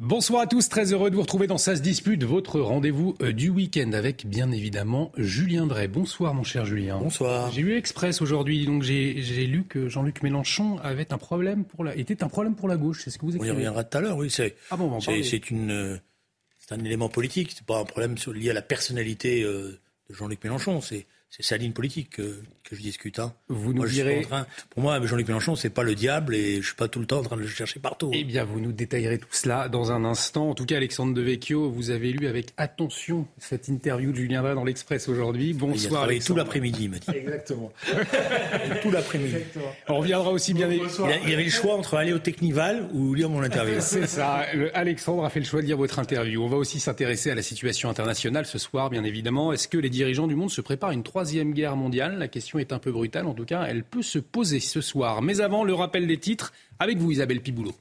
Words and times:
Bonsoir 0.00 0.40
à 0.40 0.46
tous, 0.46 0.70
très 0.70 0.94
heureux 0.94 1.10
de 1.10 1.14
vous 1.14 1.20
retrouver 1.20 1.46
dans 1.46 1.58
Ça 1.58 1.76
se 1.76 1.82
dispute, 1.82 2.24
votre 2.24 2.58
rendez-vous 2.58 3.16
euh, 3.20 3.34
du 3.34 3.50
week-end 3.50 3.92
avec 3.92 4.26
bien 4.26 4.50
évidemment 4.50 5.12
Julien 5.18 5.66
Drey. 5.66 5.88
Bonsoir 5.88 6.32
mon 6.32 6.42
cher 6.42 6.64
Julien. 6.64 6.98
Bonsoir. 6.98 7.52
J'ai 7.52 7.60
lu 7.60 7.76
Express 7.76 8.22
aujourd'hui, 8.22 8.64
donc 8.64 8.82
j'ai 8.82 9.12
lu 9.46 9.64
que 9.64 9.90
Jean-Luc 9.90 10.22
Mélenchon 10.22 10.78
avait 10.78 11.12
un 11.12 11.18
problème 11.18 11.66
pour 11.66 11.84
la, 11.84 11.94
était 11.94 12.22
un 12.22 12.28
problème 12.28 12.56
pour 12.56 12.66
la 12.66 12.78
gauche. 12.78 13.02
C'est 13.04 13.10
ce 13.10 13.18
que 13.18 13.26
vous 13.26 13.36
On 13.36 13.44
y 13.44 13.50
reviendra 13.50 13.84
tout 13.84 13.98
à 13.98 14.00
l'heure, 14.00 14.16
oui. 14.16 14.30
C'est 14.30 14.56
ah 14.70 14.78
bon, 14.78 15.00
c'est 15.00 15.50
une, 15.50 15.70
euh, 15.70 15.98
c'est 16.56 16.72
un 16.72 16.82
élément 16.82 17.10
politique. 17.10 17.52
C'est 17.54 17.66
pas 17.66 17.80
un 17.80 17.84
problème 17.84 18.14
lié 18.32 18.48
à 18.48 18.54
la 18.54 18.62
personnalité 18.62 19.42
euh, 19.42 19.78
de 20.08 20.14
Jean-Luc 20.14 20.42
Mélenchon. 20.42 20.80
C'est 20.80 21.06
sa 21.28 21.58
ligne 21.58 21.72
politique 21.72 22.18
que, 22.70 22.76
je 22.76 22.82
discute. 22.82 23.18
Hein. 23.18 23.32
Vous 23.48 23.72
nous 23.72 23.86
direz... 23.86 24.26
pour 24.70 24.82
moi, 24.82 25.04
Jean-Luc 25.04 25.26
Mélenchon, 25.26 25.56
c'est 25.56 25.70
pas 25.70 25.82
le 25.82 25.94
diable 25.94 26.34
et 26.34 26.60
je 26.60 26.66
suis 26.66 26.76
pas 26.76 26.88
tout 26.88 27.00
le 27.00 27.06
temps 27.06 27.18
en 27.18 27.22
train 27.22 27.36
de 27.36 27.42
le 27.42 27.48
chercher 27.48 27.80
partout. 27.80 28.10
Eh 28.14 28.24
bien, 28.24 28.44
vous 28.44 28.60
nous 28.60 28.72
détaillerez 28.72 29.18
tout 29.18 29.28
cela 29.32 29.68
dans 29.68 29.92
un 29.92 30.04
instant. 30.04 30.50
En 30.50 30.54
tout 30.54 30.66
cas, 30.66 30.76
Alexandre 30.76 31.12
Devecchio, 31.14 31.70
vous 31.70 31.90
avez 31.90 32.12
lu 32.12 32.28
avec 32.28 32.52
attention 32.56 33.26
cette 33.38 33.68
interview 33.68 34.12
de 34.12 34.16
Julien 34.16 34.42
Drey 34.42 34.54
dans 34.54 34.64
l'Express 34.64 35.08
aujourd'hui. 35.08 35.52
Bonsoir. 35.52 36.10
Il 36.12 36.20
a 36.20 36.24
tout 36.24 36.34
l'après-midi, 36.34 36.84
il 36.84 36.90
m'a 36.90 36.98
dit. 36.98 37.10
Exactement. 37.12 37.72
tout 38.82 38.90
l'après-midi. 38.90 39.36
On 39.88 39.98
reviendra 39.98 40.30
aussi 40.30 40.54
bien. 40.54 40.68
Il, 40.68 40.82
il, 41.26 41.32
avait 41.32 41.44
le 41.44 41.50
choix 41.50 41.74
entre 41.74 41.96
aller 41.96 42.12
au 42.12 42.18
Technival 42.18 42.88
ou 42.92 43.14
lire 43.14 43.28
mon 43.28 43.42
interview. 43.42 43.76
c'est 43.80 44.06
ça. 44.06 44.46
Alexandre 44.74 45.24
a 45.24 45.30
fait 45.30 45.40
le 45.40 45.46
choix 45.46 45.60
de 45.60 45.66
lire 45.66 45.76
votre 45.76 45.98
interview. 45.98 46.42
On 46.42 46.48
va 46.48 46.56
aussi 46.56 46.78
s'intéresser 46.78 47.30
à 47.30 47.34
la 47.34 47.42
situation 47.42 47.90
internationale 47.90 48.46
ce 48.46 48.58
soir, 48.58 48.90
bien 48.90 49.02
évidemment. 49.02 49.52
Est-ce 49.52 49.66
que 49.66 49.78
les 49.78 49.90
dirigeants 49.90 50.28
du 50.28 50.36
monde 50.36 50.50
se 50.50 50.60
préparent 50.60 50.90
à 50.90 50.94
une 50.94 51.02
troisième 51.02 51.52
guerre 51.52 51.76
mondiale? 51.76 52.18
La 52.18 52.28
question 52.28 52.59
est 52.60 52.72
un 52.72 52.78
peu 52.78 52.92
brutale, 52.92 53.26
en 53.26 53.34
tout 53.34 53.44
cas, 53.44 53.64
elle 53.64 53.84
peut 53.84 54.02
se 54.02 54.18
poser 54.18 54.60
ce 54.60 54.80
soir. 54.80 55.22
Mais 55.22 55.40
avant, 55.40 55.64
le 55.64 55.74
rappel 55.74 56.06
des 56.06 56.18
titres 56.18 56.52
avec 56.78 56.98
vous, 56.98 57.10
Isabelle 57.10 57.40
Piboulot. 57.40 57.74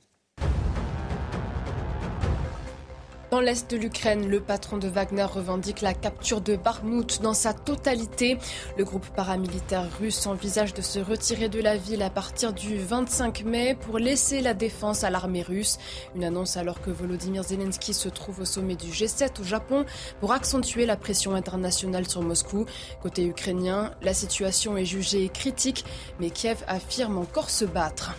Dans 3.31 3.41
l'est 3.41 3.69
de 3.69 3.77
l'Ukraine, 3.77 4.27
le 4.27 4.39
patron 4.39 4.79
de 4.79 4.87
Wagner 4.87 5.21
revendique 5.21 5.81
la 5.81 5.93
capture 5.93 6.41
de 6.41 6.55
Barmout 6.55 7.21
dans 7.21 7.35
sa 7.35 7.53
totalité. 7.53 8.39
Le 8.75 8.83
groupe 8.83 9.05
paramilitaire 9.15 9.85
russe 9.99 10.25
envisage 10.25 10.73
de 10.73 10.81
se 10.81 10.97
retirer 10.97 11.47
de 11.47 11.61
la 11.61 11.77
ville 11.77 12.01
à 12.01 12.09
partir 12.09 12.53
du 12.53 12.79
25 12.79 13.43
mai 13.43 13.77
pour 13.79 13.99
laisser 13.99 14.41
la 14.41 14.55
défense 14.55 15.03
à 15.03 15.11
l'armée 15.11 15.43
russe. 15.43 15.77
Une 16.15 16.23
annonce 16.23 16.57
alors 16.57 16.81
que 16.81 16.89
Volodymyr 16.89 17.43
Zelensky 17.43 17.93
se 17.93 18.09
trouve 18.09 18.39
au 18.39 18.45
sommet 18.45 18.75
du 18.75 18.87
G7 18.87 19.39
au 19.39 19.43
Japon 19.43 19.85
pour 20.19 20.33
accentuer 20.33 20.87
la 20.87 20.97
pression 20.97 21.35
internationale 21.35 22.09
sur 22.09 22.23
Moscou. 22.23 22.65
Côté 23.03 23.23
ukrainien, 23.25 23.91
la 24.01 24.15
situation 24.15 24.75
est 24.75 24.85
jugée 24.85 25.29
critique, 25.29 25.85
mais 26.19 26.31
Kiev 26.31 26.63
affirme 26.67 27.19
encore 27.19 27.51
se 27.51 27.65
battre. 27.65 28.15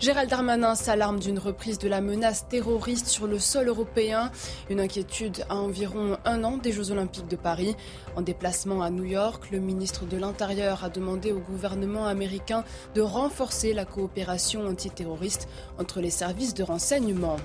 Gérald 0.00 0.28
Darmanin 0.28 0.74
s'alarme 0.74 1.18
d'une 1.18 1.38
reprise 1.38 1.78
de 1.78 1.88
la 1.88 2.00
menace 2.00 2.46
terroriste 2.48 3.06
sur 3.06 3.26
le 3.26 3.38
sol 3.38 3.68
européen. 3.68 4.30
Une 4.68 4.80
inquiétude 4.80 5.44
à 5.48 5.56
environ 5.56 6.16
un 6.24 6.44
an 6.44 6.56
des 6.56 6.72
Jeux 6.72 6.90
Olympiques 6.90 7.28
de 7.28 7.36
Paris. 7.36 7.76
En 8.16 8.22
déplacement 8.22 8.82
à 8.82 8.90
New 8.90 9.04
York, 9.04 9.50
le 9.50 9.58
ministre 9.58 10.06
de 10.06 10.16
l'Intérieur 10.16 10.84
a 10.84 10.90
demandé 10.90 11.32
au 11.32 11.40
gouvernement 11.40 12.06
américain 12.06 12.64
de 12.94 13.00
renforcer 13.00 13.72
la 13.72 13.84
coopération 13.84 14.66
antiterroriste 14.66 15.48
entre 15.78 16.00
les 16.00 16.10
services 16.10 16.54
de 16.54 16.62
renseignement. 16.62 17.36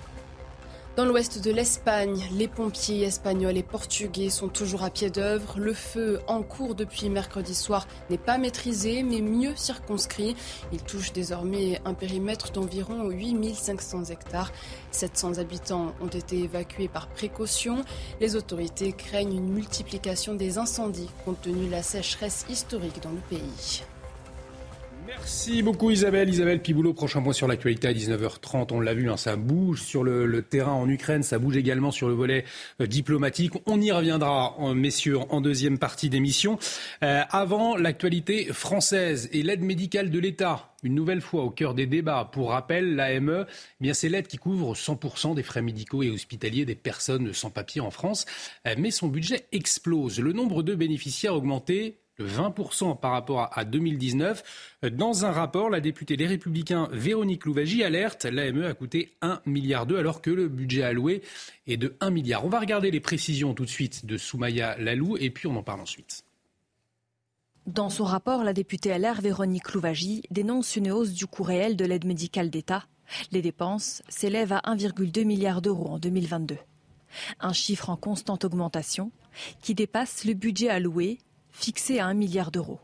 Dans 0.95 1.03
l'ouest 1.03 1.43
de 1.43 1.51
l'Espagne, 1.51 2.25
les 2.31 2.47
pompiers 2.47 3.03
espagnols 3.03 3.57
et 3.57 3.63
portugais 3.63 4.29
sont 4.29 4.47
toujours 4.47 4.81
à 4.81 4.89
pied 4.89 5.09
d'œuvre. 5.09 5.59
Le 5.59 5.73
feu 5.73 6.21
en 6.27 6.41
cours 6.41 6.73
depuis 6.73 7.09
mercredi 7.09 7.53
soir 7.53 7.85
n'est 8.09 8.17
pas 8.17 8.37
maîtrisé, 8.37 9.03
mais 9.03 9.19
mieux 9.19 9.57
circonscrit. 9.57 10.37
Il 10.71 10.81
touche 10.81 11.11
désormais 11.11 11.81
un 11.83 11.93
périmètre 11.93 12.53
d'environ 12.53 13.09
8500 13.09 14.05
hectares. 14.05 14.53
700 14.91 15.37
habitants 15.39 15.93
ont 15.99 16.07
été 16.07 16.39
évacués 16.43 16.87
par 16.87 17.07
précaution. 17.07 17.83
Les 18.21 18.37
autorités 18.37 18.93
craignent 18.93 19.35
une 19.35 19.51
multiplication 19.51 20.33
des 20.33 20.57
incendies 20.57 21.09
compte 21.25 21.41
tenu 21.41 21.65
de 21.65 21.71
la 21.71 21.83
sécheresse 21.83 22.45
historique 22.49 23.03
dans 23.03 23.11
le 23.11 23.21
pays. 23.29 23.83
Merci 25.07 25.61
beaucoup 25.61 25.91
Isabelle. 25.91 26.29
Isabelle 26.29 26.61
Piboulot, 26.61 26.93
prochain 26.93 27.21
point 27.21 27.33
sur 27.33 27.47
l'actualité 27.47 27.87
à 27.87 27.93
19h30. 27.93 28.67
On 28.71 28.79
l'a 28.79 28.93
vu, 28.95 29.09
hein, 29.09 29.17
ça 29.17 29.35
bouge 29.35 29.81
sur 29.81 30.03
le, 30.03 30.41
terrain 30.41 30.71
en 30.71 30.89
Ukraine, 30.89 31.21
ça 31.21 31.37
bouge 31.37 31.57
également 31.57 31.91
sur 31.91 32.07
le 32.07 32.15
volet 32.15 32.43
euh, 32.81 32.87
diplomatique. 32.87 33.53
On 33.67 33.79
y 33.79 33.91
reviendra, 33.91 34.55
messieurs, 34.73 35.19
en 35.29 35.41
deuxième 35.41 35.77
partie 35.77 36.09
d'émission. 36.09 36.57
Euh, 37.03 37.21
avant, 37.29 37.75
l'actualité 37.75 38.45
française 38.45 39.29
et 39.31 39.43
l'aide 39.43 39.61
médicale 39.61 40.09
de 40.09 40.19
l'État. 40.19 40.73
Une 40.81 40.95
nouvelle 40.95 41.21
fois 41.21 41.43
au 41.43 41.49
cœur 41.49 41.75
des 41.75 41.85
débats. 41.85 42.29
Pour 42.31 42.49
rappel, 42.49 42.95
l'AME, 42.95 43.45
eh 43.47 43.83
bien 43.83 43.93
c'est 43.93 44.09
l'aide 44.09 44.27
qui 44.27 44.37
couvre 44.37 44.73
100% 44.73 45.35
des 45.35 45.43
frais 45.43 45.61
médicaux 45.61 46.03
et 46.03 46.09
hospitaliers 46.09 46.65
des 46.65 46.75
personnes 46.75 47.33
sans 47.33 47.51
papier 47.51 47.81
en 47.81 47.91
France. 47.91 48.25
Euh, 48.67 48.75
mais 48.77 48.91
son 48.91 49.07
budget 49.07 49.45
explose. 49.51 50.19
Le 50.19 50.33
nombre 50.33 50.63
de 50.63 50.73
bénéficiaires 50.73 51.33
a 51.33 51.35
augmenté 51.35 51.99
de 52.17 52.27
20% 52.27 52.99
par 52.99 53.11
rapport 53.11 53.49
à 53.51 53.65
2019. 53.65 54.79
Dans 54.91 55.25
un 55.25 55.31
rapport, 55.31 55.69
la 55.69 55.81
députée 55.81 56.17
des 56.17 56.27
Républicains 56.27 56.87
Véronique 56.91 57.45
Louvagie 57.45 57.83
alerte, 57.83 58.25
l'AME 58.25 58.63
a 58.63 58.73
coûté 58.73 59.13
1 59.21 59.41
milliard 59.45 59.85
alors 59.97 60.21
que 60.21 60.31
le 60.31 60.47
budget 60.47 60.83
alloué 60.83 61.21
est 61.67 61.77
de 61.77 61.95
1 61.99 62.09
milliard. 62.09 62.45
On 62.45 62.49
va 62.49 62.59
regarder 62.59 62.91
les 62.91 62.99
précisions 62.99 63.53
tout 63.53 63.65
de 63.65 63.69
suite 63.69 64.05
de 64.05 64.17
Soumaya 64.17 64.77
Lalou 64.77 65.17
et 65.17 65.29
puis 65.29 65.47
on 65.47 65.55
en 65.55 65.63
parle 65.63 65.81
ensuite. 65.81 66.23
Dans 67.65 67.89
son 67.89 68.03
rapport, 68.03 68.43
la 68.43 68.53
députée 68.53 68.95
LR 68.97 69.21
Véronique 69.21 69.73
Louvagie 69.73 70.21
dénonce 70.29 70.75
une 70.75 70.91
hausse 70.91 71.13
du 71.13 71.25
coût 71.25 71.43
réel 71.43 71.75
de 71.75 71.85
l'aide 71.85 72.05
médicale 72.05 72.49
d'État. 72.49 72.85
Les 73.31 73.41
dépenses 73.41 74.03
s'élèvent 74.07 74.53
à 74.53 74.61
1,2 74.65 75.25
milliard 75.25 75.61
d'euros 75.61 75.89
en 75.89 75.99
2022. 75.99 76.57
Un 77.39 77.53
chiffre 77.53 77.89
en 77.89 77.97
constante 77.97 78.45
augmentation 78.45 79.11
qui 79.61 79.73
dépasse 79.73 80.25
le 80.25 80.33
budget 80.33 80.69
alloué 80.69 81.19
fixé 81.55 81.99
à 81.99 82.07
1 82.07 82.13
milliard 82.13 82.51
d'euros. 82.51 82.79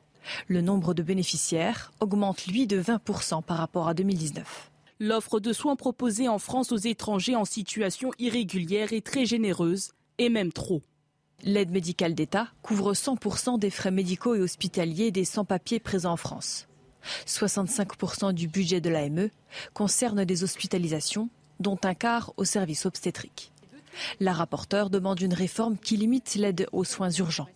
Le 0.47 0.61
nombre 0.61 0.93
de 0.93 1.03
bénéficiaires 1.03 1.91
augmente, 1.99 2.45
lui, 2.47 2.67
de 2.67 2.81
20% 2.81 3.43
par 3.43 3.57
rapport 3.57 3.87
à 3.87 3.93
2019. 3.93 4.71
L'offre 4.99 5.39
de 5.39 5.51
soins 5.51 5.75
proposée 5.75 6.27
en 6.27 6.39
France 6.39 6.71
aux 6.71 6.77
étrangers 6.77 7.35
en 7.35 7.45
situation 7.45 8.11
irrégulière 8.19 8.93
est 8.93 9.05
très 9.05 9.25
généreuse, 9.25 9.91
et 10.17 10.29
même 10.29 10.53
trop. 10.53 10.83
L'aide 11.43 11.71
médicale 11.71 12.13
d'État 12.13 12.49
couvre 12.61 12.93
100% 12.93 13.57
des 13.57 13.71
frais 13.71 13.91
médicaux 13.91 14.35
et 14.35 14.41
hospitaliers 14.41 15.11
des 15.11 15.25
sans-papiers 15.25 15.79
présents 15.79 16.13
en 16.13 16.17
France. 16.17 16.67
65% 17.25 18.31
du 18.33 18.47
budget 18.47 18.79
de 18.79 18.91
l'AME 18.91 19.29
concerne 19.73 20.23
des 20.23 20.43
hospitalisations, 20.43 21.29
dont 21.59 21.79
un 21.83 21.95
quart 21.95 22.31
au 22.37 22.45
service 22.45 22.85
obstétrique. 22.85 23.51
La 24.19 24.33
rapporteure 24.33 24.91
demande 24.91 25.19
une 25.19 25.33
réforme 25.33 25.77
qui 25.77 25.97
limite 25.97 26.35
l'aide 26.35 26.67
aux 26.71 26.83
soins 26.83 27.09
urgents. 27.09 27.49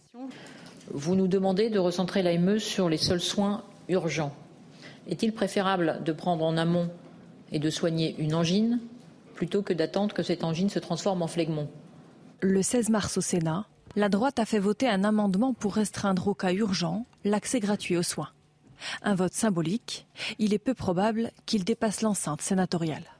Vous 0.92 1.16
nous 1.16 1.28
demandez 1.28 1.70
de 1.70 1.80
recentrer 1.80 2.22
l'AME 2.22 2.60
sur 2.60 2.90
les 2.90 2.98
seuls 2.98 3.22
soins 3.22 3.64
urgents. 3.90 4.34
Est-il 5.08 5.34
préférable 5.34 6.02
de 6.04 6.12
prendre 6.12 6.46
en 6.46 6.58
amont 6.58 6.90
et 7.52 7.60
de 7.60 7.70
soigner 7.70 8.16
une 8.18 8.34
angine 8.34 8.80
plutôt 9.36 9.62
que 9.62 9.74
d'attendre 9.74 10.14
que 10.14 10.24
cette 10.24 10.44
angine 10.44 10.70
se 10.70 10.80
transforme 10.80 11.22
en 11.22 11.28
phlegmon 11.28 11.68
Le 12.42 12.62
16 12.62 12.90
mars 12.90 13.18
au 13.18 13.22
Sénat, 13.22 13.68
la 13.96 14.10
droite 14.10 14.40
a 14.40 14.46
fait 14.46 14.60
voter 14.60 14.88
un 14.88 15.04
amendement 15.04 15.54
pour 15.54 15.76
restreindre 15.76 16.28
au 16.28 16.34
cas 16.34 16.54
urgent 16.54 17.06
l'accès 17.24 17.60
gratuit 17.60 17.98
aux 17.98 18.04
soins. 18.04 18.30
Un 19.02 19.16
vote 19.16 19.34
symbolique, 19.34 20.06
il 20.40 20.54
est 20.54 20.60
peu 20.60 20.74
probable 20.74 21.32
qu'il 21.46 21.64
dépasse 21.64 22.02
l'enceinte 22.02 22.42
sénatoriale. 22.42 23.15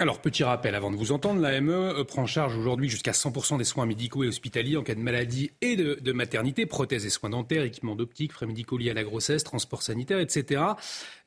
Alors, 0.00 0.20
petit 0.20 0.44
rappel 0.44 0.76
avant 0.76 0.92
de 0.92 0.96
vous 0.96 1.10
entendre, 1.10 1.40
l'AME 1.40 1.70
euh, 1.70 2.04
prend 2.04 2.22
en 2.22 2.26
charge 2.26 2.56
aujourd'hui 2.56 2.88
jusqu'à 2.88 3.10
100% 3.10 3.58
des 3.58 3.64
soins 3.64 3.84
médicaux 3.84 4.22
et 4.22 4.28
hospitaliers 4.28 4.76
en 4.76 4.84
cas 4.84 4.94
de 4.94 5.00
maladie 5.00 5.50
et 5.60 5.74
de, 5.74 6.12
maternité, 6.12 6.66
prothèses 6.66 7.04
et 7.04 7.10
soins 7.10 7.30
dentaires, 7.30 7.64
équipements 7.64 7.96
d'optique, 7.96 8.32
frais 8.32 8.46
médicaux 8.46 8.78
liés 8.78 8.90
à 8.90 8.94
la 8.94 9.02
grossesse, 9.02 9.42
transport 9.42 9.82
sanitaire, 9.82 10.20
etc. 10.20 10.62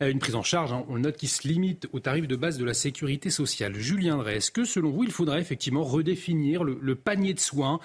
Euh, 0.02 0.10
une 0.10 0.20
prise 0.20 0.36
en 0.36 0.44
charge, 0.44 0.72
hein, 0.72 0.86
on 0.88 0.96
le 0.96 1.02
note, 1.02 1.18
qui 1.18 1.28
se 1.28 1.46
limite 1.46 1.90
au 1.92 2.00
tarif 2.00 2.28
de 2.28 2.36
base 2.38 2.58
de 2.58 2.64
la 2.64 2.74
sécurité 2.74 3.30
sociale. 3.30 3.76
Julien 3.76 4.16
Drey, 4.16 4.38
est-ce 4.38 4.52
que 4.52 4.64
selon 4.64 4.92
vous, 4.92 5.04
il 5.04 5.12
faudrait 5.12 5.42
effectivement 5.42 5.84
redéfinir 5.84 6.64
le, 6.64 6.96
panier 6.96 7.34
de 7.34 7.40
soins 7.40 7.82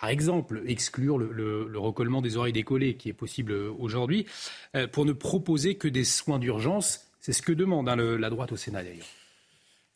par 0.00 0.10
exemple, 0.10 0.62
exclure 0.66 1.18
le, 1.18 1.78
recollement 1.78 2.22
des 2.22 2.38
oreilles 2.38 2.52
décollées 2.52 2.96
qui 2.96 3.10
est 3.10 3.14
possible 3.14 3.52
aujourd'hui, 3.52 4.26
euh, 4.74 4.86
pour 4.86 5.04
ne 5.04 5.12
proposer 5.12 5.76
que 5.76 5.88
des 5.88 6.04
soins 6.04 6.38
d'urgence? 6.38 7.06
C'est 7.20 7.32
ce 7.32 7.42
que 7.42 7.52
demande 7.52 7.88
hein, 7.88 7.96
la 7.96 8.30
droite 8.30 8.52
au 8.52 8.56
Sénat 8.56 8.82
d'ailleurs. 8.82 9.06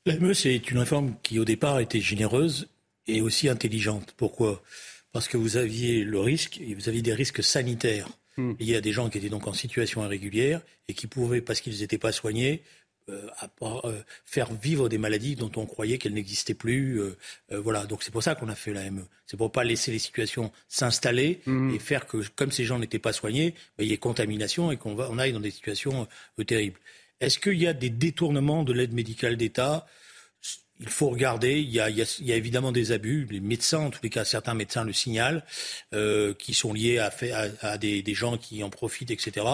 L'AME, 0.06 0.32
c'est 0.32 0.70
une 0.70 0.78
réforme 0.78 1.14
qui 1.22 1.38
au 1.38 1.44
départ 1.44 1.78
était 1.78 2.00
généreuse 2.00 2.68
et 3.06 3.20
aussi 3.20 3.48
intelligente. 3.48 4.14
Pourquoi? 4.16 4.62
Parce 5.12 5.28
que 5.28 5.36
vous 5.36 5.56
aviez 5.58 6.04
le 6.04 6.20
risque, 6.20 6.58
et 6.60 6.74
vous 6.74 6.88
aviez 6.88 7.02
des 7.02 7.12
risques 7.12 7.42
sanitaires 7.42 8.08
hmm. 8.38 8.52
liés 8.58 8.76
à 8.76 8.80
des 8.80 8.92
gens 8.92 9.10
qui 9.10 9.18
étaient 9.18 9.28
donc 9.28 9.46
en 9.46 9.52
situation 9.52 10.02
irrégulière 10.02 10.62
et 10.88 10.94
qui 10.94 11.06
pouvaient, 11.06 11.42
parce 11.42 11.60
qu'ils 11.60 11.80
n'étaient 11.80 11.98
pas 11.98 12.12
soignés, 12.12 12.62
euh, 13.10 13.28
euh, 13.62 14.02
faire 14.24 14.52
vivre 14.54 14.88
des 14.88 14.98
maladies 14.98 15.34
dont 15.34 15.50
on 15.56 15.66
croyait 15.66 15.98
qu'elles 15.98 16.14
n'existaient 16.14 16.54
plus. 16.54 17.00
Euh, 17.00 17.16
voilà, 17.50 17.84
donc 17.84 18.02
c'est 18.02 18.10
pour 18.10 18.22
ça 18.22 18.34
qu'on 18.34 18.48
a 18.48 18.54
fait 18.54 18.72
l'AME. 18.72 19.04
C'est 19.26 19.36
pour 19.36 19.52
pas 19.52 19.64
laisser 19.64 19.90
les 19.90 19.98
situations 19.98 20.50
s'installer 20.68 21.40
hmm. 21.44 21.74
et 21.74 21.78
faire 21.78 22.06
que, 22.06 22.26
comme 22.36 22.52
ces 22.52 22.64
gens 22.64 22.78
n'étaient 22.78 22.98
pas 22.98 23.12
soignés, 23.12 23.54
ben, 23.76 23.84
il 23.84 23.90
y 23.90 23.92
ait 23.92 23.98
contamination 23.98 24.72
et 24.72 24.78
qu'on 24.78 24.98
on 24.98 25.18
aille 25.18 25.32
dans 25.32 25.40
des 25.40 25.50
situations 25.50 26.08
terribles. 26.46 26.80
Est-ce 27.20 27.38
qu'il 27.38 27.58
y 27.58 27.66
a 27.66 27.72
des 27.72 27.90
détournements 27.90 28.64
de 28.64 28.72
l'aide 28.72 28.92
médicale 28.92 29.36
d'État? 29.36 29.86
Il 30.82 30.88
faut 30.88 31.10
regarder. 31.10 31.60
Il 31.60 31.70
y, 31.70 31.80
a, 31.80 32.36
évidemment 32.36 32.72
des 32.72 32.92
abus. 32.92 33.28
Les 33.30 33.40
médecins, 33.40 33.80
en 33.80 33.90
tous 33.90 34.00
les 34.02 34.08
cas, 34.08 34.24
certains 34.24 34.54
médecins 34.54 34.82
le 34.82 34.94
signalent, 34.94 35.44
euh, 35.92 36.32
qui 36.32 36.54
sont 36.54 36.72
liés 36.72 36.98
à, 36.98 37.76
des, 37.76 38.14
gens 38.14 38.38
qui 38.38 38.62
en 38.62 38.70
profitent, 38.70 39.10
etc. 39.10 39.46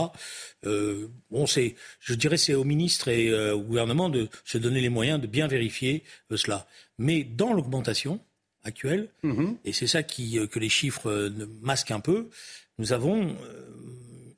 Euh, 0.65 1.09
bon, 1.33 1.47
c'est, 1.47 1.75
je 1.99 2.15
dirais, 2.15 2.37
c'est 2.37 2.55
au 2.55 2.63
ministre 2.63 3.09
et 3.09 3.29
euh, 3.29 3.57
au 3.57 3.63
gouvernement 3.63 4.09
de 4.09 4.29
se 4.45 4.57
donner 4.57 4.81
les 4.81 4.89
moyens 4.89 5.21
de 5.21 5.27
bien 5.27 5.49
vérifier 5.49 6.05
cela. 6.37 6.69
Mais 6.99 7.25
dans 7.25 7.53
l'augmentation 7.53 8.21
actuelle, 8.63 9.09
mm-hmm. 9.25 9.57
et 9.65 9.73
c'est 9.73 9.89
ça 9.89 10.05
qui, 10.05 10.39
que 10.49 10.59
les 10.61 10.69
chiffres 10.69 11.33
masquent 11.61 11.91
un 11.91 12.01
peu, 12.01 12.29
nous 12.79 12.93
avons 12.93 13.37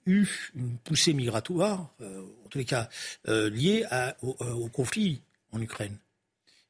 une 0.08 0.78
poussée 0.84 1.12
migratoire, 1.12 1.92
euh, 2.00 2.22
en 2.44 2.48
tous 2.48 2.58
les 2.58 2.64
cas 2.64 2.88
euh, 3.28 3.50
liée 3.50 3.84
au, 4.22 4.36
euh, 4.40 4.52
au, 4.52 4.68
conflit 4.68 5.22
en 5.52 5.60
Ukraine. 5.60 5.96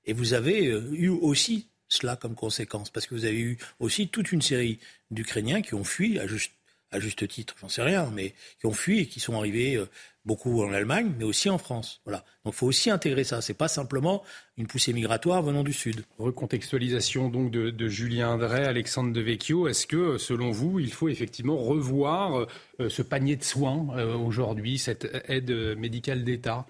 Et 0.04 0.12
vous 0.12 0.32
avez 0.34 0.64
eu 0.64 1.08
aussi 1.08 1.68
cela 1.88 2.16
comme 2.16 2.34
conséquence, 2.34 2.90
parce 2.90 3.06
que 3.06 3.14
vous 3.14 3.24
avez 3.24 3.40
eu 3.40 3.58
aussi 3.78 4.08
toute 4.08 4.32
une 4.32 4.42
série 4.42 4.78
d'Ukrainiens 5.10 5.62
qui 5.62 5.74
ont 5.74 5.84
fui 5.84 6.18
à 6.18 6.26
juste 6.26 6.52
à 6.90 7.00
juste 7.00 7.26
titre, 7.28 7.54
j'en 7.60 7.68
sais 7.68 7.82
rien, 7.82 8.10
mais 8.14 8.34
qui 8.58 8.66
ont 8.66 8.72
fui 8.72 9.00
et 9.00 9.06
qui 9.06 9.20
sont 9.20 9.36
arrivés 9.36 9.76
euh, 9.76 9.86
beaucoup 10.24 10.62
en 10.62 10.72
Allemagne, 10.72 11.12
mais 11.18 11.24
aussi 11.24 11.50
en 11.50 11.58
France. 11.58 12.00
Voilà. 12.04 12.24
Donc 12.44 12.54
il 12.54 12.56
faut 12.56 12.66
aussi 12.66 12.90
intégrer 12.90 13.24
ça. 13.24 13.42
C'est 13.42 13.54
pas 13.54 13.68
simplement 13.68 14.22
une 14.56 14.66
poussée 14.66 14.92
migratoire 14.92 15.42
venant 15.42 15.62
du 15.62 15.72
Sud. 15.72 16.04
Recontextualisation 16.18 17.28
donc 17.28 17.50
de, 17.50 17.88
Julien 17.88 18.38
Drey, 18.38 18.64
Alexandre 18.64 19.12
Devecchio. 19.12 19.68
Est-ce 19.68 19.86
que, 19.86 20.16
selon 20.16 20.50
vous, 20.50 20.80
il 20.80 20.92
faut 20.92 21.08
effectivement 21.08 21.56
revoir 21.56 22.46
euh, 22.80 22.88
ce 22.88 23.02
panier 23.02 23.36
de 23.36 23.44
soins 23.44 23.86
euh, 23.96 24.16
aujourd'hui, 24.16 24.78
cette 24.78 25.08
aide 25.28 25.50
médicale 25.76 26.24
d'État? 26.24 26.66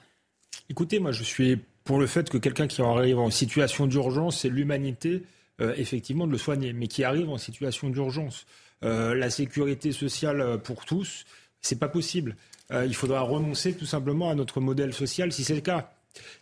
Écoutez, 0.68 0.98
moi 0.98 1.12
je 1.12 1.22
suis 1.22 1.58
pour 1.84 1.98
le 1.98 2.06
fait 2.06 2.28
que 2.28 2.38
quelqu'un 2.38 2.66
qui 2.66 2.82
arrive 2.82 3.18
en 3.18 3.30
situation 3.30 3.86
d'urgence, 3.86 4.40
c'est 4.40 4.50
l'humanité, 4.50 5.22
effectivement, 5.58 6.26
de 6.26 6.32
le 6.32 6.36
soigner, 6.36 6.74
mais 6.74 6.86
qui 6.86 7.02
arrive 7.02 7.30
en 7.30 7.38
situation 7.38 7.88
d'urgence. 7.88 8.44
Euh, 8.84 9.14
la 9.14 9.30
sécurité 9.30 9.92
sociale 9.92 10.40
euh, 10.40 10.56
pour 10.56 10.84
tous, 10.84 11.25
c'est 11.60 11.78
pas 11.78 11.88
possible. 11.88 12.36
Euh, 12.70 12.86
il 12.86 12.94
faudra 12.94 13.20
renoncer 13.22 13.75
tout 13.75 13.86
simplement 13.86 14.30
à 14.30 14.34
notre 14.34 14.60
modèle 14.60 14.92
social 14.92 15.32
si 15.32 15.42
c'est 15.42 15.54
le 15.54 15.60
cas. 15.60 15.92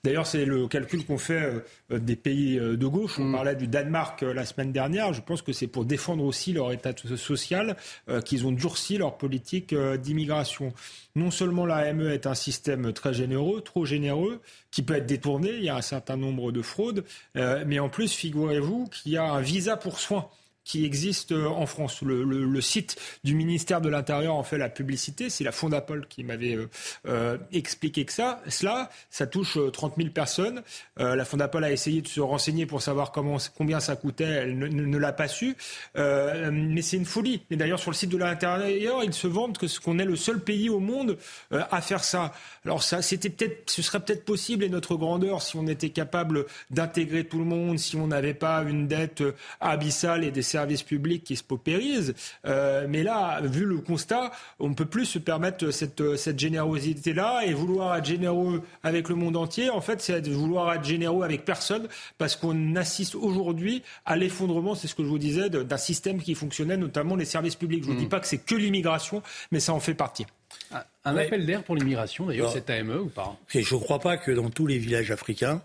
D'ailleurs, 0.05 0.27
c'est 0.27 0.47
le 0.47 0.69
calcul 0.69 1.05
qu'on 1.05 1.19
fait 1.19 1.53
des 1.91 2.17
pays 2.17 2.57
de 2.57 2.87
gauche. 2.87 3.19
On 3.19 3.25
mm. 3.25 3.33
parlait 3.33 3.57
du 3.57 3.67
Danemark 3.67 4.23
la 4.23 4.47
semaine 4.47 4.73
dernière. 4.73 5.13
Je 5.13 5.21
pense 5.21 5.43
que 5.43 5.53
c'est 5.53 5.67
pour 5.67 5.85
défendre 5.85 6.25
aussi 6.25 6.55
leur 6.55 6.73
état 6.73 6.95
social 7.17 7.77
qu'ils 8.25 8.47
ont 8.47 8.53
durci 8.53 8.97
leur 8.97 9.19
politique 9.19 9.75
d'immigration. 9.75 10.73
Non 11.15 11.31
seulement 11.31 11.67
l'AME 11.67 12.09
est 12.09 12.27
un 12.27 12.35
système 12.35 12.95
très 12.95 13.13
généreux, 13.13 13.61
trop 13.61 13.85
généreux, 13.85 14.41
qui 14.71 14.83
peut 14.83 14.95
être 14.95 15.05
détourné, 15.05 15.51
il 15.51 15.65
y 15.65 15.69
a 15.69 15.77
un 15.77 15.83
certain 15.83 16.17
nombre 16.17 16.53
de 16.53 16.63
fraudes, 16.63 17.05
mais 17.35 17.79
en 17.79 17.91
plus, 17.91 18.15
figurez-vous 18.15 18.87
qu'il 18.87 19.13
y 19.13 19.19
a 19.19 19.25
un 19.25 19.43
visa 19.43 19.77
pour 19.77 20.01
soins 20.01 20.31
qui 20.67 20.85
existe 20.85 21.33
euh, 21.33 21.47
en 21.47 21.65
France. 21.65 22.03
Le, 22.03 22.61
site 22.61 22.97
du 23.23 23.35
ministère 23.35 23.81
de 23.81 23.89
l'Intérieur 23.89 24.35
en 24.35 24.43
fait 24.43 24.59
la 24.59 24.69
publicité. 24.69 25.31
C'est 25.31 25.45
la 25.45 25.53
Fondapol 25.53 26.07
qui 26.09 26.25
m'avait 26.25 26.57
euh, 26.57 26.69
euh, 27.07 27.39
expliqué 27.53 28.05
que 28.05 28.13
ça. 28.13 28.43
Cela, 28.49 28.91
ça 29.09 29.27
touche 29.27 29.59
30 29.73 29.95
000 29.97 30.11
personnes. 30.11 30.63
la 30.97 31.25
Fondapol 31.25 31.63
a 31.63 31.71
essayé 31.71 32.03
de 32.03 32.09
se 32.09 32.21
renseigner 32.21 32.67
pour 32.67 32.83
savoir 32.83 33.13
combien 33.13 33.79
ça 33.79 33.95
coûtait. 33.95 34.25
Elle 34.25 34.59
ne, 34.59 34.99
l'a 34.99 35.13
pas 35.13 35.29
su. 35.29 35.57
mais 35.95 36.83
c'est 36.83 36.97
une 36.97 37.05
folie. 37.05 37.43
Et 37.51 37.57
d'ailleurs, 37.57 37.79
sur 37.79 37.93
le 37.93 37.97
site 37.97 38.11
de 38.11 38.17
l'Intérieur, 38.17 39.05
ils 39.05 39.15
se 39.15 39.29
vantent 39.29 39.59
que 39.59 39.67
qu'on 39.81 39.99
est 39.99 40.05
le 40.05 40.17
seul 40.17 40.41
pays 40.41 40.69
au 40.69 40.81
monde 40.81 41.17
à 41.51 41.81
faire 41.81 42.03
ça. 42.03 42.33
Alors 42.65 42.83
ça, 42.83 43.03
c'était 43.03 43.31
peut-être, 43.31 43.71
ce 43.71 43.83
serait 43.83 44.01
peut-être 44.01 44.25
possible 44.25 44.65
et 44.65 44.69
notre 44.69 44.97
grandeur 44.97 45.43
si 45.43 45.57
on 45.57 45.67
était 45.69 45.91
capable 45.91 46.47
d'intégrer 46.71 47.25
tout 47.25 47.39
le 47.39 47.45
monde, 47.45 47.79
si 47.79 47.97
on 47.97 48.09
n'avait 48.09 48.35
pas 48.35 48.63
une 48.63 48.89
dette 48.89 49.23
abyssale 49.61 50.25
et 50.25 50.31
des 50.31 50.43
services 50.57 50.83
publics 50.83 51.23
qui 51.23 51.37
se 51.37 51.43
paupérisent. 51.43 52.15
Euh, 52.47 52.87
mais 52.89 53.03
là, 53.03 53.41
vu 53.43 53.65
le 53.65 53.79
constat, 53.79 54.33
on 54.59 54.69
ne 54.71 54.75
peut 54.75 54.87
plus 54.87 55.05
se 55.05 55.19
permettre 55.19 55.71
cette, 55.71 56.17
cette 56.17 56.39
générosité-là 56.39 57.43
et 57.45 57.53
vouloir 57.53 57.97
être 57.97 58.07
généreux 58.07 58.63
avec 58.83 59.09
le 59.09 59.17
monde 59.17 59.37
entier. 59.37 59.69
En 59.69 59.83
fait, 59.83 60.01
c'est 60.01 60.27
vouloir 60.29 60.73
être 60.73 60.85
généreux 60.85 61.25
avec 61.25 61.45
personne 61.45 61.89
parce 62.17 62.37
qu'on 62.37 62.77
assiste 62.77 63.15
aujourd'hui 63.15 63.83
à 64.07 64.17
l'effondrement, 64.17 64.75
c'est 64.75 64.89
ce 64.89 64.95
que 64.95 65.03
je 65.03 65.09
vous 65.09 65.19
disais, 65.19 65.51
d'un 65.51 65.77
système 65.77 66.23
qui 66.23 66.35
fonctionnait, 66.35 66.79
notamment 66.79 67.17
les 67.17 67.27
services 67.27 67.57
publics. 67.57 67.83
Je 67.85 67.89
ne 67.89 67.95
vous 67.95 68.01
dis 68.01 68.07
mm. 68.07 68.11
pas 68.11 68.21
que 68.21 68.27
c'est 68.27 68.39
que 68.39 68.55
l'immigration, 68.55 69.23
mais 69.53 69.61
ça 69.61 69.75
en 69.75 69.81
fait 69.81 69.95
partie. 69.95 70.27
Un 71.05 71.17
appel 71.17 71.45
d'air 71.45 71.63
pour 71.63 71.77
l'immigration, 71.77 72.27
d'ailleurs, 72.27 72.53
cette 72.53 72.71
AME 72.71 72.99
ou 72.99 73.09
pas? 73.09 73.37
Je 73.49 73.59
ne 73.59 73.81
crois 73.81 74.01
pas 74.01 74.17
que 74.17 74.33
dans 74.33 74.51
tous 74.51 74.67
les 74.67 74.79
villages 74.79 75.11
africains 75.11 75.63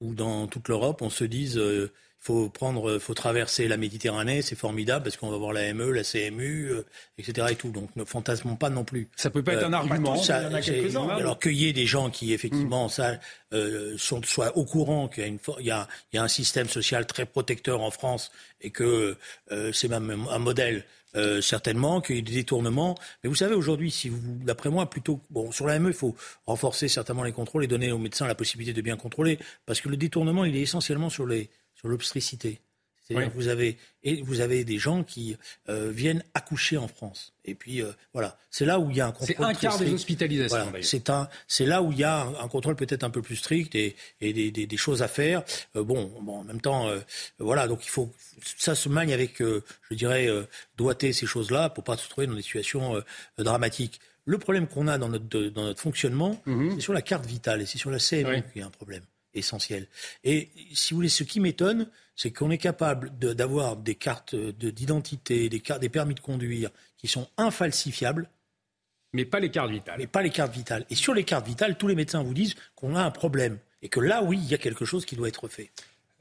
ou 0.00 0.14
dans 0.14 0.46
toute 0.46 0.68
l'Europe, 0.68 1.00
on 1.02 1.10
se 1.10 1.24
dise 1.24 1.56
euh, 1.56 1.90
faut 2.22 2.48
prendre, 2.48 3.00
faut 3.00 3.14
traverser 3.14 3.66
la 3.66 3.76
Méditerranée, 3.76 4.42
c'est 4.42 4.54
formidable 4.54 5.02
parce 5.02 5.16
qu'on 5.16 5.28
va 5.28 5.36
voir 5.36 5.52
la 5.52 5.74
ME, 5.74 5.90
la 5.90 6.04
CMU, 6.04 6.70
euh, 6.70 6.86
etc. 7.18 7.48
et 7.50 7.56
tout. 7.56 7.70
Donc 7.70 7.94
ne 7.96 8.04
fantasmons 8.04 8.54
pas 8.54 8.70
non 8.70 8.84
plus. 8.84 9.08
Ça 9.16 9.28
peut 9.28 9.42
pas 9.42 9.54
être 9.54 9.64
un 9.64 9.72
euh, 9.72 9.76
argument. 9.76 10.16
Ça, 10.16 10.48
il 10.48 10.96
en 10.96 11.08
a 11.08 11.14
alors 11.14 11.40
qu'il 11.40 11.54
y 11.54 11.66
ait 11.66 11.72
des 11.72 11.86
gens 11.86 12.10
qui 12.10 12.32
effectivement 12.32 12.86
mm. 12.86 12.90
ça, 12.90 13.18
euh, 13.52 13.96
sont, 13.98 14.22
soient 14.22 14.56
au 14.56 14.64
courant 14.64 15.08
qu'il 15.08 15.24
y 15.24 15.26
a, 15.26 15.28
une, 15.28 15.38
il 15.58 15.66
y, 15.66 15.72
a, 15.72 15.88
il 16.12 16.16
y 16.16 16.18
a 16.20 16.22
un 16.22 16.28
système 16.28 16.68
social 16.68 17.06
très 17.06 17.26
protecteur 17.26 17.80
en 17.80 17.90
France 17.90 18.30
et 18.60 18.70
que 18.70 19.16
euh, 19.50 19.72
c'est 19.72 19.88
même 19.88 20.26
un 20.30 20.38
modèle. 20.38 20.84
Euh, 21.14 21.42
certainement, 21.42 22.00
qu'il 22.00 22.16
y 22.16 22.18
ait 22.20 22.22
des 22.22 22.32
détournements. 22.32 22.96
Mais 23.22 23.28
vous 23.28 23.34
savez, 23.34 23.54
aujourd'hui, 23.54 23.90
si 23.90 24.08
vous, 24.08 24.18
d'après 24.46 24.70
moi, 24.70 24.88
plutôt, 24.88 25.20
bon, 25.28 25.52
sur 25.52 25.66
la 25.66 25.78
ME, 25.78 25.88
il 25.88 25.94
faut 25.94 26.16
renforcer 26.46 26.88
certainement 26.88 27.22
les 27.22 27.32
contrôles 27.32 27.64
et 27.64 27.66
donner 27.66 27.92
aux 27.92 27.98
médecins 27.98 28.26
la 28.26 28.34
possibilité 28.34 28.72
de 28.72 28.80
bien 28.80 28.96
contrôler, 28.96 29.38
parce 29.66 29.82
que 29.82 29.90
le 29.90 29.98
détournement, 29.98 30.46
il 30.46 30.56
est 30.56 30.62
essentiellement 30.62 31.10
sur 31.10 31.26
les, 31.26 31.50
sur 31.82 31.90
l'obstricité. 31.90 32.60
C'est-à-dire 33.02 33.32
que 33.32 33.36
vous 33.36 33.48
avez 33.48 33.78
et 34.04 34.22
vous 34.22 34.40
avez 34.40 34.64
des 34.64 34.78
gens 34.78 35.02
qui 35.02 35.36
euh, 35.68 35.90
viennent 35.90 36.24
accoucher 36.34 36.76
en 36.76 36.88
France. 36.88 37.34
Et 37.44 37.54
puis 37.54 37.82
euh, 37.82 37.90
voilà, 38.12 38.38
c'est 38.50 38.64
là 38.64 38.78
où 38.78 38.90
il 38.90 38.96
y 38.96 39.00
a 39.00 39.06
un 39.06 39.12
contrôle. 39.12 39.36
C'est 39.36 39.44
un 39.44 39.54
quart 39.54 39.78
des 39.78 39.92
hospitalisations. 39.92 40.72
c'est 40.82 41.10
un, 41.10 41.28
c'est 41.48 41.66
là 41.66 41.82
où 41.82 41.92
il 41.92 41.98
y 41.98 42.04
a 42.04 42.22
un, 42.40 42.48
contrôle 42.48 42.76
peut-être 42.76 43.02
un 43.02 43.10
peu 43.10 43.22
plus 43.22 43.36
strict 43.36 43.74
et, 43.74 43.96
et 44.20 44.32
des, 44.32 44.50
des, 44.50 44.66
des, 44.66 44.76
choses 44.76 45.02
à 45.02 45.08
faire. 45.08 45.42
Euh, 45.76 45.82
bon, 45.82 46.12
bon, 46.20 46.38
en 46.38 46.44
même 46.44 46.60
temps, 46.60 46.88
voilà, 47.38 47.66
donc 47.66 47.84
il 47.84 47.90
faut 47.90 48.12
ça 48.56 48.74
se 48.74 48.88
magne 48.88 49.12
avec, 49.12 49.40
je 49.40 49.94
dirais, 49.94 50.28
doigter 50.76 51.12
ces 51.12 51.26
choses-là 51.26 51.70
pour 51.70 51.84
pas 51.84 51.96
se 51.96 52.08
trouver 52.08 52.26
dans 52.26 52.34
des 52.34 52.42
situations 52.42 53.02
dramatiques. 53.38 54.00
Le 54.24 54.38
problème 54.38 54.68
qu'on 54.68 54.86
a 54.86 54.98
dans 54.98 55.08
notre 55.08 55.26
dans 55.48 55.64
notre 55.64 55.80
fonctionnement, 55.80 56.40
mm-hmm. 56.46 56.74
c'est 56.76 56.80
sur 56.80 56.92
la 56.92 57.02
carte 57.02 57.26
vitale 57.26 57.62
et 57.62 57.66
c'est 57.66 57.78
sur 57.78 57.90
la 57.90 57.98
CMU 57.98 58.42
qu'il 58.52 58.60
y 58.60 58.62
a 58.62 58.66
un 58.66 58.70
problème 58.70 59.02
essentiel. 59.34 59.88
Et 60.24 60.50
si 60.74 60.92
vous 60.92 60.98
voulez, 60.98 61.08
ce 61.08 61.24
qui 61.24 61.40
m'étonne, 61.40 61.88
c'est 62.16 62.30
qu'on 62.30 62.50
est 62.50 62.58
capable 62.58 63.10
d'avoir 63.18 63.76
des 63.76 63.94
cartes 63.94 64.34
d'identité, 64.34 65.48
des, 65.48 65.60
des 65.60 65.88
permis 65.88 66.14
de 66.14 66.20
conduire 66.20 66.70
qui 66.98 67.08
sont 67.08 67.28
infalsifiables. 67.36 68.28
Mais 69.12 69.24
pas 69.24 69.40
les 69.40 69.50
cartes 69.50 69.70
vitales. 69.70 69.96
Mais 69.98 70.06
pas 70.06 70.22
les 70.22 70.30
cartes 70.30 70.54
vitales. 70.54 70.86
Et 70.88 70.94
sur 70.94 71.14
les 71.14 71.24
cartes 71.24 71.46
vitales, 71.46 71.76
tous 71.76 71.88
les 71.88 71.94
médecins 71.94 72.22
vous 72.22 72.34
disent 72.34 72.54
qu'on 72.74 72.96
a 72.96 73.02
un 73.02 73.10
problème. 73.10 73.58
Et 73.82 73.88
que 73.88 74.00
là, 74.00 74.22
oui, 74.22 74.38
il 74.42 74.48
y 74.48 74.54
a 74.54 74.58
quelque 74.58 74.84
chose 74.84 75.04
qui 75.04 75.16
doit 75.16 75.28
être 75.28 75.48
fait. 75.48 75.70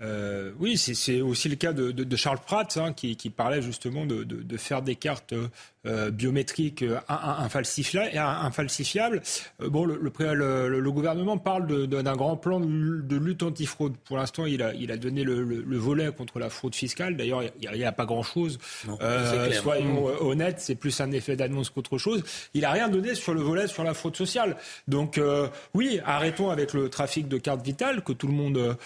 Euh, 0.02 0.52
oui, 0.58 0.78
c'est 0.78 1.22
aussi 1.22 1.48
le 1.48 1.56
cas 1.56 1.74
de, 1.74 2.16
Charles 2.16 2.40
Pratt, 2.40 2.76
hein, 2.78 2.94
qui, 2.94 3.30
parlait 3.30 3.62
justement 3.62 4.06
de, 4.06 4.58
faire 4.58 4.82
des 4.82 4.96
cartes 4.96 5.34
euh, 5.86 6.12
biométriques 6.12 6.84
euh, 6.84 7.00
infalsifiables. 7.08 9.22
bon, 9.60 9.86
le, 9.86 9.98
le, 9.98 10.92
gouvernement 10.92 11.38
parle 11.38 11.88
d'un 11.88 12.16
grand 12.16 12.38
plan 12.38 12.60
de, 12.60 13.16
lutte 13.16 13.44
antifraude. 13.44 13.96
Pour 14.06 14.18
l'instant, 14.18 14.46
il 14.46 14.62
a, 14.62 14.74
il 14.74 14.92
a 14.92 14.98
donné 14.98 15.24
le, 15.24 15.78
volet 15.78 16.12
contre 16.12 16.40
la 16.40 16.50
fraude 16.50 16.76
fiscale. 16.76 17.18
D'ailleurs, 17.18 17.44
il 17.44 17.72
n'y 17.72 17.84
a, 17.84 17.92
pas 17.92 18.06
grand-chose. 18.06 18.60
soyons 19.62 20.08
mmh. 20.08 20.26
honnêtes, 20.26 20.60
c'est 20.60 20.76
plus 20.76 21.00
un 21.02 21.12
effet 21.12 21.36
d'annonce 21.36 21.70
qu'autre 21.70 21.98
chose. 21.98 22.24
Il 22.54 22.62
n'a 22.62 22.72
rien 22.72 22.90
donné 22.90 23.16
sur 23.16 23.34
le 23.34 23.42
volet 23.42 23.68
sur 23.68 23.84
la 23.84 23.94
fraude 23.94 24.16
sociale. 24.16 24.58
Donc, 24.88 25.20
oui, 25.74 26.00
arrêtons 26.06 26.50
avec 26.50 26.74
le 26.74 26.90
trafic 26.90 27.28
de 27.28 27.38
cartes 27.38 27.66
vitales 27.66 28.04
que 28.04 28.14
tout 28.14 28.28
le 28.28 28.34
monde 28.34 28.78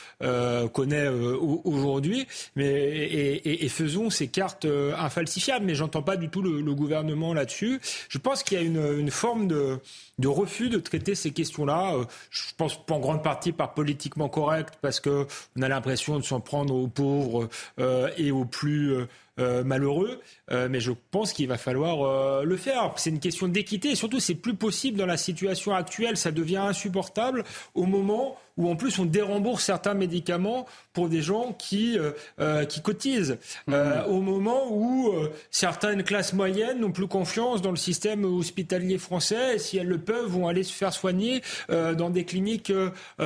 connaît 0.74 1.06
euh, 1.06 1.38
aujourd'hui, 1.64 2.28
mais 2.56 3.42
et, 3.44 3.70
faisons 3.70 4.10
ces 4.10 4.28
cartes 4.28 4.66
euh, 4.66 4.94
infalsifiables. 4.98 5.66
Mais 5.66 5.76
j'entends 5.76 6.02
pas 6.02 6.18
du 6.18 6.30
tout 6.30 6.42
le, 6.42 6.62
gouvernement 6.62 6.85
là-dessus. 7.34 7.80
Je 8.10 8.18
pense 8.18 8.44
qu'il 8.44 8.58
y 8.58 8.62
a 8.62 8.64
une, 8.64 9.12
forme 9.12 9.48
de, 9.48 9.80
refus 10.26 10.70
de 10.70 10.80
traiter 10.80 11.16
ces 11.16 11.32
questions-là. 11.32 11.96
Euh, 11.96 12.06
je 12.30 12.44
pense 12.58 12.80
en 12.90 13.00
grande 13.00 13.24
partie 13.24 13.52
par 13.52 13.74
politiquement 13.74 14.30
correct, 14.30 14.76
parce 14.82 15.00
qu'on 15.00 15.26
a 15.62 15.68
l'impression 15.68 16.20
de 16.20 16.24
s'en 16.24 16.40
prendre 16.40 16.76
aux 16.76 16.88
pauvres 16.88 17.50
euh, 17.80 18.10
et 18.18 18.32
aux 18.32 18.46
plus 18.46 18.96
euh, 19.40 19.64
malheureux, 19.64 20.22
mais 20.50 20.80
je 20.80 20.94
pense 21.12 21.34
qu'il 21.34 21.48
va 21.48 21.58
falloir 21.58 22.44
le 22.44 22.58
faire. 22.58 22.94
C'est 22.96 23.10
une 23.10 23.20
question 23.20 23.50
d'équité 23.50 23.90
et 23.90 23.96
surtout 23.96 24.22
c'est 24.22 24.36
plus 24.36 24.56
possible 24.56 24.98
dans 24.98 25.06
la 25.06 25.18
situation 25.18 25.76
actuelle, 25.76 26.16
ça 26.16 26.32
devient 26.32 26.58
insupportable 26.58 27.44
au 27.74 27.86
moment 27.86 28.38
où 28.58 28.70
en 28.70 28.76
plus 28.76 29.00
on 29.00 29.06
dérembourse 29.06 29.64
certains 29.64 29.94
médicaments 29.94 30.66
pour 30.94 31.10
des 31.10 31.22
gens 31.22 31.54
qui, 31.58 31.98
euh, 32.00 32.12
euh 32.40 32.66
qui 32.66 32.82
cotisent, 32.82 33.38
euh, 33.70 34.02
mmh. 34.02 34.10
au 34.10 34.22
moment 34.22 34.72
où 34.72 35.10
euh, 35.10 35.32
certaines 35.52 36.04
classes 36.04 36.34
moyennes 36.34 36.80
n'ont 36.80 36.92
plus 36.92 37.08
confiance 37.08 37.62
dans 37.62 37.72
le 37.72 37.76
système 37.76 38.24
hospitalier 38.24 38.98
français 38.98 39.56
et 39.56 39.60
si 39.60 39.78
elles 39.78 39.88
le 39.88 39.98
peuvent 39.98 40.28
vont 40.28 40.48
aller 40.48 40.64
se 40.64 40.74
faire 40.74 40.94
soigner 40.94 41.42
dans 41.70 42.10
des 42.10 42.24
cliniques 42.24 42.72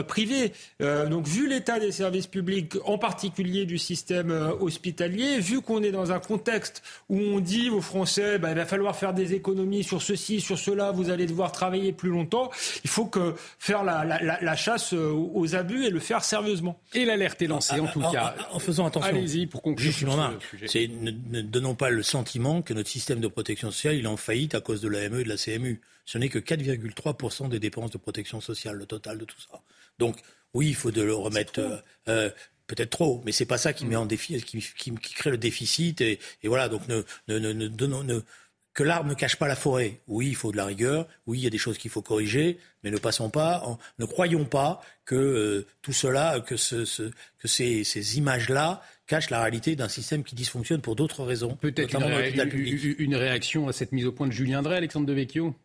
privées. 0.08 0.52
donc 0.80 1.28
vu 1.28 1.48
l'état 1.48 1.80
des 1.80 1.92
services 1.92 2.28
publics, 2.28 2.74
en 2.86 2.98
particulier 2.98 3.66
du 3.66 3.78
système 3.78 4.32
hospitalier, 4.60 5.40
vu 5.40 5.62
qu'on 5.62 5.84
est 5.84 5.92
dans 5.92 6.12
un 6.12 6.20
contexte 6.20 6.82
où 7.10 7.18
on 7.18 7.40
dit 7.40 7.70
aux 7.70 7.82
Français, 7.82 8.40
bah, 8.40 8.50
il 8.50 8.56
va 8.56 8.66
falloir 8.66 8.96
faire 8.96 9.14
des 9.14 9.34
économies 9.34 9.84
sur 9.84 10.02
ceci, 10.02 10.42
sur 10.42 10.58
cela, 10.58 10.92
vous 10.92 11.10
allez 11.10 11.26
devoir 11.26 11.52
travailler 11.52 11.92
plus 11.92 12.10
longtemps, 12.10 12.50
il 12.84 12.90
faut 12.90 13.06
que 13.06 13.36
faire 13.60 13.84
la, 13.84 14.04
la, 14.04 14.22
la, 14.22 14.40
la 14.42 14.56
chasse 14.56 14.94
aux 14.94 15.19
abus 15.54 15.86
et 15.86 15.90
le 15.90 16.00
faire 16.00 16.24
sérieusement. 16.24 16.82
Et 16.94 17.06
l'alerte 17.06 17.42
est 17.42 17.48
lancée, 17.48 17.80
en 17.80 17.88
tout 17.88 18.02
cas. 18.02 18.36
En, 18.52 18.60
faisant 18.60 18.86
attention. 18.86 19.10
Allez-y 19.10 19.48
pour 19.48 19.62
conclure. 19.62 19.94
Sur 19.94 20.12
ce 20.12 20.88
ne, 20.88 21.12
ne, 21.12 21.42
donnons 21.42 21.76
pas 21.76 21.90
le 21.90 22.04
sentiment 22.04 22.62
que 22.62 22.74
notre 22.74 22.90
système 22.90 23.20
de 23.20 23.28
protection 23.28 23.72
sociale 23.72 23.96
il 23.96 24.06
est 24.06 24.08
en 24.08 24.18
faillite 24.18 24.56
à 24.56 24.62
cause 24.62 24.82
de 24.82 24.88
l'AME 24.88 25.20
et 25.20 25.24
de 25.24 25.30
la 25.30 25.38
CMU. 25.38 25.82
Ce 26.06 26.18
n'est 26.18 26.30
que 26.30 26.40
4,3% 26.40 27.50
des 27.50 27.60
dépenses 27.60 27.92
de 27.92 27.98
protection 27.98 28.42
sociale, 28.42 28.76
le 28.76 28.86
total 28.86 29.18
de 29.18 29.26
tout 29.26 29.40
ça. 29.40 29.62
Donc, 30.00 30.18
oui, 30.54 30.68
il 30.70 30.76
faut 30.76 30.92
de 30.92 31.02
le 31.02 31.14
remettre. 31.14 31.60
Euh, 31.60 31.78
euh, 32.08 32.30
peut-être 32.70 32.92
trop, 32.92 33.22
mais 33.26 33.32
c'est 33.32 33.46
pas 33.46 33.58
ça 33.58 33.74
qui 33.74 33.86
met 33.86 33.96
en 33.96 34.06
défi, 34.06 34.42
qui, 34.44 34.60
qui, 34.60 34.92
qui 34.92 35.14
crée 35.16 35.32
le 35.32 35.38
déficit 35.38 36.02
et, 36.02 36.20
et 36.44 36.48
voilà. 36.48 36.70
Donc 36.70 36.88
ne, 36.88 37.02
ne, 37.28 37.40
ne, 37.40 37.68
ne, 37.68 38.22
que 38.74 38.84
l'arbre 38.84 39.10
ne 39.10 39.14
cache 39.14 39.36
pas 39.36 39.48
la 39.48 39.56
forêt. 39.56 40.00
Oui, 40.08 40.28
il 40.28 40.36
faut 40.36 40.52
de 40.52 40.58
la 40.58 40.66
rigueur. 40.66 41.08
Oui, 41.28 41.40
il 41.40 41.44
y 41.44 41.48
a 41.48 41.50
des 41.50 41.58
choses 41.58 41.78
qu'il 41.78 41.92
faut 41.92 42.02
corriger, 42.02 42.60
mais 42.84 42.92
ne 42.92 42.98
passons 42.98 43.30
pas, 43.30 43.64
ne 43.98 44.06
croyons 44.06 44.46
pas 44.46 44.82
que 45.06 45.16
euh, 45.16 45.68
tout 45.82 45.94
cela, 45.94 46.40
que, 46.40 46.56
ce, 46.56 46.86
ce, 46.86 47.04
que 47.40 47.48
ces, 47.48 47.84
ces 47.84 48.18
images-là 48.18 48.82
cachent 49.08 49.32
la 49.32 49.42
réalité 49.42 49.76
d'un 49.76 49.90
système 49.90 50.24
qui 50.24 50.36
dysfonctionne 50.36 50.82
pour 50.82 50.96
d'autres 50.96 51.24
raisons. 51.24 51.56
Peut-être 51.56 51.96
une, 51.96 52.96
une, 53.00 53.16
réaction 53.16 53.68
à 53.68 53.74
cette 53.74 53.92
mise 53.92 54.06
au 54.06 54.12
point 54.12 54.28
de 54.28 54.32
Julien 54.32 54.62
Drey, 54.62 54.78
Alexandre 54.78 55.08
Devecchio 55.08 55.56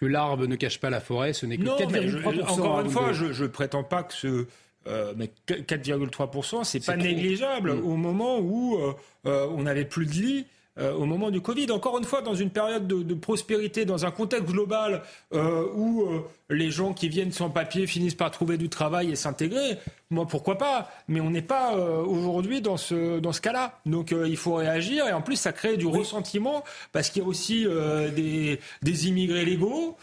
que 0.00 0.06
l'arbre 0.06 0.46
ne 0.46 0.54
cache 0.54 0.78
pas 0.78 0.90
la 0.90 1.00
forêt, 1.00 1.32
ce 1.32 1.44
n'est 1.44 1.56
que 1.56 1.64
4,3%. 1.64 2.48
Encore 2.48 2.80
une 2.80 2.88
fois, 2.90 3.12
je 3.12 3.42
ne 3.42 3.48
prétends 3.48 3.82
pas 3.82 4.04
que 4.04 4.14
ce, 4.14 4.46
euh, 4.86 5.12
mais 5.16 5.30
4,3%, 5.46 6.64
c'est 6.64 6.84
pas 6.84 6.96
négligeable 6.96 7.74
mm. 7.74 7.86
au 7.86 7.96
moment 7.96 8.38
où 8.38 8.76
euh, 8.76 8.94
euh, 9.26 9.46
on 9.50 9.62
n'avait 9.62 9.84
plus 9.84 10.06
de 10.06 10.12
lits. 10.12 10.46
Euh, 10.78 10.92
au 10.94 11.06
moment 11.06 11.30
du 11.30 11.40
Covid. 11.40 11.70
Encore 11.72 11.98
une 11.98 12.04
fois, 12.04 12.22
dans 12.22 12.34
une 12.34 12.50
période 12.50 12.86
de, 12.86 13.14
prospérité, 13.14 13.84
dans 13.84 14.06
un 14.06 14.12
contexte 14.12 14.46
global 14.46 15.02
euh, 15.34 15.66
où 15.74 16.02
euh, 16.02 16.20
les 16.50 16.70
gens 16.70 16.92
qui 16.92 17.08
viennent 17.08 17.32
sans 17.32 17.50
papier 17.50 17.86
finissent 17.88 18.14
par 18.14 18.30
trouver 18.30 18.58
du 18.58 18.68
travail 18.68 19.10
et 19.10 19.16
s'intégrer, 19.16 19.78
moi 20.10 20.26
pourquoi 20.26 20.58
pas 20.58 20.90
Mais 21.08 21.20
on 21.20 21.30
n'est 21.30 21.42
pas 21.42 21.74
euh, 21.74 22.02
aujourd'hui 22.02 22.60
dans 22.60 22.76
ce, 22.76 23.18
dans 23.18 23.32
ce 23.32 23.40
cas-là. 23.40 23.78
Donc 23.86 24.12
il 24.12 24.36
faut 24.36 24.54
réagir 24.54 25.06
et 25.06 25.12
en 25.12 25.22
plus 25.22 25.36
ça 25.36 25.52
crée 25.52 25.76
du 25.76 25.86
ressentiment 25.86 26.64
parce 26.92 27.10
qu'il 27.10 27.22
y 27.22 27.24
a 27.24 27.28
aussi 27.28 27.66
des, 28.14 28.60
des, 28.82 29.08
immigrés 29.08 29.44
légaux 29.44 29.96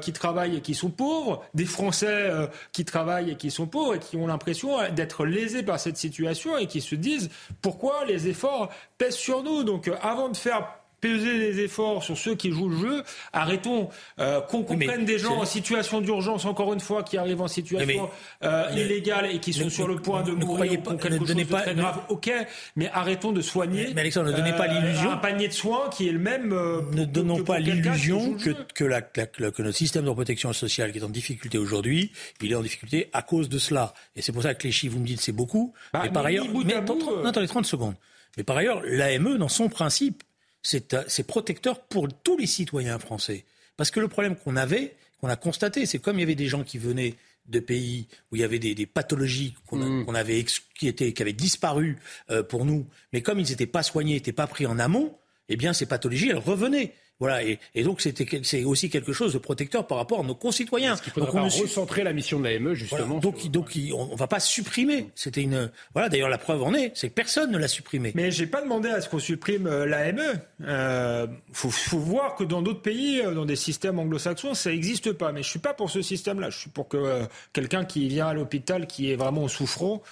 qui 0.00 0.12
travaillent 0.12 0.56
et 0.56 0.60
qui 0.60 0.74
sont 0.74 0.90
pauvres, 0.90 1.44
des 1.54 1.64
Français 1.64 2.30
qui 2.72 2.84
travaillent 2.84 3.32
et 3.32 3.36
qui 3.36 3.50
sont 3.50 3.66
pauvres 3.66 3.96
et 3.96 3.98
qui 3.98 4.16
ont 4.16 4.26
l'impression 4.26 4.78
d'être 4.92 5.24
lésés 5.24 5.62
par 5.62 5.80
cette 5.80 5.96
situation 5.96 6.56
et 6.56 6.66
qui 6.66 6.80
se 6.80 6.94
disent 6.94 7.30
pourquoi 7.62 8.04
les 8.06 8.28
efforts 8.28 8.70
pèsent 8.96 9.16
sur 9.16 9.42
nous. 9.42 9.64
Donc 9.64 9.90
avant 10.02 10.28
de 10.28 10.36
faire 10.36 10.68
peser 11.00 11.38
les 11.38 11.60
efforts 11.60 12.02
sur 12.02 12.16
ceux 12.16 12.34
qui 12.34 12.50
jouent 12.50 12.68
le 12.68 12.76
jeu. 12.76 13.02
Arrêtons 13.32 13.88
euh, 14.18 14.40
qu'on 14.40 14.62
comprenne 14.62 15.04
des 15.04 15.18
gens 15.18 15.38
en 15.38 15.44
situation 15.44 16.00
d'urgence, 16.00 16.44
encore 16.44 16.72
une 16.72 16.80
fois, 16.80 17.02
qui 17.02 17.16
arrivent 17.16 17.40
en 17.40 17.48
situation 17.48 18.10
euh, 18.42 18.68
illégale 18.74 19.30
et 19.32 19.38
qui 19.38 19.52
sont 19.52 19.70
sur 19.70 19.88
le 19.88 19.96
point 19.96 20.22
de 20.22 20.32
mourir 20.32 20.82
pour 20.82 20.96
quelque 20.98 21.18
chose 21.18 21.34
de 21.34 21.44
pas, 21.44 21.62
très 21.62 21.74
grave. 21.74 22.00
Ok, 22.08 22.30
mais 22.76 22.90
arrêtons 22.92 23.32
de 23.32 23.40
soigner. 23.40 23.88
Mais 23.94 24.00
Alexandre, 24.00 24.30
ne 24.30 24.36
donnez 24.36 24.52
pas 24.52 24.68
euh, 24.68 24.80
l'illusion. 24.80 25.10
Un 25.10 25.16
panier 25.16 25.48
de 25.48 25.52
soins 25.52 25.88
qui 25.90 26.08
est 26.08 26.12
le 26.12 26.18
même. 26.18 26.48
ne 26.48 27.04
donnons 27.04 27.42
pas 27.44 27.58
l'illusion 27.58 28.34
que, 28.34 28.50
que, 28.74 28.84
la, 28.84 29.02
que, 29.02 29.62
notre 29.62 29.76
système 29.76 30.04
de 30.04 30.10
protection 30.10 30.52
sociale 30.52 30.92
qui 30.92 30.98
est 30.98 31.04
en 31.04 31.08
difficulté 31.08 31.58
aujourd'hui, 31.58 32.12
il 32.42 32.52
est 32.52 32.56
en 32.56 32.62
difficulté 32.62 33.08
à 33.12 33.22
cause 33.22 33.48
de 33.48 33.58
cela. 33.58 33.94
Et 34.16 34.22
c'est 34.22 34.32
pour 34.32 34.42
ça 34.42 34.54
que 34.54 34.64
les 34.64 34.72
chiffres, 34.72 34.94
vous 34.94 35.00
me 35.00 35.06
dites, 35.06 35.20
c'est 35.20 35.32
beaucoup. 35.32 35.74
Bah, 35.92 36.00
mais 36.04 36.10
par 36.10 36.24
ailleurs, 36.24 36.46
mais, 36.64 36.74
attendez 36.74 37.46
30 37.46 37.66
secondes. 37.66 37.94
Mais 38.36 38.44
par 38.44 38.56
ailleurs, 38.56 38.82
l'AME, 38.84 39.36
dans 39.36 39.48
son 39.48 39.68
principe, 39.68 40.22
euh, 40.22 40.27
c'est 40.68 41.26
protecteur 41.26 41.80
pour 41.80 42.08
tous 42.22 42.36
les 42.36 42.46
citoyens 42.46 42.98
français. 42.98 43.44
Parce 43.76 43.90
que 43.90 44.00
le 44.00 44.08
problème 44.08 44.36
qu'on 44.36 44.56
avait, 44.56 44.96
qu'on 45.20 45.28
a 45.28 45.36
constaté, 45.36 45.86
c'est 45.86 45.98
comme 45.98 46.16
il 46.16 46.20
y 46.20 46.24
avait 46.24 46.34
des 46.34 46.48
gens 46.48 46.64
qui 46.64 46.78
venaient 46.78 47.14
de 47.46 47.60
pays 47.60 48.06
où 48.30 48.36
il 48.36 48.40
y 48.40 48.44
avait 48.44 48.58
des, 48.58 48.86
pathologies 48.86 49.54
qu'on 49.66 49.78
mm. 49.78 50.14
avait 50.14 50.44
qui, 50.78 50.86
étaient, 50.86 51.12
qui 51.12 51.22
avaient 51.22 51.32
disparu 51.32 51.96
euh, 52.30 52.42
pour 52.42 52.66
nous, 52.66 52.86
mais 53.12 53.22
comme 53.22 53.40
ils 53.40 53.48
n'étaient 53.48 53.66
pas 53.66 53.82
soignés, 53.82 54.14
n'étaient 54.14 54.32
pas 54.32 54.46
pris 54.46 54.66
en 54.66 54.78
amont, 54.78 55.16
eh 55.48 55.56
bien 55.56 55.72
ces 55.72 55.86
pathologies, 55.86 56.28
elles 56.28 56.36
revenaient. 56.36 56.92
Voilà, 57.20 57.42
et, 57.42 57.58
donc 57.82 58.00
c'est 58.00 58.64
aussi 58.64 58.90
quelque 58.90 59.12
chose 59.12 59.32
de 59.32 59.38
protecteur 59.38 59.86
par 59.88 59.98
rapport 59.98 60.20
à 60.20 60.22
nos 60.22 60.36
concitoyens. 60.36 60.94
Est-ce 60.94 61.02
qu'il 61.02 61.12
faudrait 61.12 61.32
pas 61.32 61.42
recentrer 61.42 62.04
la 62.04 62.12
mission 62.12 62.38
de 62.38 62.44
l'AME 62.44 62.74
justement 62.74 63.18
Donc, 63.18 63.50
donc 63.50 63.72
on, 63.92 64.12
ne 64.12 64.16
va 64.16 64.28
pas 64.28 64.38
supprimer. 64.38 65.10
C'était 65.16 65.42
une 65.42 65.70
voilà. 65.94 66.08
D'ailleurs, 66.08 66.28
la 66.28 66.38
preuve 66.38 66.62
en 66.62 66.74
est, 66.74 66.92
c'est 66.94 67.08
que 67.08 67.14
personne 67.14 67.50
ne 67.50 67.58
l'a 67.58 67.66
supprimé. 67.66 68.12
Mais 68.14 68.30
j'ai 68.30 68.46
pas 68.46 68.62
demandé 68.62 68.88
à 68.88 69.00
ce 69.00 69.08
qu'on 69.08 69.18
supprime 69.18 69.66
euh, 69.66 69.84
l'AME. 69.84 70.40
Euh, 70.64 71.26
faut, 71.52 71.70
faut 71.70 71.98
voir 71.98 72.36
que 72.36 72.44
dans 72.44 72.62
d'autres 72.62 72.82
pays, 72.82 73.20
euh, 73.20 73.34
dans 73.34 73.44
des 73.44 73.56
systèmes 73.56 73.98
anglo-saxons, 73.98 74.54
ça 74.54 74.70
n'existe 74.70 75.12
pas. 75.12 75.32
Mais 75.32 75.42
je 75.42 75.48
suis 75.48 75.58
pas 75.58 75.74
pour 75.74 75.90
ce 75.90 76.02
système-là. 76.02 76.50
Je 76.50 76.58
suis 76.58 76.70
pour 76.70 76.86
que 76.86 76.96
euh, 76.96 77.24
quelqu'un 77.52 77.84
qui 77.84 78.06
vient 78.06 78.28
à 78.28 78.34
l'hôpital, 78.34 78.86
qui 78.86 79.10
est 79.10 79.16
vraiment 79.16 79.48
souffrant, 79.48 80.02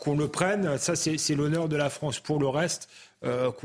qu'on 0.00 0.16
le 0.16 0.28
prenne. 0.28 0.78
Ça, 0.78 0.94
c'est 0.94 1.34
l'honneur 1.34 1.68
de 1.68 1.76
la 1.76 1.90
France. 1.90 2.20
Pour 2.20 2.38
le 2.38 2.46
reste, 2.46 2.88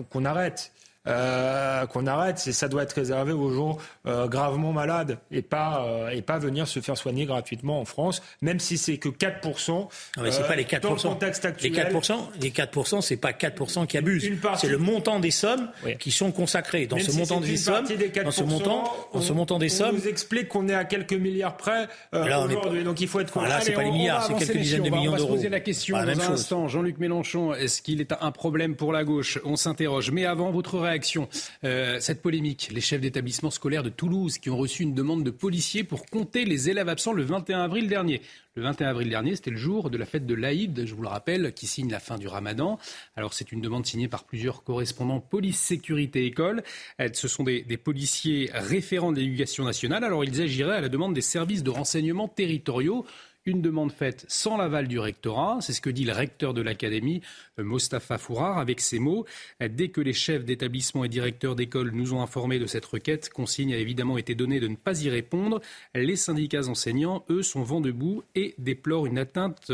qu'on 0.09 0.25
arrête. 0.25 0.71
Euh, 1.07 1.87
qu'on 1.87 2.05
arrête. 2.05 2.37
C'est 2.37 2.51
ça 2.51 2.67
doit 2.67 2.83
être 2.83 2.93
réservé 2.93 3.31
aux 3.31 3.51
gens 3.51 3.79
euh, 4.05 4.27
gravement 4.27 4.71
malades 4.71 5.17
et 5.31 5.41
pas 5.41 5.83
euh, 5.83 6.09
et 6.09 6.21
pas 6.21 6.37
venir 6.37 6.67
se 6.67 6.79
faire 6.79 6.95
soigner 6.95 7.25
gratuitement 7.25 7.81
en 7.81 7.85
France, 7.85 8.21
même 8.43 8.59
si 8.59 8.77
c'est 8.77 8.97
que 8.97 9.09
4 9.09 9.47
non, 9.69 9.89
mais 10.21 10.31
c'est 10.31 10.45
pas 10.45 10.55
les 10.55 10.65
4 10.65 10.83
Dans 10.83 10.93
le 10.93 11.01
contexte 11.01 11.43
actuel, 11.43 11.71
les 11.71 11.75
4 11.75 12.31
les 12.39 12.51
4 12.51 13.01
c'est 13.01 13.17
pas 13.17 13.33
4 13.33 13.87
qui 13.87 13.97
abusent. 13.97 14.29
C'est 14.57 14.67
le 14.67 14.77
montant 14.77 15.19
des 15.19 15.31
sommes 15.31 15.69
qui 15.99 16.11
sont 16.11 16.31
consacrées. 16.31 16.85
Dans 16.85 16.99
ce 16.99 17.11
montant 17.11 17.41
des 17.41 17.57
sommes, 17.57 17.85
dans 18.23 18.31
ce 18.31 18.43
montant, 18.43 18.83
dans 19.11 19.21
ce 19.21 19.33
montant 19.33 19.57
des 19.57 19.69
sommes, 19.69 19.95
on 19.95 19.97
nous 19.97 20.07
explique 20.07 20.49
qu'on 20.49 20.69
est 20.69 20.75
à 20.75 20.85
quelques 20.85 21.13
milliards 21.13 21.57
près 21.57 21.87
aujourd'hui. 22.13 22.83
Donc 22.83 23.01
il 23.01 23.07
faut 23.07 23.19
être. 23.19 23.41
Là, 23.41 23.59
c'est 23.61 23.71
pas 23.71 23.83
les 23.83 23.91
milliards, 23.91 24.23
c'est 24.27 24.35
quelques 24.35 24.57
dizaines 24.57 24.83
de 24.83 24.89
millions 24.91 25.15
d'euros. 25.15 25.29
On 25.29 25.31
va 25.31 25.31
se 25.31 25.37
poser 25.37 25.49
la 25.49 25.61
question 25.61 25.97
dans 25.97 26.03
un 26.03 26.33
instant. 26.33 26.67
Jean-Luc 26.67 26.99
Mélenchon, 26.99 27.55
est-ce 27.55 27.81
qu'il 27.81 28.01
est 28.01 28.13
un 28.21 28.31
problème 28.31 28.75
pour 28.75 28.93
la 28.93 29.03
gauche? 29.03 29.39
On 29.45 29.55
s'interroge. 29.55 30.11
Mais 30.11 30.25
avant, 30.25 30.51
votre 30.51 30.90
réaction. 30.91 31.27
Euh, 31.63 31.99
cette 31.99 32.21
polémique, 32.21 32.69
les 32.71 32.81
chefs 32.81 33.01
d'établissement 33.01 33.49
scolaires 33.49 33.83
de 33.83 33.89
Toulouse 33.89 34.37
qui 34.37 34.49
ont 34.49 34.57
reçu 34.57 34.83
une 34.83 34.93
demande 34.93 35.23
de 35.23 35.31
policiers 35.31 35.83
pour 35.83 36.05
compter 36.05 36.45
les 36.45 36.69
élèves 36.69 36.89
absents 36.89 37.13
le 37.13 37.23
21 37.23 37.61
avril 37.61 37.87
dernier. 37.87 38.21
Le 38.55 38.63
21 38.63 38.89
avril 38.89 39.09
dernier, 39.09 39.37
c'était 39.37 39.51
le 39.51 39.57
jour 39.57 39.89
de 39.89 39.97
la 39.97 40.05
fête 40.05 40.25
de 40.25 40.33
l'Aïd, 40.33 40.85
je 40.85 40.93
vous 40.93 41.03
le 41.03 41.07
rappelle, 41.07 41.53
qui 41.53 41.67
signe 41.67 41.89
la 41.89 42.01
fin 42.01 42.17
du 42.17 42.27
ramadan. 42.27 42.77
Alors 43.15 43.33
c'est 43.33 43.53
une 43.53 43.61
demande 43.61 43.85
signée 43.85 44.09
par 44.09 44.25
plusieurs 44.25 44.63
correspondants 44.63 45.21
police, 45.21 45.57
sécurité, 45.57 46.25
école. 46.25 46.61
Euh, 46.99 47.07
ce 47.13 47.29
sont 47.29 47.43
des, 47.45 47.63
policiers 47.77 48.49
référents 48.53 49.13
de 49.13 49.19
l'éducation 49.19 49.63
nationale. 49.63 50.03
Alors 50.03 50.25
ils 50.25 50.41
agira 50.41 50.73
à 50.73 50.81
la 50.81 50.89
demande 50.89 51.13
des 51.13 51.21
services 51.21 51.63
de 51.63 51.69
renseignement 51.69 52.27
territoriaux 52.27 53.05
une 53.45 53.61
demande 53.61 53.91
faite 53.91 54.25
sans 54.27 54.57
l'aval 54.57 54.87
du 54.87 54.99
rectorat. 54.99 55.59
C'est 55.61 55.73
ce 55.73 55.81
que 55.81 55.89
dit 55.89 56.05
le 56.05 56.13
recteur 56.13 56.53
de 56.53 56.61
l'académie, 56.61 57.21
euh, 57.59 57.63
Mostafa 57.63 58.17
Fourar, 58.17 58.57
avec 58.57 58.79
ces 58.79 58.99
mots. 58.99 59.25
Dès 59.59 59.89
que 59.89 60.01
les 60.01 60.13
chefs 60.13 60.45
d'établissement 60.45 61.03
et 61.03 61.09
directeurs 61.09 61.55
d'école 61.55 61.91
nous 61.91 62.13
ont 62.13 62.21
informés 62.21 62.59
de 62.59 62.65
cette 62.65 62.85
requête, 62.85 63.29
consigne 63.29 63.73
a 63.73 63.77
évidemment 63.77 64.17
été 64.17 64.35
donnée 64.35 64.59
de 64.59 64.67
ne 64.67 64.75
pas 64.75 65.03
y 65.03 65.09
répondre. 65.09 65.61
Les 65.95 66.15
syndicats 66.15 66.67
enseignants, 66.67 67.25
eux, 67.29 67.43
sont 67.43 67.63
vent 67.63 67.81
debout 67.81 68.23
et 68.35 68.55
déplorent 68.57 69.05
une 69.05 69.17
atteinte. 69.17 69.71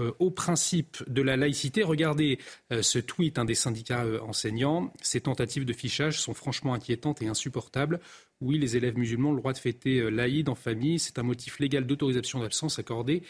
Euh, 0.00 0.02
euh, 0.02 0.12
au 0.18 0.30
principe 0.30 1.02
de 1.08 1.22
la 1.22 1.36
laïcité. 1.36 1.82
Regardez 1.82 2.38
ce 2.70 2.98
tweet 2.98 3.38
des 3.40 3.54
syndicats 3.54 4.04
enseignants. 4.22 4.92
Ces 5.02 5.20
tentatives 5.20 5.64
de 5.64 5.72
fichage 5.72 6.20
sont 6.20 6.34
franchement 6.34 6.74
inquiétantes 6.74 7.22
et 7.22 7.28
insupportables. 7.28 8.00
Oui, 8.40 8.58
les 8.58 8.76
élèves 8.76 8.96
musulmans 8.96 9.30
ont 9.30 9.34
le 9.34 9.38
droit 9.38 9.52
de 9.52 9.58
fêter 9.58 9.98
euh, 9.98 10.08
l'Aïd 10.08 10.48
en 10.48 10.54
famille. 10.54 10.98
C'est 10.98 11.18
un 11.18 11.22
motif 11.22 11.58
légal 11.58 11.86
d'autorisation 11.86 12.40
d'absence 12.40 12.78
accordé 12.78 13.22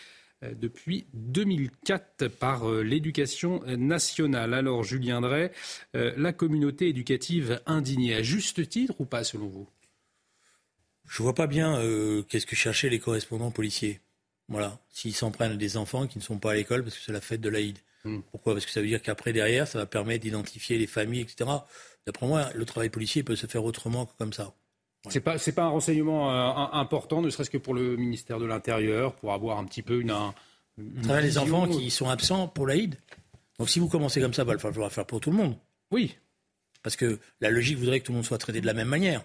depuis 0.56 1.06
2004 1.14 2.26
par 2.26 2.68
l'éducation 2.68 3.62
nationale. 3.76 4.54
Alors 4.54 4.82
Julien 4.82 5.20
Drey, 5.20 5.52
la 5.94 6.32
communauté 6.32 6.88
éducative 6.88 7.60
indignée, 7.64 8.16
à 8.16 8.22
juste 8.24 8.68
titre 8.68 8.94
ou 8.98 9.04
pas 9.04 9.22
selon 9.22 9.46
vous? 9.46 9.68
Je 11.06 11.22
vois 11.22 11.36
pas 11.36 11.46
bien 11.46 11.80
qu'est-ce 12.28 12.46
que 12.46 12.56
cherchaient 12.56 12.88
les 12.88 12.98
correspondants 12.98 13.52
policiers. 13.52 14.00
Voilà, 14.48 14.78
s'ils 14.90 15.14
s'en 15.14 15.30
prennent 15.30 15.52
à 15.52 15.56
des 15.56 15.76
enfants 15.76 16.06
qui 16.06 16.18
ne 16.18 16.22
sont 16.22 16.38
pas 16.38 16.52
à 16.52 16.54
l'école 16.54 16.82
parce 16.82 16.96
que 16.96 17.02
c'est 17.04 17.12
la 17.12 17.20
fête 17.20 17.40
de 17.40 17.48
l'Aïd. 17.48 17.78
Hmm. 18.04 18.20
Pourquoi? 18.30 18.54
Parce 18.54 18.66
que 18.66 18.72
ça 18.72 18.80
veut 18.80 18.86
dire 18.86 19.00
qu'après, 19.00 19.32
derrière, 19.32 19.66
ça 19.66 19.78
va 19.78 19.86
permettre 19.86 20.22
d'identifier 20.22 20.78
les 20.78 20.86
familles, 20.86 21.20
etc. 21.20 21.48
D'après 22.06 22.26
moi, 22.26 22.48
le 22.54 22.64
travail 22.64 22.90
policier 22.90 23.22
peut 23.22 23.36
se 23.36 23.46
faire 23.46 23.64
autrement 23.64 24.06
que 24.06 24.12
comme 24.18 24.32
ça. 24.32 24.52
C'est 25.08 25.20
pas 25.20 25.38
c'est 25.38 25.52
pas 25.52 25.64
un 25.64 25.68
renseignement 25.68 26.30
euh, 26.30 26.68
important, 26.72 27.22
ne 27.22 27.30
serait-ce 27.30 27.50
que 27.50 27.58
pour 27.58 27.74
le 27.74 27.96
ministère 27.96 28.38
de 28.38 28.44
l'Intérieur, 28.44 29.14
pour 29.14 29.32
avoir 29.32 29.58
un 29.58 29.64
petit 29.64 29.82
peu 29.82 30.00
une. 30.00 30.14
une 30.78 31.16
les 31.16 31.38
enfants 31.38 31.66
qui 31.66 31.90
sont 31.90 32.08
absents 32.08 32.46
pour 32.46 32.66
l'Aïd. 32.66 32.96
Donc 33.58 33.68
si 33.68 33.80
vous 33.80 33.88
commencez 33.88 34.20
comme 34.20 34.34
ça, 34.34 34.42
il 34.42 34.48
va 34.48 34.58
falloir 34.58 34.92
faire 34.92 35.06
pour 35.06 35.20
tout 35.20 35.30
le 35.30 35.36
monde. 35.36 35.56
Oui. 35.90 36.16
Parce 36.82 36.96
que 36.96 37.18
la 37.40 37.50
logique 37.50 37.78
voudrait 37.78 38.00
que 38.00 38.06
tout 38.06 38.12
le 38.12 38.16
monde 38.16 38.24
soit 38.24 38.38
traité 38.38 38.60
de 38.60 38.66
la 38.66 38.74
même 38.74 38.88
manière. 38.88 39.24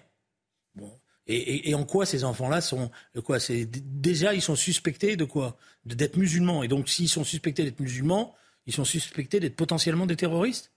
Bon. 0.74 0.90
Et, 1.30 1.74
en 1.74 1.84
quoi 1.84 2.06
ces 2.06 2.24
enfants-là 2.24 2.62
sont 2.62 2.90
quoi 3.22 3.36
déjà 3.84 4.32
ils 4.32 4.40
sont 4.40 4.56
suspectés 4.56 5.16
de 5.16 5.24
quoi? 5.24 5.58
D'être 5.84 6.16
musulmans. 6.16 6.62
Et 6.62 6.68
donc 6.68 6.88
s'ils 6.88 7.08
sont 7.08 7.24
suspectés 7.24 7.64
d'être 7.64 7.80
musulmans, 7.80 8.34
ils 8.66 8.72
sont 8.72 8.84
suspectés 8.84 9.38
d'être 9.38 9.56
potentiellement 9.56 10.06
des 10.06 10.16
terroristes? 10.16 10.72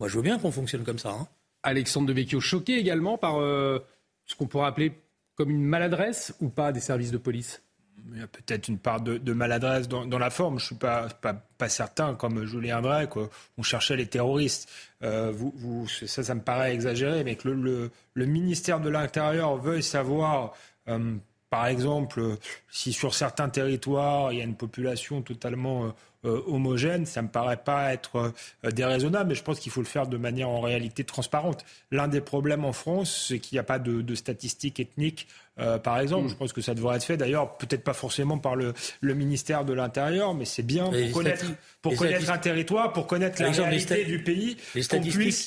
Moi, 0.00 0.08
je 0.08 0.16
veux 0.16 0.22
bien 0.22 0.38
qu'on 0.38 0.52
fonctionne 0.52 0.84
comme 0.84 0.98
ça. 0.98 1.10
Hein. 1.10 1.28
Alexandre 1.62 2.06
de 2.06 2.12
Vecchio, 2.12 2.40
choqué 2.40 2.78
également 2.78 3.18
par 3.18 3.40
euh, 3.40 3.78
ce 4.26 4.34
qu'on 4.34 4.46
pourrait 4.46 4.68
appeler 4.68 4.92
comme 5.34 5.50
une 5.50 5.64
maladresse 5.64 6.34
ou 6.40 6.48
pas 6.48 6.72
des 6.72 6.80
services 6.80 7.10
de 7.10 7.18
police? 7.18 7.62
Il 8.12 8.20
y 8.20 8.22
a 8.22 8.26
peut-être 8.26 8.68
une 8.68 8.78
part 8.78 9.00
de, 9.00 9.32
maladresse 9.32 9.88
dans, 9.88 10.18
la 10.18 10.30
forme. 10.30 10.58
Je 10.58 10.64
ne 10.64 10.66
suis 10.66 10.74
pas, 10.76 11.08
pas, 11.10 11.68
certain, 11.68 12.14
comme 12.14 12.44
Julien 12.44 12.80
Drey, 12.80 13.08
qu'on 13.08 13.62
cherchait 13.62 13.96
les 13.96 14.06
terroristes. 14.06 14.68
Euh, 15.02 15.32
vous, 15.32 15.86
ça, 15.88 16.22
ça 16.22 16.34
me 16.34 16.40
paraît 16.40 16.74
exagéré, 16.74 17.24
mais 17.24 17.36
que 17.36 17.48
le, 17.48 17.90
ministère 18.26 18.80
de 18.80 18.88
l'Intérieur 18.88 19.56
veuille 19.56 19.82
savoir, 19.82 20.54
euh, 20.88 21.16
par 21.50 21.66
exemple, 21.66 22.36
si 22.70 22.92
sur 22.92 23.14
certains 23.14 23.48
territoires, 23.48 24.32
il 24.32 24.38
y 24.38 24.40
a 24.40 24.44
une 24.44 24.56
population 24.56 25.22
totalement 25.22 25.94
euh, 26.24 26.42
homogène, 26.48 27.06
ça 27.06 27.22
me 27.22 27.28
paraît 27.28 27.58
pas 27.58 27.92
être 27.92 28.32
euh, 28.64 28.70
déraisonnable, 28.70 29.28
mais 29.28 29.34
je 29.36 29.42
pense 29.44 29.60
qu'il 29.60 29.70
faut 29.70 29.80
le 29.80 29.86
faire 29.86 30.08
de 30.08 30.16
manière 30.16 30.48
en 30.48 30.60
réalité 30.60 31.04
transparente. 31.04 31.64
L'un 31.92 32.08
des 32.08 32.20
problèmes 32.20 32.64
en 32.64 32.72
France, 32.72 33.26
c'est 33.28 33.38
qu'il 33.38 33.54
n'y 33.54 33.60
a 33.60 33.64
pas 33.64 33.78
de, 33.78 34.14
statistiques 34.16 34.80
ethniques, 34.80 35.28
euh, 35.60 35.78
par 35.78 36.00
exemple. 36.00 36.26
Mm. 36.26 36.30
Je 36.30 36.34
pense 36.34 36.52
que 36.52 36.60
ça 36.60 36.74
devrait 36.74 36.96
être 36.96 37.04
fait, 37.04 37.16
d'ailleurs, 37.16 37.56
peut-être 37.56 37.84
pas 37.84 37.92
forcément 37.92 38.38
par 38.38 38.56
le, 38.56 38.74
ministère 39.02 39.64
de 39.64 39.72
l'Intérieur, 39.72 40.34
mais 40.34 40.44
c'est 40.44 40.64
bien 40.64 40.90
pour 40.90 41.12
connaître, 41.12 41.46
pour 41.82 41.94
connaître 41.94 42.30
un 42.30 42.38
territoire, 42.38 42.92
pour 42.92 43.06
connaître 43.06 43.40
la 43.40 43.50
réalité 43.52 44.04
du 44.04 44.20
pays, 44.22 44.56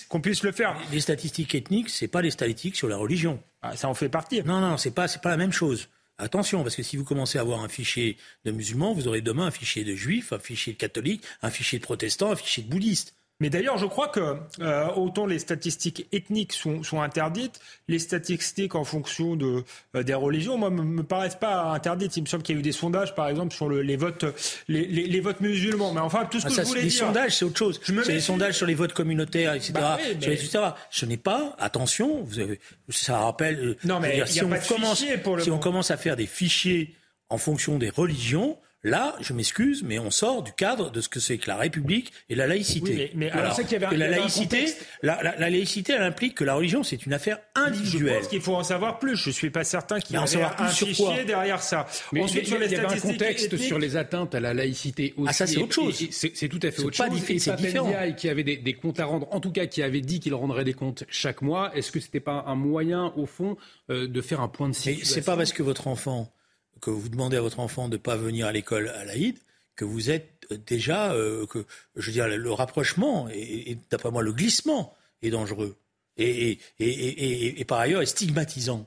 qu'on 0.09 0.21
puisse, 0.21 0.43
le 0.43 0.53
faire. 0.53 0.77
Les 0.93 1.01
statistiques 1.01 1.53
ethniques, 1.53 1.89
c'est 1.89 2.07
pas 2.07 2.21
les 2.21 2.31
statistiques 2.31 2.77
sur 2.77 2.87
la 2.87 2.95
religion. 2.95 3.41
Ah, 3.61 3.75
ça 3.75 3.89
en 3.89 3.93
fait 3.93 4.09
partie. 4.09 4.41
Non, 4.43 4.61
non, 4.61 4.77
c'est 4.77 4.91
pas, 4.91 5.07
pas 5.21 5.29
la 5.29 5.37
même 5.37 5.51
chose. 5.51 5.89
Attention, 6.21 6.61
parce 6.61 6.75
que 6.75 6.83
si 6.83 6.97
vous 6.97 7.03
commencez 7.03 7.39
à 7.39 7.41
avoir 7.41 7.61
un 7.61 7.67
fichier 7.67 8.15
de 8.45 8.51
musulmans, 8.51 8.93
vous 8.93 9.07
aurez 9.07 9.21
demain 9.21 9.47
un 9.47 9.51
fichier 9.51 9.83
de 9.83 9.95
juifs, 9.95 10.33
un 10.33 10.37
fichier 10.37 10.73
de 10.73 10.77
catholiques, 10.77 11.23
un 11.41 11.49
fichier 11.49 11.79
de 11.79 11.83
protestants, 11.83 12.31
un 12.31 12.35
fichier 12.35 12.61
de 12.61 12.69
bouddhistes. 12.69 13.15
Mais 13.41 13.49
d'ailleurs, 13.49 13.79
je 13.79 13.87
crois 13.87 14.07
que 14.07 14.37
euh, 14.59 14.87
autant 14.95 15.25
les 15.25 15.39
statistiques 15.39 16.07
ethniques 16.11 16.53
sont, 16.53 16.83
sont, 16.83 17.01
interdites, 17.01 17.59
les 17.87 17.97
statistiques 17.97 18.75
en 18.75 18.83
fonction 18.83 19.35
de, 19.35 19.63
euh, 19.95 20.03
des 20.03 20.13
religions, 20.13 20.59
moi, 20.59 20.69
me, 20.69 20.83
me 20.83 21.01
paraissent 21.01 21.39
pas 21.39 21.63
interdites. 21.71 22.15
Il 22.17 22.21
me 22.21 22.27
semble 22.27 22.43
qu'il 22.43 22.55
y 22.55 22.57
a 22.57 22.59
eu 22.59 22.63
des 22.63 22.71
sondages, 22.71 23.15
par 23.15 23.27
exemple, 23.29 23.55
sur 23.55 23.67
le, 23.67 23.81
les 23.81 23.95
votes, 23.95 24.25
les, 24.67 24.85
les, 24.85 25.07
les, 25.07 25.19
votes 25.19 25.41
musulmans. 25.41 25.91
Mais 25.91 26.01
enfin, 26.01 26.25
tout 26.25 26.39
ce 26.39 26.45
ah, 26.45 26.49
que 26.49 26.55
je 26.55 26.61
voulais 26.61 26.81
les 26.83 26.89
dire. 26.89 27.01
Les 27.01 27.07
sondages, 27.07 27.37
c'est 27.37 27.45
autre 27.45 27.57
chose. 27.57 27.81
C'est 27.83 28.13
les 28.13 28.19
sondages 28.19 28.57
sur 28.57 28.67
les 28.67 28.75
votes 28.75 28.93
communautaires, 28.93 29.55
etc. 29.55 29.73
Bah 29.73 29.97
etc. 30.21 30.59
Ce 30.91 31.07
n'est 31.07 31.17
pas. 31.17 31.55
Attention, 31.57 32.21
vous 32.21 32.37
avez, 32.37 32.59
ça 32.89 33.21
rappelle. 33.21 33.59
Euh, 33.59 33.77
non, 33.83 33.99
mais 33.99 34.23
si, 34.27 34.43
on 34.43 34.49
commence, 34.49 35.03
si 35.39 35.49
on 35.49 35.57
commence 35.57 35.89
à 35.89 35.97
faire 35.97 36.15
des 36.15 36.27
fichiers 36.27 36.95
en 37.29 37.39
fonction 37.39 37.79
des 37.79 37.89
religions, 37.89 38.59
Là, 38.83 39.15
je 39.21 39.33
m'excuse, 39.33 39.83
mais 39.83 39.99
on 39.99 40.09
sort 40.09 40.41
du 40.41 40.53
cadre 40.53 40.89
de 40.89 41.01
ce 41.01 41.09
que 41.09 41.19
c'est 41.19 41.37
que 41.37 41.47
la 41.47 41.57
République 41.57 42.11
et 42.29 42.35
la 42.35 42.47
laïcité. 42.47 43.11
mais, 43.13 43.29
alors, 43.29 43.55
qu'il 43.55 43.71
y 43.73 43.75
avait, 43.75 43.95
la 43.95 44.07
laïcité, 44.07 44.65
la, 45.03 45.37
laïcité, 45.37 45.93
elle 45.93 46.01
implique 46.01 46.33
que 46.35 46.43
la 46.43 46.55
religion, 46.55 46.81
c'est 46.81 47.05
une 47.05 47.13
affaire 47.13 47.37
individuelle. 47.53 48.13
Je 48.13 48.19
pense 48.19 48.27
qu'il 48.29 48.41
faut 48.41 48.55
en 48.55 48.63
savoir 48.63 48.97
plus. 48.97 49.15
Je 49.17 49.29
suis 49.29 49.51
pas 49.51 49.63
certain 49.63 49.99
qu'il 49.99 50.15
y 50.15 50.19
ait 50.19 50.43
un 50.57 50.67
fichier 50.69 51.25
derrière 51.25 51.61
ça. 51.61 51.85
Mais 52.11 52.23
Ensuite, 52.23 52.47
sur 52.47 52.57
les 52.57 52.65
il 52.65 52.71
y 52.71 52.75
avait 52.75 52.95
un 52.95 52.99
contexte 52.99 53.55
sur 53.57 53.77
les 53.77 53.97
atteintes 53.97 54.33
à 54.33 54.39
la 54.39 54.53
laïcité 54.53 55.13
aussi. 55.15 55.27
Ah, 55.29 55.33
ça, 55.33 55.45
c'est 55.45 55.61
autre 55.61 55.73
chose. 55.73 56.07
C'est 56.09 56.49
tout 56.49 56.59
à 56.63 56.71
fait 56.71 56.81
autre 56.81 56.97
chose. 56.97 57.07
C'est 57.37 57.55
différent. 57.55 57.93
qui 58.17 58.29
avait 58.29 58.43
des, 58.43 58.57
des, 58.57 58.73
comptes 58.73 58.99
à 58.99 59.05
rendre, 59.05 59.27
en 59.31 59.39
tout 59.39 59.51
cas, 59.51 59.67
qui 59.67 59.83
avait 59.83 60.01
dit 60.01 60.19
qu'il 60.19 60.33
rendrait 60.33 60.63
des 60.63 60.73
comptes 60.73 61.03
chaque 61.07 61.43
mois. 61.43 61.75
Est-ce 61.75 61.91
que 61.91 61.99
c'était 61.99 62.19
pas 62.19 62.45
un 62.47 62.55
moyen, 62.55 63.13
au 63.15 63.27
fond, 63.27 63.57
euh, 63.91 64.07
de 64.07 64.21
faire 64.21 64.41
un 64.41 64.47
point 64.47 64.69
de 64.69 64.73
situation 64.73 65.05
C'est 65.05 65.25
pas 65.25 65.37
parce 65.37 65.53
que 65.53 65.61
votre 65.61 65.87
enfant 65.87 66.31
que 66.81 66.89
vous 66.89 67.09
demandez 67.09 67.37
à 67.37 67.41
votre 67.41 67.59
enfant 67.59 67.87
de 67.87 67.93
ne 67.93 68.01
pas 68.01 68.15
venir 68.15 68.47
à 68.47 68.51
l'école 68.51 68.89
à 68.89 69.05
l'Aïd, 69.05 69.37
que 69.75 69.85
vous 69.85 70.09
êtes 70.09 70.47
déjà, 70.67 71.13
euh, 71.13 71.45
que 71.45 71.65
je 71.95 72.07
veux 72.07 72.11
dire, 72.11 72.27
le 72.27 72.51
rapprochement 72.51 73.29
et, 73.31 73.77
d'après 73.89 74.11
moi 74.11 74.21
le 74.21 74.33
glissement 74.33 74.93
est 75.21 75.29
dangereux 75.29 75.77
et, 76.17 76.59
et 76.79 77.65
par 77.65 77.79
ailleurs 77.79 78.01
est 78.01 78.07
stigmatisant. 78.07 78.85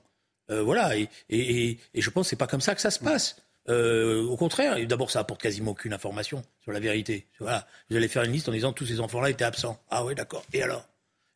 Euh, 0.51 0.63
voilà, 0.63 0.97
et, 0.97 1.79
je 1.95 2.11
pense 2.11 2.27
que 2.27 2.31
c'est 2.31 2.37
pas 2.37 2.47
comme 2.47 2.61
ça 2.61 2.75
que 2.75 2.81
ça 2.81 2.91
se 2.91 2.99
passe. 2.99 3.37
Euh, 3.71 4.23
au 4.25 4.37
contraire, 4.37 4.87
d'abord, 4.87 5.11
ça 5.11 5.21
apporte 5.21 5.41
quasiment 5.41 5.71
aucune 5.71 5.95
information 5.95 6.43
sur 6.63 6.73
la 6.73 6.81
vérité. 6.81 7.27
Voilà, 7.41 7.67
vous 7.89 7.97
allez 7.97 8.09
faire 8.09 8.25
une 8.25 8.33
liste 8.33 8.49
en 8.49 8.53
disant 8.53 8.73
tous 8.73 8.87
ces 8.87 9.01
enfants-là 9.01 9.31
étaient 9.31 9.45
absents. 9.45 9.81
Ah 9.91 10.05
oui, 10.05 10.15
d'accord. 10.15 10.45
Et 10.53 10.63
alors? 10.63 10.87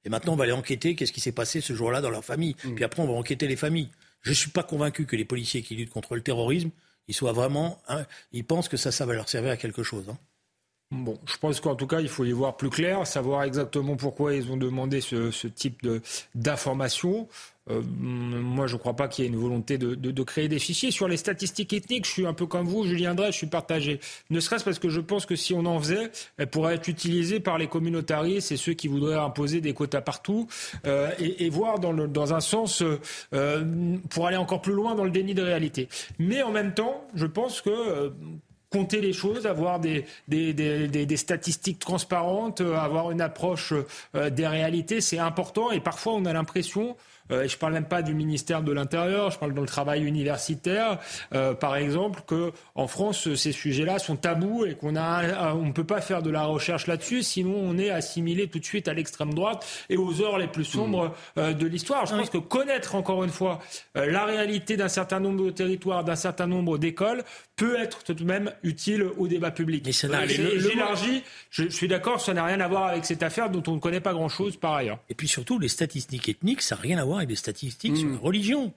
Et 0.04 0.10
maintenant, 0.10 0.34
on 0.34 0.36
va 0.36 0.44
aller 0.44 0.52
enquêter 0.52 0.94
qu'est-ce 0.94 1.12
qui 1.12 1.20
s'est 1.20 1.32
passé 1.32 1.60
ce 1.60 1.72
jour-là 1.72 2.00
dans 2.00 2.10
leur 2.10 2.24
famille. 2.24 2.54
Mm. 2.64 2.74
Puis 2.74 2.84
après, 2.84 3.02
on 3.02 3.06
va 3.06 3.14
enquêter 3.14 3.48
les 3.48 3.56
familles. 3.56 3.90
Je 4.22 4.30
ne 4.30 4.34
suis 4.34 4.50
pas 4.50 4.62
convaincu 4.62 5.06
que 5.06 5.16
les 5.16 5.24
policiers 5.24 5.62
qui 5.62 5.74
luttent 5.76 5.90
contre 5.90 6.14
le 6.14 6.22
terrorisme, 6.22 6.70
ils 7.06 7.14
soient 7.14 7.32
vraiment, 7.32 7.82
hein, 7.88 8.06
ils 8.32 8.44
pensent 8.44 8.68
que 8.68 8.76
ça, 8.76 8.92
ça 8.92 9.06
va 9.06 9.14
leur 9.14 9.28
servir 9.28 9.50
à 9.52 9.56
quelque 9.56 9.82
chose. 9.82 10.08
Hein. 10.08 10.18
Bon, 10.90 11.18
je 11.26 11.36
pense 11.36 11.60
qu'en 11.60 11.74
tout 11.74 11.86
cas, 11.86 12.00
il 12.00 12.08
faut 12.08 12.24
y 12.24 12.32
voir 12.32 12.56
plus 12.56 12.70
clair, 12.70 13.06
savoir 13.06 13.42
exactement 13.42 13.96
pourquoi 13.96 14.34
ils 14.34 14.50
ont 14.50 14.56
demandé 14.56 15.02
ce, 15.02 15.46
type 15.46 15.86
d'informations. 16.34 17.28
Euh, 17.70 17.82
moi, 17.82 18.66
je 18.66 18.72
ne 18.72 18.78
crois 18.78 18.96
pas 18.96 19.06
qu'il 19.06 19.26
y 19.26 19.28
ait 19.28 19.30
une 19.30 19.36
volonté 19.36 19.76
de, 19.76 19.94
de, 19.94 20.22
créer 20.22 20.48
des 20.48 20.58
fichiers. 20.58 20.90
Sur 20.90 21.06
les 21.06 21.18
statistiques 21.18 21.74
ethniques, 21.74 22.06
je 22.06 22.10
suis 22.10 22.26
un 22.26 22.32
peu 22.32 22.46
comme 22.46 22.66
vous, 22.66 22.86
Julien 22.86 23.14
Drey, 23.14 23.30
je 23.32 23.36
suis 23.36 23.46
partagé. 23.48 24.00
Ne 24.30 24.40
serait-ce 24.40 24.64
parce 24.64 24.78
que 24.78 24.88
je 24.88 25.02
pense 25.02 25.26
que 25.26 25.36
si 25.36 25.52
on 25.52 25.66
en 25.66 25.78
faisait, 25.78 26.10
elle 26.38 26.48
pourrait 26.48 26.76
être 26.76 26.88
utilisée 26.88 27.38
par 27.38 27.58
les 27.58 27.66
communautaristes 27.66 28.50
et 28.50 28.56
ceux 28.56 28.72
qui 28.72 28.88
voudraient 28.88 29.18
imposer 29.18 29.60
des 29.60 29.74
quotas 29.74 30.00
partout 30.00 30.48
euh, 30.86 31.10
et, 31.18 31.50
voir 31.50 31.80
dans, 31.80 31.92
dans 31.92 32.32
un 32.32 32.40
sens 32.40 32.82
euh, 33.34 33.64
pour 34.08 34.26
aller 34.26 34.38
encore 34.38 34.62
plus 34.62 34.72
loin 34.72 34.94
dans 34.94 35.04
le 35.04 35.10
déni 35.10 35.34
de 35.34 35.42
réalité. 35.42 35.90
Mais 36.18 36.42
en 36.42 36.50
même 36.50 36.72
temps, 36.72 37.06
je 37.14 37.26
pense 37.26 37.60
que 37.60 37.68
euh, 37.68 38.10
compter 38.70 39.00
les 39.00 39.12
choses, 39.12 39.46
avoir 39.46 39.80
des, 39.80 40.04
des, 40.28 40.52
des, 40.52 40.88
des, 40.88 41.16
statistiques 41.16 41.78
transparentes, 41.78 42.60
euh, 42.60 42.76
avoir 42.76 43.10
une 43.10 43.20
approche 43.20 43.72
euh, 44.14 44.30
des 44.30 44.46
réalités, 44.46 45.00
c'est 45.00 45.18
important. 45.18 45.70
Et 45.70 45.80
parfois, 45.80 46.14
on 46.14 46.24
a 46.26 46.32
l'impression 46.32 46.96
et 47.30 47.48
je 47.48 47.56
parle 47.56 47.72
même 47.72 47.86
pas 47.86 48.02
du 48.02 48.14
ministère 48.14 48.62
de 48.62 48.72
l'Intérieur, 48.72 49.30
je 49.30 49.38
parle 49.38 49.54
dans 49.54 49.62
le 49.62 49.68
travail 49.68 50.04
universitaire, 50.04 50.98
euh, 51.34 51.54
par 51.54 51.76
exemple, 51.76 52.22
que 52.26 52.52
en 52.74 52.86
France 52.86 53.34
ces 53.34 53.52
sujets-là 53.52 53.98
sont 53.98 54.16
tabous 54.16 54.64
et 54.64 54.74
qu'on 54.74 54.96
a, 54.96 55.54
on 55.54 55.66
ne 55.66 55.72
peut 55.72 55.84
pas 55.84 56.00
faire 56.00 56.22
de 56.22 56.30
la 56.30 56.44
recherche 56.44 56.86
là-dessus, 56.86 57.22
sinon 57.22 57.54
on 57.56 57.78
est 57.78 57.90
assimilé 57.90 58.48
tout 58.48 58.58
de 58.58 58.64
suite 58.64 58.88
à 58.88 58.94
l'extrême 58.94 59.34
droite 59.34 59.66
et 59.88 59.96
aux 59.96 60.22
heures 60.22 60.38
les 60.38 60.48
plus 60.48 60.64
sombres 60.64 61.08
mmh. 61.08 61.40
euh, 61.40 61.52
de 61.52 61.66
l'histoire. 61.66 62.06
Je 62.06 62.14
pense 62.14 62.30
que 62.30 62.38
connaître 62.38 62.94
encore 62.94 63.24
une 63.24 63.30
fois 63.30 63.58
la 63.94 64.24
réalité 64.24 64.76
d'un 64.76 64.88
certain 64.88 65.20
nombre 65.20 65.44
de 65.44 65.50
territoires, 65.50 66.04
d'un 66.04 66.16
certain 66.16 66.46
nombre 66.46 66.78
d'écoles, 66.78 67.24
peut 67.56 67.78
être 67.78 68.04
tout 68.04 68.14
de 68.14 68.24
même 68.24 68.52
utile 68.62 69.02
au 69.16 69.26
débat 69.26 69.50
public. 69.50 69.84
Mais 69.84 69.92
J'élargis, 70.58 71.24
je, 71.50 71.64
je 71.64 71.68
suis 71.68 71.88
d'accord, 71.88 72.20
ça 72.20 72.32
n'a 72.32 72.44
rien 72.44 72.60
à 72.60 72.68
voir 72.68 72.86
avec 72.86 73.04
cette 73.04 73.22
affaire 73.22 73.50
dont 73.50 73.62
on 73.66 73.74
ne 73.74 73.80
connaît 73.80 74.00
pas 74.00 74.12
grand-chose 74.12 74.56
par 74.56 74.74
ailleurs. 74.74 74.98
Et 75.10 75.14
puis 75.14 75.28
surtout, 75.28 75.58
les 75.58 75.68
statistiques 75.68 76.28
ethniques, 76.28 76.62
ça 76.62 76.76
n'a 76.76 76.82
rien 76.82 76.98
à 76.98 77.04
voir 77.04 77.17
avec 77.18 77.28
des 77.28 77.36
statistiques 77.36 77.96
sur 77.96 78.08
la 78.08 78.14
hmm. 78.14 78.20
religion. 78.20 78.74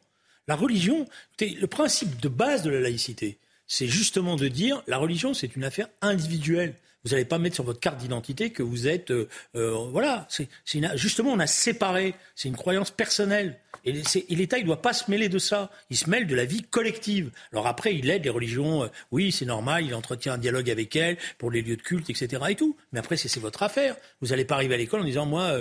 La 0.47 0.55
religion, 0.55 1.07
le 1.39 1.65
principe 1.67 2.19
de 2.19 2.27
base 2.27 2.63
de 2.63 2.69
la 2.69 2.79
laïcité, 2.79 3.37
c'est 3.67 3.87
justement 3.87 4.35
de 4.35 4.47
dire 4.47 4.83
la 4.87 4.97
religion, 4.97 5.33
c'est 5.33 5.55
une 5.55 5.63
affaire 5.63 5.87
individuelle. 6.01 6.75
Vous 7.03 7.11
n'allez 7.11 7.25
pas 7.25 7.39
mettre 7.39 7.55
sur 7.55 7.63
votre 7.63 7.79
carte 7.79 7.97
d'identité 7.97 8.51
que 8.51 8.61
vous 8.61 8.87
êtes, 8.87 9.11
euh, 9.11 9.27
euh, 9.55 9.71
voilà. 9.91 10.27
C'est, 10.29 10.49
justement, 10.95 11.31
on 11.31 11.39
a 11.39 11.47
séparé. 11.47 12.13
C'est 12.35 12.47
une 12.47 12.55
croyance 12.55 12.91
personnelle. 12.91 13.59
Et, 13.85 14.03
l'État, 14.29 14.59
il 14.59 14.61
ne 14.61 14.67
doit 14.67 14.81
pas 14.83 14.93
se 14.93 15.09
mêler 15.09 15.27
de 15.27 15.39
ça. 15.39 15.71
Il 15.89 15.97
se 15.97 16.09
mêle 16.09 16.27
de 16.27 16.35
la 16.35 16.45
vie 16.45 16.61
collective. 16.61 17.31
Alors 17.51 17.65
après, 17.65 17.95
il 17.95 18.09
aide 18.09 18.25
les 18.25 18.29
religions. 18.29 18.83
Euh, 18.83 18.87
oui, 19.09 19.31
c'est 19.31 19.45
normal. 19.45 19.85
Il 19.85 19.95
entretient 19.95 20.33
un 20.33 20.37
dialogue 20.37 20.69
avec 20.69 20.95
elles 20.95 21.17
pour 21.39 21.49
les 21.49 21.63
lieux 21.63 21.77
de 21.77 21.81
culte, 21.81 22.09
etc. 22.09 22.43
Et 22.49 22.55
tout. 22.55 22.75
Mais 22.91 22.99
après, 22.99 23.17
c'est, 23.17 23.39
votre 23.39 23.63
affaire. 23.63 23.95
Vous 24.21 24.27
n'allez 24.27 24.45
pas 24.45 24.55
arriver 24.55 24.75
à 24.75 24.77
l'école 24.77 25.01
en 25.01 25.05
disant, 25.05 25.25
moi, 25.25 25.57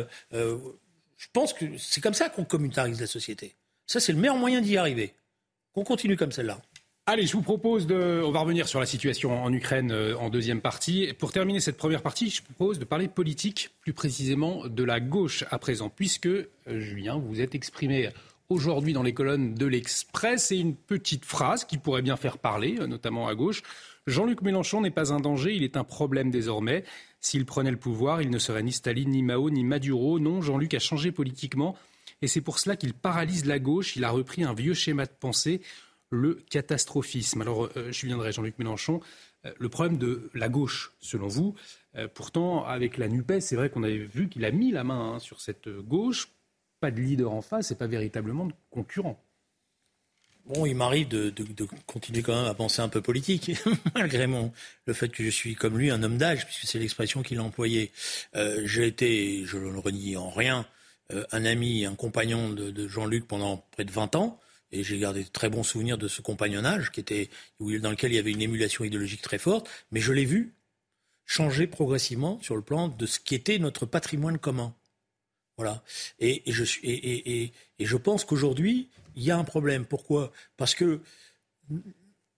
je 1.21 1.27
pense 1.35 1.53
que 1.53 1.67
c'est 1.77 2.01
comme 2.01 2.15
ça 2.15 2.31
qu'on 2.31 2.45
communautarise 2.45 2.99
la 2.99 3.07
société. 3.07 3.55
Ça, 3.87 4.01
c'est 4.01 4.13
le 4.13 4.19
meilleur 4.19 4.37
moyen 4.37 4.63
d'y 4.63 4.79
arriver. 4.79 5.13
Qu'on 5.75 5.85
continue 5.85 6.17
comme 6.17 6.33
celle-là. 6.33 6.63
Allez, 7.05 7.27
je 7.27 7.35
vous 7.35 7.43
propose 7.43 7.87
de. 7.87 8.23
On 8.25 8.31
va 8.31 8.41
revenir 8.41 8.69
sur 8.69 8.81
la 8.81 8.87
situation 8.87 9.43
en 9.43 9.53
Ukraine 9.53 9.93
euh, 9.93 10.17
en 10.17 10.31
deuxième 10.31 10.63
partie. 10.63 11.13
Pour 11.19 11.31
terminer 11.31 11.61
cette 11.61 11.77
première 11.77 12.03
partie, 12.03 12.31
je 12.31 12.43
propose 12.43 12.79
de 12.79 12.87
parler 12.87 13.07
politique, 13.07 13.71
plus 13.81 13.93
précisément 13.93 14.67
de 14.67 14.83
la 14.83 14.99
gauche 14.99 15.45
à 15.51 15.59
présent, 15.59 15.91
puisque, 15.91 16.27
euh, 16.27 16.49
Julien, 16.67 17.19
vous 17.19 17.29
vous 17.29 17.41
êtes 17.43 17.55
exprimé 17.55 18.09
aujourd'hui 18.49 18.95
dans 18.95 19.03
les 19.03 19.13
colonnes 19.13 19.55
de 19.55 19.67
l'Express 19.67 20.53
et 20.53 20.57
une 20.57 20.75
petite 20.75 21.27
phrase 21.27 21.65
qui 21.67 21.77
pourrait 21.77 22.03
bien 22.03 22.17
faire 22.17 22.39
parler, 22.39 22.77
euh, 22.81 22.87
notamment 22.87 23.29
à 23.29 23.35
gauche. 23.35 23.63
Jean-Luc 24.07 24.41
Mélenchon 24.41 24.81
n'est 24.81 24.91
pas 24.91 25.13
un 25.13 25.21
danger, 25.21 25.55
il 25.55 25.65
est 25.65 25.77
un 25.77 25.85
problème 25.85 26.31
désormais. 26.31 26.85
S'il 27.21 27.45
prenait 27.45 27.71
le 27.71 27.77
pouvoir, 27.77 28.23
il 28.23 28.31
ne 28.31 28.39
serait 28.39 28.63
ni 28.63 28.73
Staline, 28.73 29.11
ni 29.11 29.23
Mao, 29.23 29.51
ni 29.51 29.65
Maduro. 29.65 30.19
Non, 30.19 30.41
Jean-Luc 30.41 30.75
a 30.75 30.79
changé 30.79 31.13
politiquement 31.13 31.77
et 32.23 32.29
c'est 32.29 32.41
pour 32.41 32.59
cela 32.59 32.77
qu'il 32.77 32.95
paralyse 32.95 33.47
la 33.47 33.59
gauche. 33.59 33.97
Il 33.97 34.05
a 34.05 34.11
repris 34.11 34.45
un 34.45 34.55
vieux 34.55 34.75
schéma 34.75 35.07
de 35.07 35.13
pensée 35.19 35.61
le 36.11 36.35
catastrophisme. 36.51 37.41
Alors, 37.41 37.69
euh, 37.77 37.93
je 37.93 38.07
viendrai, 38.07 38.33
Jean-Luc 38.33 38.59
Mélenchon, 38.59 39.01
euh, 39.47 39.53
le 39.59 39.69
problème 39.69 39.97
de 39.97 40.29
la 40.35 40.49
gauche, 40.49 40.93
selon 41.01 41.29
vous, 41.29 41.55
euh, 41.97 42.09
pourtant, 42.13 42.65
avec 42.65 42.99
la 42.99 43.09
NUPES, 43.09 43.41
c'est 43.41 43.57
vrai 43.57 43.71
qu'on 43.71 43.85
avait 43.85 43.99
vu 43.99 44.29
qu'il 44.29 44.45
a 44.45 44.51
mis 44.51 44.73
la 44.73 44.85
main 44.85 45.15
hein, 45.15 45.19
sur 45.19 45.41
cette 45.41 45.69
gauche. 45.69 46.29
Pas 46.81 46.91
de 46.91 47.01
leader 47.01 47.31
en 47.33 47.43
face 47.43 47.71
et 47.71 47.77
pas 47.77 47.87
véritablement 47.87 48.47
de 48.47 48.55
concurrent. 48.71 49.23
Bon, 50.47 50.67
il 50.67 50.75
m'arrive 50.75 51.09
de, 51.09 51.33
continuer 51.87 52.23
quand 52.23 52.35
même 52.35 52.51
à 52.51 52.55
penser 52.55 52.83
un 52.83 52.89
peu 52.89 53.01
politique, 53.01 53.53
malgré 53.95 54.27
mon, 54.27 54.53
le 54.87 54.93
fait 54.93 55.09
que 55.09 55.23
je 55.23 55.31
suis 55.31 55.55
comme 55.55 55.79
lui 55.79 55.91
un 55.91 56.03
homme 56.03 56.19
d'âge, 56.19 56.47
puisque 56.47 56.67
c'est 56.67 56.79
l'expression 56.79 57.23
qu'il 57.23 57.39
a 57.39 57.43
employée. 57.43 57.93
J'ai 58.65 58.87
été, 58.87 59.45
je 59.45 59.59
ne 59.59 59.71
le 59.71 59.79
renie 59.79 60.17
en 60.17 60.31
rien, 60.31 60.67
un 61.33 61.45
ami, 61.45 61.85
un 61.85 61.95
compagnon 61.95 62.51
de, 62.51 62.89
Jean-Luc 62.89 63.27
pendant 63.27 63.59
près 63.73 63.85
de 63.85 63.93
20 63.93 64.17
ans. 64.17 64.41
Et 64.73 64.85
j'ai 64.85 64.99
gardé 64.99 65.25
de 65.25 65.29
très 65.29 65.51
bons 65.51 65.65
souvenirs 65.65 65.99
de 65.99 66.07
ce 66.07 66.23
compagnonnage 66.23 66.93
qui 66.93 67.01
était, 67.01 67.29
dans 67.59 67.91
lequel 67.91 68.13
il 68.13 68.17
y 68.17 68.19
avait 68.19 68.31
une 68.31 68.43
émulation 68.43 68.85
idéologique 68.85 69.23
très 69.23 69.39
forte. 69.39 69.69
Mais 69.91 70.01
je 70.01 70.13
l'ai 70.13 70.25
vu 70.25 70.55
changer 71.27 71.67
progressivement 71.67 72.41
sur 72.43 72.57
le 72.57 72.63
plan 72.63 72.89
de 72.89 73.07
ce 73.07 73.21
qui 73.21 73.35
était 73.35 73.59
notre 73.59 73.87
patrimoine 73.87 74.39
commun. 74.39 74.75
Voilà. 75.57 75.83
Et, 76.19 76.43
je 77.79 77.97
pense 77.97 78.25
qu'aujourd'hui, 78.25 78.89
il 79.17 79.23
y 79.23 79.31
a 79.31 79.37
un 79.37 79.45
problème. 79.45 79.85
Pourquoi? 79.85 80.33
Parce 80.57 80.75
que 80.75 81.01
nous 81.69 81.83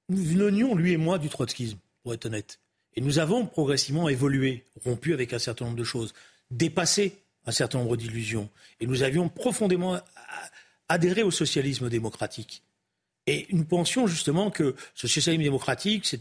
venions, 0.08 0.74
lui 0.74 0.92
et 0.92 0.96
moi, 0.96 1.18
du 1.18 1.28
trotskisme, 1.28 1.78
pour 2.02 2.14
être 2.14 2.26
honnête. 2.26 2.58
Et 2.94 3.00
nous 3.00 3.18
avons 3.18 3.46
progressivement 3.46 4.08
évolué, 4.08 4.64
rompu 4.84 5.14
avec 5.14 5.32
un 5.32 5.38
certain 5.38 5.64
nombre 5.64 5.78
de 5.78 5.84
choses, 5.84 6.12
dépassé 6.50 7.16
un 7.46 7.52
certain 7.52 7.78
nombre 7.78 7.96
d'illusions. 7.96 8.48
Et 8.80 8.86
nous 8.86 9.02
avions 9.02 9.28
profondément 9.28 9.98
adhérer 10.88 11.22
au 11.22 11.30
socialisme 11.30 11.88
démocratique. 11.88 12.62
Et 13.28 13.46
nous 13.52 13.64
pensions 13.64 14.08
justement 14.08 14.50
que 14.50 14.74
ce 14.94 15.06
socialisme 15.06 15.44
démocratique, 15.44 16.12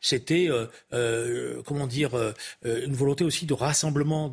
c'était, 0.00 0.48
euh, 0.48 0.66
euh, 0.92 1.62
comment 1.64 1.88
dire, 1.88 2.14
euh, 2.16 2.32
une 2.62 2.94
volonté 2.94 3.24
aussi 3.24 3.44
de 3.44 3.54
rassemblement, 3.54 4.32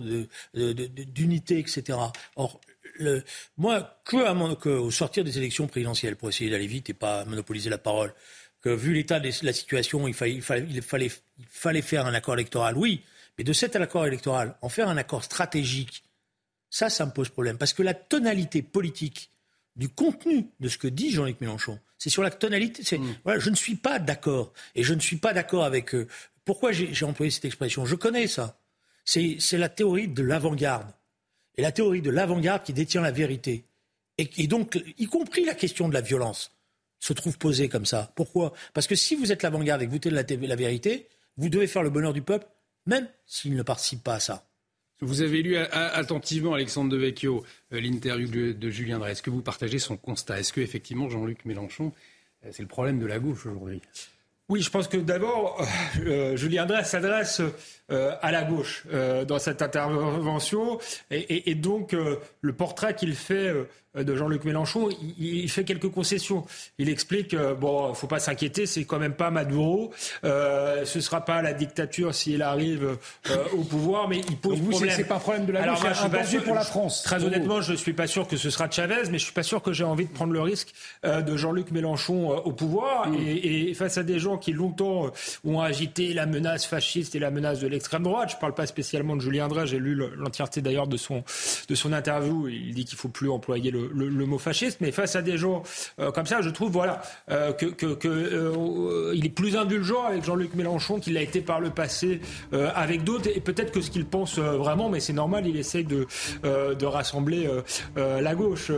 d'unité, 0.53 1.59
etc. 1.59 1.97
Or, 2.35 2.61
moi, 3.57 3.99
que, 4.05 4.69
au 4.69 4.91
sortir 4.91 5.23
des 5.23 5.37
élections 5.37 5.67
présidentielles, 5.67 6.15
pour 6.15 6.29
essayer 6.29 6.49
d'aller 6.49 6.67
vite 6.67 6.89
et 6.89 6.93
pas 6.93 7.25
monopoliser 7.25 7.69
la 7.69 7.77
parole, 7.77 8.13
que 8.61 8.69
vu 8.69 8.93
l'état 8.93 9.19
de 9.19 9.29
la 9.43 9.53
situation, 9.53 10.07
il 10.07 10.13
fallait, 10.13 10.33
il, 10.33 10.41
fallait, 10.41 10.65
il, 10.69 10.81
fallait, 10.81 11.11
il 11.39 11.45
fallait 11.49 11.81
faire 11.81 12.05
un 12.05 12.13
accord 12.13 12.33
électoral, 12.35 12.77
oui, 12.77 13.03
mais 13.37 13.43
de 13.43 13.53
cet 13.53 13.75
accord 13.75 14.05
électoral, 14.07 14.55
en 14.61 14.69
faire 14.69 14.87
un 14.87 14.97
accord 14.97 15.23
stratégique, 15.23 16.03
ça, 16.69 16.89
ça 16.89 17.05
me 17.05 17.11
pose 17.11 17.29
problème. 17.29 17.57
Parce 17.57 17.73
que 17.73 17.83
la 17.83 17.93
tonalité 17.93 18.61
politique 18.61 19.29
du 19.75 19.89
contenu 19.89 20.47
de 20.59 20.69
ce 20.69 20.77
que 20.77 20.87
dit 20.87 21.11
Jean-Luc 21.11 21.41
Mélenchon. 21.41 21.79
C'est 21.97 22.09
sur 22.09 22.23
la 22.23 22.31
tonalité. 22.31 22.97
Mm. 22.97 23.15
Voilà, 23.23 23.39
je 23.39 23.49
ne 23.49 23.55
suis 23.55 23.75
pas 23.75 23.99
d'accord. 23.99 24.53
Et 24.73 24.83
je 24.83 24.93
ne 24.93 24.99
suis 24.99 25.17
pas 25.17 25.33
d'accord 25.33 25.65
avec. 25.65 25.93
eux. 25.93 26.07
pourquoi 26.43 26.71
j'ai 26.71 27.05
employé 27.05 27.31
cette 27.31 27.45
expression? 27.45 27.85
Je 27.85 27.95
connais 27.95 28.27
ça. 28.27 28.59
C'est 29.03 29.37
la 29.53 29.69
théorie 29.69 30.07
de 30.07 30.23
l'avant-garde. 30.23 30.87
Et 31.57 31.61
la 31.61 31.71
théorie 31.71 32.01
de 32.01 32.09
l'avant-garde 32.09 32.63
qui 32.63 32.73
détient 32.73 33.01
la 33.01 33.11
vérité. 33.11 33.65
Et, 34.17 34.47
donc, 34.47 34.81
y 34.97 35.07
compris 35.07 35.43
la 35.43 35.55
question 35.55 35.89
de 35.89 35.93
la 35.93 36.01
violence, 36.01 36.51
se 36.99 37.13
trouve 37.13 37.37
posée 37.37 37.67
comme 37.67 37.85
ça. 37.85 38.13
Pourquoi? 38.15 38.53
Parce 38.73 38.87
que 38.87 38.95
si 38.95 39.15
vous 39.15 39.31
êtes 39.31 39.43
l'avant-garde 39.43 39.81
et 39.81 39.87
que 39.87 39.91
vous 39.91 39.99
tenez 39.99 40.15
la, 40.15 40.47
la 40.47 40.55
vérité, 40.55 41.07
vous 41.37 41.49
devez 41.49 41.67
faire 41.67 41.83
le 41.83 41.89
bonheur 41.89 42.13
du 42.13 42.21
peuple, 42.21 42.47
même 42.85 43.09
s'il 43.25 43.55
ne 43.55 43.63
participe 43.63 44.03
pas 44.03 44.15
à 44.15 44.19
ça. 44.19 44.47
Vous 45.01 45.21
avez 45.21 45.41
lu 45.41 45.57
attentivement, 45.57 46.53
Alexandre 46.53 46.89
Devecchio, 46.91 47.43
euh, 47.73 47.81
l'interview 47.81 48.53
de 48.53 48.69
Julien 48.69 48.99
Drey. 48.99 49.11
Est-ce 49.11 49.21
que 49.21 49.29
vous 49.29 49.41
partagez 49.41 49.77
son 49.77 49.97
constat? 49.97 50.39
Est-ce 50.39 50.53
que 50.53 50.61
effectivement 50.61 51.09
Jean-Luc 51.09 51.43
Mélenchon, 51.43 51.91
euh, 52.45 52.49
c'est 52.53 52.61
le 52.61 52.69
problème 52.69 52.99
de 52.99 53.05
la 53.05 53.19
gauche 53.19 53.45
aujourd'hui? 53.45 53.81
Oui, 54.49 54.62
je 54.62 54.69
pense 54.69 54.88
que 54.88 54.97
d'abord, 54.97 55.60
euh, 56.05 56.36
Julien 56.36 56.65
Drey 56.65 56.84
s'adresse 56.84 57.41
à 57.89 58.31
la 58.31 58.43
gauche 58.43 58.86
dans 59.27 59.38
cette 59.38 59.62
intervention. 59.62 60.79
Et, 61.12 61.53
donc, 61.55 61.95
le 62.41 62.53
portrait 62.53 62.95
qu'il 62.95 63.15
fait 63.15 63.53
euh, 63.97 64.03
de 64.03 64.15
Jean-Luc 64.15 64.43
Mélenchon, 64.43 64.89
il, 65.19 65.49
fait 65.49 65.63
quelques 65.63 65.89
concessions. 65.89 66.45
Il 66.77 66.89
explique, 66.89 67.34
euh, 67.34 67.53
bon, 67.53 67.93
faut 67.93 68.08
pas 68.08 68.19
s'inquiéter, 68.19 68.65
c'est 68.65 68.84
quand 68.86 68.99
même 68.99 69.13
pas 69.13 69.31
Maduro, 69.31 69.91
euh, 70.23 70.86
ce 70.86 70.99
sera 70.99 71.23
pas 71.23 71.41
la 71.41 71.53
dictature 71.53 72.13
s'il 72.13 72.41
arrive 72.41 72.97
euh, 73.29 73.36
au 73.53 73.63
pouvoir, 73.63 74.08
mais 74.08 74.21
il 74.29 74.38
pose 74.38 74.60
vous, 74.60 74.71
problème. 74.71 74.93
C'est 74.95 75.05
pas 75.05 75.15
un 75.15 75.19
problème 75.19 75.45
de 75.45 75.51
la 75.51 75.67
gauche, 75.67 75.79
c'est 75.81 76.38
un 76.38 76.41
pour 76.41 76.55
la 76.55 76.62
France. 76.62 77.03
Très 77.03 77.23
honnêtement, 77.23 77.62
je 77.62 77.73
suis 77.73 77.93
pas 77.93 78.08
sûr 78.08 78.27
que 78.27 78.38
ce 78.38 78.49
sera 78.49 78.69
Chavez, 78.69 79.10
mais 79.12 79.17
je 79.17 79.23
suis 79.23 79.34
pas 79.34 79.43
sûr 79.43 79.62
que 79.62 79.71
j'ai 79.71 79.84
envie 79.84 80.05
de 80.05 80.12
prendre 80.12 80.34
le 80.34 80.41
risque 80.41 80.73
de 81.03 81.38
Jean-Luc 81.38 81.71
Mélenchon 81.71 82.29
au 82.29 82.51
pouvoir. 82.51 83.10
Mm. 83.10 83.15
Et, 83.25 83.69
et, 83.69 83.73
face 83.73 83.97
à 83.97 84.03
des 84.03 84.19
gens 84.19 84.34
qui 84.37 84.53
longtemps 84.53 85.11
ont 85.43 85.61
agité 85.61 86.13
la 86.13 86.25
menace 86.25 86.65
fasciste 86.65 87.15
et 87.15 87.19
la 87.19 87.31
menace 87.31 87.59
de 87.59 87.67
l'extrême 87.67 88.03
droite, 88.03 88.31
je 88.31 88.37
parle 88.37 88.53
pas 88.53 88.65
spécialement 88.65 89.15
de 89.15 89.21
Julien 89.21 89.47
Drey, 89.47 89.67
j'ai 89.67 89.79
lu 89.79 89.95
l'entièreté 90.17 90.61
d'ailleurs 90.61 90.87
de 90.87 90.97
son 90.97 91.23
de 91.67 91.75
son 91.75 91.93
interview. 91.93 92.47
Il 92.47 92.73
dit 92.73 92.85
qu'il 92.85 92.97
faut 92.97 93.09
plus 93.09 93.29
employer 93.29 93.71
le 93.71 93.85
le, 93.93 94.25
mot 94.25 94.37
fasciste, 94.37 94.79
mais 94.81 94.91
face 94.91 95.15
à 95.15 95.21
des 95.21 95.37
gens 95.37 95.63
euh, 95.99 96.11
comme 96.11 96.25
ça, 96.25 96.41
je 96.41 96.49
trouve 96.49 96.71
voilà 96.71 97.01
euh, 97.31 97.53
que, 97.53 97.65
que, 97.65 98.07
euh, 98.07 99.13
est 99.13 99.29
plus 99.29 99.55
indulgent 99.55 100.03
avec 100.03 100.23
Jean-Luc 100.23 100.55
Mélenchon 100.55 100.99
qu'il 100.99 101.13
l'a 101.13 101.21
été 101.21 101.41
par 101.41 101.59
le 101.59 101.69
passé 101.69 102.21
avec 102.51 103.03
d'autres, 103.03 103.29
et 103.33 103.39
peut-être 103.39 103.71
que 103.71 103.81
ce 103.81 103.89
qu'il 103.89 104.05
pense 104.05 104.37
vraiment, 104.37 104.89
mais 104.89 104.99
c'est 104.99 105.13
normal, 105.13 105.47
il 105.47 105.57
essaye 105.57 105.83
de 105.83 106.07
de 106.43 106.85
rassembler 106.85 107.49
la 107.95 108.35
gauche. 108.35 108.71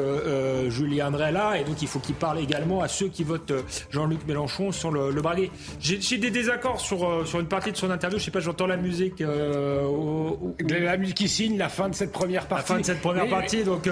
Julien 0.69 1.07
André 1.07 1.31
là, 1.31 1.55
et 1.57 1.63
donc 1.63 1.81
il 1.81 1.87
faut 1.87 1.99
qu'il 1.99 2.15
parle 2.15 2.39
également 2.39 2.81
à 2.81 2.87
ceux 2.87 3.07
qui 3.07 3.23
votent 3.23 3.53
Jean-Luc 3.91 4.25
Mélenchon 4.27 4.71
sans 4.71 4.89
le, 4.89 5.11
le 5.11 5.21
braguer. 5.21 5.46
J'ai 5.79 6.17
des 6.17 6.31
désaccords 6.31 6.79
sur 6.79 7.27
sur 7.27 7.39
une 7.39 7.47
partie 7.47 7.71
de 7.71 7.77
son 7.77 7.91
interview. 7.91 8.19
Je 8.19 8.25
sais 8.25 8.31
pas, 8.31 8.39
j'entends 8.39 8.67
la 8.67 8.77
musique. 8.77 9.21
la 9.21 10.97
musique 10.97 11.15
qui 11.17 11.29
signe 11.29 11.57
la 11.57 11.69
fin 11.69 11.89
de 11.89 11.95
cette 11.95 12.12
première 12.12 12.47
partie. 12.47 12.71
La 12.71 12.75
fin 12.75 12.81
de 12.81 12.86
cette 12.86 13.01
première 13.01 13.29
partie. 13.29 13.63
Donc, 13.63 13.89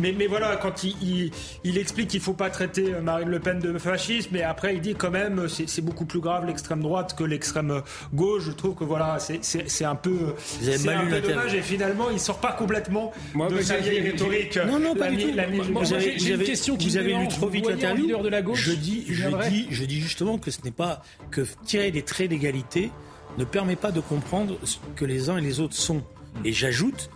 mais 0.00 0.14
mais 0.16 0.26
voilà, 0.26 0.56
quand 0.56 0.84
il, 0.84 1.30
il, 1.64 1.78
explique 1.78 2.08
qu'il 2.08 2.20
ne 2.20 2.24
faut 2.24 2.32
pas 2.32 2.50
traiter 2.50 2.92
Marine 3.02 3.28
Le 3.28 3.38
Pen 3.38 3.58
de 3.58 3.78
fascisme, 3.78 4.30
mais 4.32 4.42
après 4.42 4.74
il 4.74 4.80
dit 4.80 4.94
quand 4.94 5.10
même 5.10 5.46
c'est 5.48 5.82
beaucoup 5.82 6.04
plus 6.04 6.20
grave 6.20 6.46
l'extrême 6.46 6.82
droite 6.82 7.14
que 7.16 7.24
l'extrême 7.24 7.82
gauche. 8.14 8.44
Je 8.44 8.52
trouve 8.52 8.74
que 8.74 8.84
voilà, 8.84 9.18
c'est 9.18 9.84
un 9.84 9.94
peu, 9.94 10.34
c'est 10.60 10.88
un 10.88 11.06
peu 11.06 11.20
dommage 11.20 11.54
et 11.54 11.62
finalement 11.62 12.10
il 12.10 12.20
sort 12.20 12.38
pas 12.38 12.52
complètement 12.52 13.12
Moi, 13.34 13.48
de 13.48 13.60
sa 13.60 13.76
vieille 13.76 14.00
rhétorique. 14.00 14.58
Non, 14.66 14.78
non, 14.78 14.94
pas 14.94 15.10
du 15.10 15.18
tout. 15.18 15.30
vous 15.72 15.92
avez, 15.92 16.32
une 16.32 16.42
question 16.42 16.76
qui 16.76 16.88
vous 16.88 16.96
avez 16.96 17.14
lu 17.14 17.28
trop 17.28 17.48
vite 17.48 17.68
l'interview. 17.68 18.18
de 18.18 18.28
la 18.28 18.42
gauche. 18.42 18.60
Je 18.60 18.72
dis, 18.72 19.04
je 19.08 19.28
dis, 19.48 19.66
je 19.70 19.84
dis 19.84 20.00
justement 20.00 20.38
que 20.38 20.50
ce 20.50 20.58
n'est 20.64 20.70
pas 20.70 20.87
que 21.30 21.46
tirer 21.64 21.90
des 21.90 22.02
traits 22.02 22.30
d'égalité 22.30 22.90
ne 23.36 23.44
permet 23.44 23.76
pas 23.76 23.92
de 23.92 24.00
comprendre 24.00 24.58
ce 24.64 24.78
que 24.96 25.04
les 25.04 25.30
uns 25.30 25.36
et 25.36 25.40
les 25.40 25.60
autres 25.60 25.76
sont. 25.76 26.02
Et 26.44 26.52
j'ajoute 26.52 27.10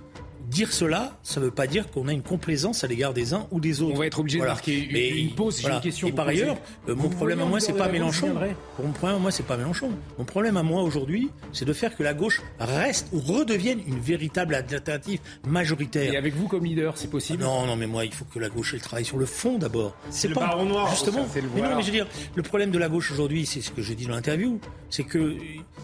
dire 0.48 0.72
cela, 0.72 1.18
ça 1.22 1.40
ne 1.40 1.46
veut 1.46 1.50
pas 1.50 1.66
dire 1.66 1.90
qu'on 1.90 2.08
a 2.08 2.12
une 2.12 2.22
complaisance 2.22 2.84
à 2.84 2.86
l'égard 2.86 3.14
des 3.14 3.34
uns 3.34 3.46
ou 3.50 3.60
des 3.60 3.82
autres. 3.82 3.94
On 3.94 3.98
va 3.98 4.06
être 4.06 4.20
obligé 4.20 4.38
de 4.38 4.44
marquer 4.44 5.20
une, 5.20 5.34
pause. 5.34 5.62
Une 5.64 5.80
question 5.80 6.08
et 6.08 6.12
par 6.12 6.28
ailleurs, 6.28 6.56
euh, 6.88 6.94
mon 6.94 7.08
problème 7.08 7.40
à 7.40 7.44
moi, 7.44 7.60
c'est 7.60 7.72
pas 7.72 7.88
Mélenchon. 7.88 8.34
Mon 8.82 8.92
problème 8.92 9.16
à 9.16 9.20
moi, 9.20 9.30
c'est 9.30 9.46
pas 9.46 9.56
Mélenchon. 9.56 9.90
Mon 10.18 10.24
problème 10.24 10.56
à 10.56 10.62
moi 10.62 10.82
aujourd'hui, 10.82 11.30
c'est 11.52 11.64
de 11.64 11.72
faire 11.72 11.96
que 11.96 12.02
la 12.02 12.14
gauche 12.14 12.42
reste 12.58 13.08
ou 13.12 13.20
redevienne 13.20 13.80
une 13.86 13.98
véritable 13.98 14.54
alternative 14.54 15.20
majoritaire. 15.46 16.12
Et 16.12 16.16
avec 16.16 16.34
vous 16.34 16.48
comme 16.48 16.64
leader, 16.64 16.96
c'est 16.96 17.10
possible? 17.10 17.42
Non, 17.42 17.66
non, 17.66 17.76
mais 17.76 17.86
moi, 17.86 18.04
il 18.04 18.12
faut 18.12 18.24
que 18.24 18.38
la 18.38 18.48
gauche 18.48 18.74
elle 18.74 18.80
travaille 18.80 19.04
sur 19.04 19.18
le 19.18 19.26
fond 19.26 19.58
d'abord. 19.58 19.94
C'est 20.10 20.28
le 20.28 20.34
pas 20.34 20.56
noir. 20.64 20.90
Justement. 20.90 21.26
mais 21.34 21.62
non, 21.62 21.76
mais 21.76 21.82
je 21.82 21.86
veux 21.86 21.92
dire, 21.92 22.06
le 22.34 22.42
problème 22.42 22.70
de 22.70 22.78
la 22.78 22.88
gauche 22.88 23.10
aujourd'hui, 23.10 23.46
c'est 23.46 23.60
ce 23.60 23.70
que 23.70 23.82
j'ai 23.82 23.94
dit 23.94 24.06
dans 24.06 24.14
l'interview, 24.14 24.60
c'est 24.90 25.04
que 25.04 25.36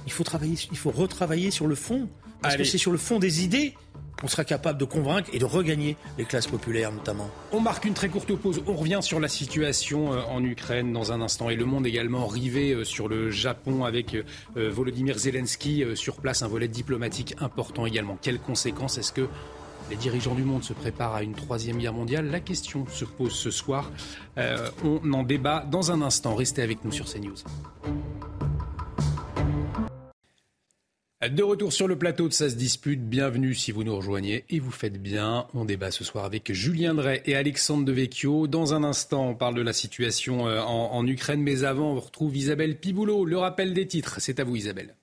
il 0.07 0.13
faut 0.13 0.25
travailler, 0.25 0.57
il 0.71 0.79
faut 0.79 0.91
retravailler 0.91 1.51
sur 1.51 1.67
le 1.67 1.75
fond. 1.75 2.09
Parce 2.41 2.57
que 2.57 2.65
c'est 2.65 2.79
sur 2.79 2.93
le 2.93 2.99
fond 2.99 3.19
des 3.19 3.43
idées 3.45 3.75
on 4.23 4.29
sera 4.29 4.45
capable 4.45 4.79
de 4.79 4.85
convaincre 4.85 5.29
et 5.33 5.39
de 5.39 5.45
regagner 5.45 5.97
les 6.17 6.25
classes 6.25 6.47
populaires 6.47 6.93
notamment. 6.93 7.31
On 7.53 7.61
marque 7.61 7.85
une 7.85 7.95
très 7.95 8.09
courte 8.09 8.35
pause. 8.35 8.63
On 8.67 8.75
revient 8.75 8.99
sur 9.01 9.21
la 9.21 9.29
situation 9.29 10.13
euh, 10.13 10.21
en 10.29 10.43
Ukraine 10.43 10.93
dans 10.93 11.13
un 11.13 11.21
instant 11.21 11.51
et 11.51 11.57
le 11.57 11.65
monde 11.65 11.87
également 11.87 12.27
rivé 12.27 12.73
euh, 12.73 12.85
sur 12.85 13.09
le 13.09 13.31
Japon 13.31 13.85
avec 13.85 14.15
euh, 14.15 14.71
Volodymyr 14.71 15.19
Zelensky 15.19 15.85
sur 15.95 16.17
place, 16.17 16.43
un 16.43 16.49
volet 16.49 16.69
diplomatique 16.69 17.35
important 17.41 17.87
également. 17.87 18.19
Quelles 18.21 18.41
conséquences 18.41 18.99
est-ce 18.99 19.13
que 19.13 19.29
les 19.91 19.97
dirigeants 19.97 20.35
du 20.35 20.43
monde 20.43 20.65
se 20.65 20.73
préparent 20.73 21.15
à 21.15 21.23
une 21.23 21.35
troisième 21.35 21.79
guerre 21.79 21.93
mondiale? 21.95 22.31
La 22.31 22.41
question 22.41 22.87
se 22.89 23.05
pose 23.05 23.33
ce 23.33 23.51
soir. 23.51 23.91
On 24.85 25.13
en 25.13 25.23
débat 25.23 25.65
dans 25.71 25.91
un 25.91 26.03
instant. 26.03 26.35
Restez 26.35 26.63
avec 26.63 26.85
nous 26.85 26.93
sur 26.93 27.07
CNews. 27.07 27.37
De 31.21 31.43
retour 31.43 31.73
sur 31.73 31.89
le 31.89 31.99
plateau 31.99 32.29
de 32.29 32.33
Ça 32.33 32.49
se 32.49 32.55
dispute, 32.55 33.01
bienvenue 33.01 33.53
si 33.53 33.73
vous 33.73 33.83
nous 33.83 33.97
rejoignez 33.97 34.45
et 34.51 34.61
vous 34.61 34.71
faites 34.71 35.03
bien. 35.03 35.49
On 35.53 35.65
débat 35.65 35.91
ce 35.91 36.05
soir 36.05 36.25
avec 36.25 36.53
Julien 36.53 36.95
Drey 36.95 37.25
et 37.27 37.35
Alexandre 37.35 37.85
Devecchio. 37.85 38.47
Dans 38.47 38.73
un 38.73 38.85
instant, 38.85 39.31
on 39.31 39.35
parle 39.35 39.57
de 39.57 39.63
la 39.63 39.73
situation 39.73 40.47
euh, 40.47 40.61
en, 40.61 40.93
en 40.93 41.05
Ukraine, 41.09 41.43
mais 41.43 41.65
avant, 41.65 41.95
on 41.95 41.99
retrouve 41.99 42.37
Isabelle 42.37 42.79
Piboulot. 42.79 43.25
Le 43.25 43.37
rappel 43.37 43.75
des 43.75 43.89
titres, 43.89 44.21
c'est 44.21 44.39
à 44.39 44.45
vous 44.45 44.55
Isabelle. 44.55 44.95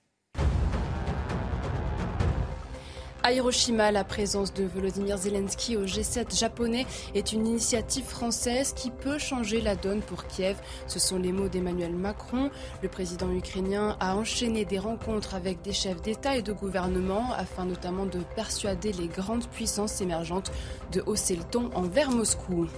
À 3.26 3.32
Hiroshima, 3.32 3.90
la 3.90 4.04
présence 4.04 4.54
de 4.54 4.62
Volodymyr 4.62 5.18
Zelensky 5.18 5.76
au 5.76 5.84
G7 5.84 6.38
japonais 6.38 6.86
est 7.12 7.32
une 7.32 7.44
initiative 7.44 8.04
française 8.04 8.72
qui 8.72 8.92
peut 8.92 9.18
changer 9.18 9.60
la 9.60 9.74
donne 9.74 10.00
pour 10.00 10.28
Kiev. 10.28 10.56
Ce 10.86 11.00
sont 11.00 11.18
les 11.18 11.32
mots 11.32 11.48
d'Emmanuel 11.48 11.92
Macron. 11.92 12.50
Le 12.82 12.88
président 12.88 13.28
ukrainien 13.32 13.96
a 13.98 14.14
enchaîné 14.14 14.64
des 14.64 14.78
rencontres 14.78 15.34
avec 15.34 15.60
des 15.62 15.72
chefs 15.72 16.00
d'État 16.02 16.36
et 16.36 16.42
de 16.42 16.52
gouvernement 16.52 17.32
afin 17.36 17.64
notamment 17.64 18.06
de 18.06 18.20
persuader 18.36 18.92
les 18.92 19.08
grandes 19.08 19.48
puissances 19.48 20.00
émergentes 20.00 20.52
de 20.92 21.02
hausser 21.04 21.34
le 21.34 21.42
ton 21.42 21.72
envers 21.74 22.12
Moscou. 22.12 22.68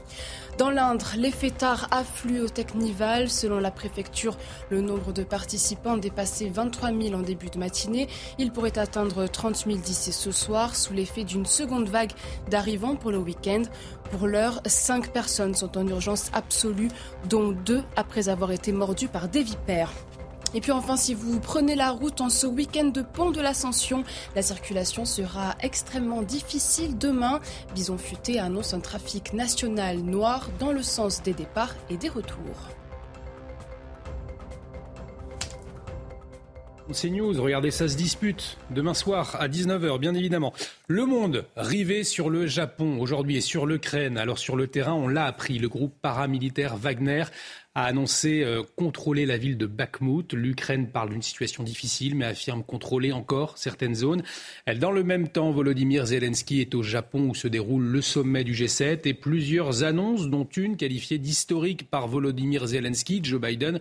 Dans 0.58 0.70
l'Indre, 0.70 1.12
les 1.16 1.30
fêtards 1.30 1.86
affluent 1.92 2.40
au 2.40 2.48
Technival. 2.48 3.30
Selon 3.30 3.60
la 3.60 3.70
préfecture, 3.70 4.36
le 4.70 4.80
nombre 4.80 5.12
de 5.12 5.22
participants 5.22 5.96
dépassait 5.96 6.48
23 6.48 6.90
000 6.90 7.14
en 7.14 7.22
début 7.22 7.48
de 7.48 7.60
matinée. 7.60 8.08
Il 8.38 8.50
pourrait 8.50 8.76
atteindre 8.76 9.28
30 9.28 9.54
000 9.54 9.78
d'ici 9.78 10.12
ce 10.12 10.32
soir 10.32 10.74
sous 10.74 10.94
l'effet 10.94 11.22
d'une 11.22 11.46
seconde 11.46 11.88
vague 11.88 12.10
d'arrivants 12.50 12.96
pour 12.96 13.12
le 13.12 13.18
week-end. 13.18 13.62
Pour 14.10 14.26
l'heure, 14.26 14.60
cinq 14.66 15.12
personnes 15.12 15.54
sont 15.54 15.78
en 15.78 15.86
urgence 15.86 16.28
absolue, 16.32 16.88
dont 17.28 17.52
deux 17.52 17.84
après 17.94 18.28
avoir 18.28 18.50
été 18.50 18.72
mordues 18.72 19.06
par 19.06 19.28
des 19.28 19.44
vipères. 19.44 19.92
Et 20.54 20.60
puis 20.60 20.72
enfin, 20.72 20.96
si 20.96 21.14
vous 21.14 21.40
prenez 21.40 21.74
la 21.74 21.90
route 21.90 22.20
en 22.20 22.30
ce 22.30 22.46
week-end 22.46 22.86
de 22.86 23.02
pont 23.02 23.30
de 23.30 23.40
l'Ascension, 23.40 24.04
la 24.34 24.42
circulation 24.42 25.04
sera 25.04 25.54
extrêmement 25.60 26.22
difficile 26.22 26.96
demain. 26.96 27.40
Bison 27.74 27.98
Futé 27.98 28.38
annonce 28.38 28.72
un 28.72 28.80
trafic 28.80 29.34
national 29.34 29.98
noir 29.98 30.48
dans 30.58 30.72
le 30.72 30.82
sens 30.82 31.22
des 31.22 31.34
départs 31.34 31.74
et 31.90 31.96
des 31.96 32.08
retours. 32.08 32.68
C'est 36.90 37.10
News, 37.10 37.34
regardez, 37.42 37.70
ça 37.70 37.86
se 37.86 37.96
dispute 37.96 38.56
demain 38.70 38.94
soir 38.94 39.36
à 39.38 39.46
19h, 39.46 39.98
bien 39.98 40.14
évidemment. 40.14 40.54
Le 40.86 41.04
monde 41.04 41.44
rivé 41.54 42.02
sur 42.02 42.30
le 42.30 42.46
Japon 42.46 42.98
aujourd'hui 42.98 43.36
et 43.36 43.40
sur 43.42 43.66
l'Ukraine. 43.66 44.16
Alors 44.16 44.38
sur 44.38 44.56
le 44.56 44.68
terrain, 44.68 44.94
on 44.94 45.06
l'a 45.06 45.26
appris, 45.26 45.58
le 45.58 45.68
groupe 45.68 45.92
paramilitaire 46.00 46.78
Wagner 46.78 47.24
a 47.78 47.84
annoncé 47.84 48.42
euh, 48.42 48.64
contrôler 48.74 49.24
la 49.24 49.38
ville 49.38 49.56
de 49.56 49.66
Bakhmut. 49.66 50.32
L'Ukraine 50.32 50.88
parle 50.88 51.10
d'une 51.10 51.22
situation 51.22 51.62
difficile, 51.62 52.16
mais 52.16 52.24
affirme 52.24 52.64
contrôler 52.64 53.12
encore 53.12 53.56
certaines 53.56 53.94
zones. 53.94 54.24
Dans 54.80 54.90
le 54.90 55.04
même 55.04 55.28
temps, 55.28 55.52
Volodymyr 55.52 56.06
Zelensky 56.06 56.60
est 56.60 56.74
au 56.74 56.82
Japon 56.82 57.28
où 57.28 57.36
se 57.36 57.46
déroule 57.46 57.84
le 57.84 58.02
sommet 58.02 58.42
du 58.42 58.52
G7 58.52 59.02
et 59.04 59.14
plusieurs 59.14 59.84
annonces, 59.84 60.28
dont 60.28 60.48
une 60.56 60.76
qualifiée 60.76 61.18
d'historique 61.18 61.88
par 61.88 62.08
Volodymyr 62.08 62.66
Zelensky, 62.66 63.20
Joe 63.22 63.40
Biden 63.40 63.80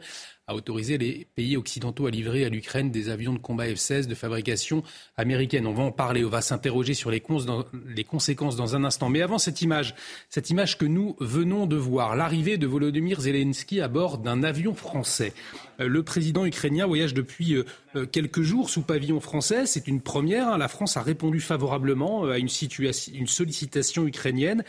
a 0.50 0.56
autorisé 0.56 0.98
les 0.98 1.28
pays 1.36 1.58
occidentaux 1.58 2.08
à 2.08 2.10
livrer 2.10 2.46
à 2.46 2.50
l'Ukraine 2.50 2.90
des 2.90 3.10
avions 3.10 3.34
de 3.34 3.38
combat 3.38 3.68
F-16 3.68 4.08
de 4.08 4.16
fabrication 4.16 4.82
américaine. 5.18 5.68
On 5.68 5.74
va 5.74 5.84
en 5.84 5.92
parler, 5.92 6.24
on 6.24 6.30
va 6.30 6.40
s'interroger 6.40 6.94
sur 6.94 7.12
les, 7.12 7.20
conséquences 7.20 8.56
dans 8.56 8.74
un 8.74 8.86
instant. 8.86 9.10
Mais 9.10 9.22
avant 9.22 9.40
cette 9.40 9.62
image, 9.62 9.94
cette 10.30 10.50
image 10.50 10.78
que 10.78 10.86
nous 10.86 11.18
venons 11.20 11.66
de 11.66 11.76
voir, 11.76 12.16
l'arrivée 12.16 12.58
de 12.58 12.66
Volodymyr 12.66 13.20
Zelensky 13.20 13.82
à 13.82 13.90
bord 13.90 14.20
d'un 14.20 14.42
avion 14.42 14.74
français. 14.74 15.34
Euh, 15.82 15.90
le 15.90 16.02
président 16.04 16.46
ukrainien 16.46 16.88
voyage 16.88 17.14
depuis 17.14 17.54
euh, 17.54 17.66
euh, 17.98 18.06
quelques 18.06 18.42
jours 18.42 18.70
sous 18.70 18.84
pavillon 18.84 19.20
français. 19.20 19.66
C'est 19.66 19.86
une 19.86 20.00
première. 20.00 20.48
Hein. 20.48 20.58
La 20.58 20.70
France 20.70 20.96
a 20.96 21.02
répondu 21.02 21.42
favorablement 21.42 22.24
à 22.24 22.38
une 22.38 22.48
sollicitation 22.48 24.08
ukrainienne. 24.08 24.64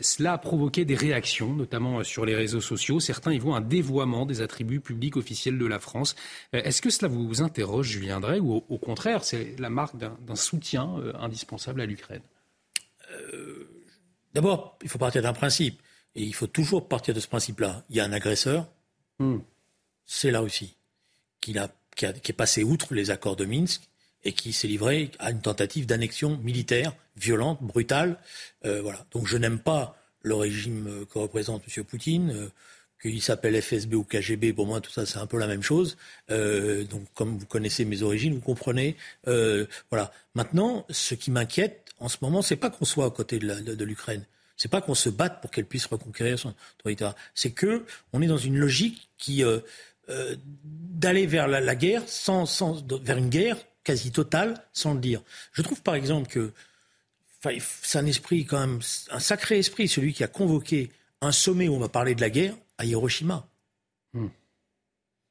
Cela 0.00 0.34
a 0.34 0.38
provoqué 0.38 0.84
des 0.84 0.94
réactions, 0.94 1.52
notamment 1.52 2.04
sur 2.04 2.24
les 2.24 2.36
réseaux 2.36 2.60
sociaux. 2.60 3.00
Certains 3.00 3.32
y 3.32 3.38
voient 3.38 3.56
un 3.56 3.60
dévoiement 3.60 4.24
des 4.24 4.40
attributs 4.40 4.80
publics 4.80 5.16
officiels 5.16 5.58
de 5.58 5.66
la 5.66 5.80
France. 5.80 6.14
Euh, 6.54 6.62
est-ce 6.62 6.80
que 6.80 6.90
cela 6.90 7.08
vous 7.08 7.42
interroge, 7.42 7.88
Julien 7.88 8.20
Drey, 8.20 8.38
ou 8.38 8.64
au, 8.68 8.78
contraire, 8.78 9.24
c'est 9.24 9.58
la 9.58 9.68
marque 9.68 9.96
d'un 9.96 10.36
soutien 10.36 10.96
euh, 10.98 11.12
indispensable 11.18 11.80
à 11.80 11.86
l'Ukraine? 11.86 12.22
Euh, 13.10 13.68
D'abord, 14.32 14.78
il 14.82 14.88
faut 14.88 14.98
partir 14.98 15.22
d'un 15.22 15.32
principe. 15.32 15.82
Et 16.14 16.22
il 16.22 16.34
faut 16.34 16.46
toujours 16.46 16.88
partir 16.88 17.14
de 17.14 17.20
ce 17.20 17.28
principe-là. 17.28 17.84
Il 17.90 17.96
y 17.96 18.00
a 18.00 18.04
un 18.04 18.12
agresseur, 18.12 18.68
hmm. 19.18 19.38
c'est 20.06 20.30
là 20.30 20.42
aussi, 20.42 20.76
qui, 21.40 21.56
qui, 21.96 22.06
qui 22.20 22.32
est 22.32 22.34
passé 22.34 22.64
outre 22.64 22.94
les 22.94 23.10
accords 23.10 23.36
de 23.36 23.44
Minsk 23.44 23.89
et 24.24 24.32
qui 24.32 24.52
s'est 24.52 24.68
livré 24.68 25.10
à 25.18 25.30
une 25.30 25.40
tentative 25.40 25.86
d'annexion 25.86 26.36
militaire 26.38 26.92
violente, 27.16 27.62
brutale. 27.62 28.18
Euh, 28.64 28.82
voilà. 28.82 29.04
Donc 29.12 29.26
je 29.26 29.36
n'aime 29.36 29.58
pas 29.58 29.96
le 30.22 30.34
régime 30.34 31.06
que 31.12 31.18
représente 31.18 31.62
M. 31.66 31.84
Poutine. 31.84 32.30
Euh, 32.30 32.48
qu'il 33.02 33.22
s'appelle 33.22 33.58
FSB 33.62 33.94
ou 33.94 34.04
KGB, 34.04 34.52
pour 34.52 34.66
moi 34.66 34.82
tout 34.82 34.90
ça 34.90 35.06
c'est 35.06 35.16
un 35.16 35.26
peu 35.26 35.38
la 35.38 35.46
même 35.46 35.62
chose. 35.62 35.96
Euh, 36.30 36.84
donc 36.84 37.06
comme 37.14 37.38
vous 37.38 37.46
connaissez 37.46 37.86
mes 37.86 38.02
origines, 38.02 38.34
vous 38.34 38.42
comprenez. 38.42 38.94
voilà. 39.24 40.12
Maintenant, 40.34 40.84
ce 40.90 41.14
qui 41.14 41.30
m'inquiète 41.30 41.94
en 41.98 42.10
ce 42.10 42.18
moment, 42.20 42.42
c'est 42.42 42.56
pas 42.56 42.68
qu'on 42.68 42.84
soit 42.84 43.06
à 43.06 43.10
côté 43.10 43.38
de, 43.38 43.84
l'Ukraine. 43.84 44.26
C'est 44.58 44.70
pas 44.70 44.82
qu'on 44.82 44.94
se 44.94 45.08
batte 45.08 45.40
pour 45.40 45.50
qu'elle 45.50 45.64
puisse 45.64 45.86
reconquérir 45.86 46.38
son 46.38 46.52
territoire. 46.82 47.16
C'est 47.34 47.52
que 47.52 47.86
on 48.12 48.20
est 48.20 48.26
dans 48.26 48.36
une 48.36 48.58
logique 48.58 49.08
qui 49.16 49.42
d'aller 50.64 51.24
vers 51.24 51.48
la, 51.48 51.60
la 51.60 51.74
guerre 51.76 52.02
sans, 52.06 52.44
sans, 52.44 52.86
vers 53.02 53.16
une 53.16 53.30
guerre 53.30 53.56
quasi 53.84 54.12
totale 54.12 54.62
sans 54.72 54.94
le 54.94 55.00
dire. 55.00 55.22
Je 55.52 55.62
trouve 55.62 55.82
par 55.82 55.94
exemple 55.94 56.28
que 56.28 56.52
c'est 57.82 57.98
un 57.98 58.06
esprit 58.06 58.44
quand 58.44 58.60
même, 58.60 58.80
un 59.10 59.20
sacré 59.20 59.58
esprit, 59.58 59.88
celui 59.88 60.12
qui 60.12 60.24
a 60.24 60.28
convoqué 60.28 60.90
un 61.20 61.32
sommet 61.32 61.68
où 61.68 61.74
on 61.74 61.78
va 61.78 61.88
parler 61.88 62.14
de 62.14 62.20
la 62.20 62.30
guerre 62.30 62.54
à 62.78 62.84
Hiroshima. 62.84 63.46
Hmm. 64.12 64.28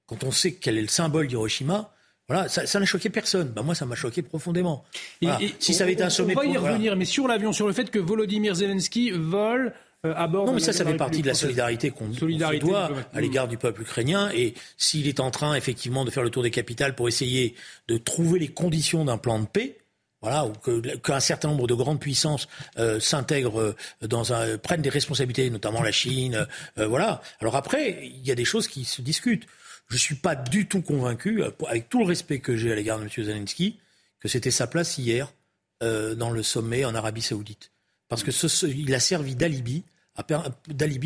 Quand 0.07 0.23
on 0.23 0.31
sait 0.31 0.53
quel 0.53 0.77
est 0.77 0.81
le 0.81 0.87
symbole 0.87 1.27
d'Hiroshima, 1.27 1.93
voilà, 2.27 2.47
ça 2.47 2.79
n'a 2.79 2.85
choqué 2.85 3.09
personne. 3.09 3.49
Ben 3.49 3.63
moi, 3.63 3.73
ça 3.73 3.87
m'a 3.87 3.95
choqué 3.95 4.21
profondément. 4.21 4.85
Et, 5.21 5.27
si 5.57 5.73
ça 5.73 5.83
avait 5.83 5.93
été 5.93 6.03
un 6.03 6.11
sommet, 6.11 6.37
on 6.37 6.41
va 6.41 6.45
y 6.45 6.57
revenir. 6.57 6.95
Mais 6.95 7.05
sur 7.05 7.27
l'avion, 7.27 7.51
sur 7.53 7.65
le 7.65 7.73
fait 7.73 7.89
que 7.89 7.97
Volodymyr 7.97 8.53
Zelensky 8.53 9.09
vole 9.09 9.73
euh. 10.05 10.27
Non, 10.27 10.53
mais 10.53 10.59
ça, 10.59 10.73
ça 10.73 10.85
fait 10.85 10.95
partie 10.95 11.21
de 11.21 11.27
la 11.27 11.33
solidarité 11.33 11.91
qu'on 11.91 12.07
doit 12.07 12.91
à 13.13 13.21
l'égard 13.21 13.47
du 13.47 13.57
peuple 13.57 13.81
ukrainien. 13.81 14.31
Et 14.33 14.53
s'il 14.77 15.07
est 15.07 15.19
en 15.19 15.31
train, 15.31 15.55
effectivement, 15.55 16.05
de 16.05 16.11
faire 16.11 16.23
le 16.23 16.29
tour 16.29 16.43
des 16.43 16.51
capitales 16.51 16.95
pour 16.95 17.07
essayer 17.07 17.55
de 17.87 17.97
trouver 17.97 18.39
les 18.39 18.47
conditions 18.47 19.05
d'un 19.05 19.17
plan 19.17 19.39
de 19.39 19.45
paix, 19.45 19.79
voilà, 20.21 20.45
ou 20.45 20.53
qu'un 20.97 21.19
certain 21.19 21.47
nombre 21.49 21.67
de 21.67 21.73
grandes 21.73 21.99
puissances 21.99 22.47
euh, 22.77 22.99
s'intègrent 22.99 23.61
euh, 23.61 23.75
dans 24.01 24.33
un, 24.33 24.57
prennent 24.57 24.81
des 24.81 24.89
responsabilités, 24.89 25.49
notamment 25.49 25.81
la 25.81 25.93
Chine, 25.93 26.45
euh, 26.77 26.87
voilà. 26.87 27.21
Alors 27.39 27.55
après, 27.55 28.05
il 28.05 28.25
y 28.27 28.31
a 28.31 28.35
des 28.35 28.45
choses 28.45 28.67
qui 28.67 28.83
se 28.83 29.01
discutent. 29.01 29.45
Je 29.87 29.97
suis 29.97 30.15
pas 30.15 30.35
du 30.35 30.67
tout 30.67 30.81
convaincu, 30.81 31.41
avec 31.67 31.89
tout 31.89 31.99
le 31.99 32.05
respect 32.05 32.39
que 32.39 32.55
j'ai 32.55 32.71
à 32.71 32.75
l'égard 32.75 32.99
de 32.99 33.03
M. 33.03 33.09
Zelensky, 33.09 33.79
que 34.19 34.27
c'était 34.27 34.51
sa 34.51 34.67
place 34.67 34.97
hier 34.97 35.33
dans 35.81 36.29
le 36.29 36.43
sommet 36.43 36.83
en 36.83 36.93
Arabie 36.93 37.21
Saoudite, 37.21 37.71
parce 38.09 38.23
que 38.23 38.31
il 38.67 38.93
a 38.93 38.99
servi 38.99 39.35
d'alibi, 39.35 39.83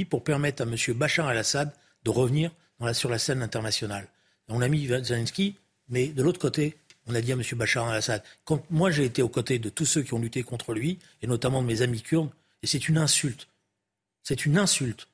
pour 0.05 0.23
permettre 0.23 0.63
à 0.63 0.65
M. 0.65 0.75
Bachar 0.95 1.29
el-Assad 1.29 1.71
de 2.03 2.09
revenir 2.09 2.51
sur 2.93 3.09
la 3.09 3.19
scène 3.19 3.43
internationale. 3.43 4.07
On 4.47 4.61
a 4.61 4.67
mis 4.67 4.87
Zelensky, 4.87 5.55
mais 5.89 6.07
de 6.07 6.23
l'autre 6.23 6.39
côté, 6.39 6.75
on 7.05 7.13
a 7.13 7.21
dit 7.21 7.31
à 7.31 7.35
M. 7.35 7.43
Bachar 7.53 7.87
al-Assad. 7.87 8.23
Moi 8.69 8.89
j'ai 8.89 9.05
été 9.05 9.21
aux 9.21 9.29
côtés 9.29 9.59
de 9.59 9.69
tous 9.69 9.85
ceux 9.85 10.01
qui 10.01 10.13
ont 10.13 10.19
lutté 10.19 10.41
contre 10.43 10.73
lui, 10.73 10.97
et 11.21 11.27
notamment 11.27 11.61
de 11.61 11.67
mes 11.67 11.81
amis 11.81 12.01
kurdes, 12.01 12.31
et 12.63 12.67
c'est 12.67 12.87
une 12.87 12.97
insulte. 12.97 13.47
C'est 14.23 14.45
une 14.45 14.57
insulte 14.57 15.07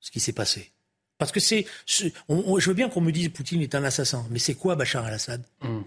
ce 0.00 0.10
qui 0.10 0.20
s'est 0.20 0.32
passé. 0.32 0.70
Parce 1.16 1.32
que 1.32 1.40
c'est. 1.40 1.64
je 1.86 2.68
veux 2.68 2.74
bien 2.74 2.88
qu'on 2.88 3.00
me 3.00 3.12
dise 3.12 3.28
Poutine 3.30 3.62
est 3.62 3.74
un 3.74 3.84
assassin, 3.84 4.26
mais 4.30 4.38
c'est 4.38 4.54
quoi 4.54 4.74
Bachar 4.76 5.04
al-Assad 5.04 5.42
hum. 5.62 5.84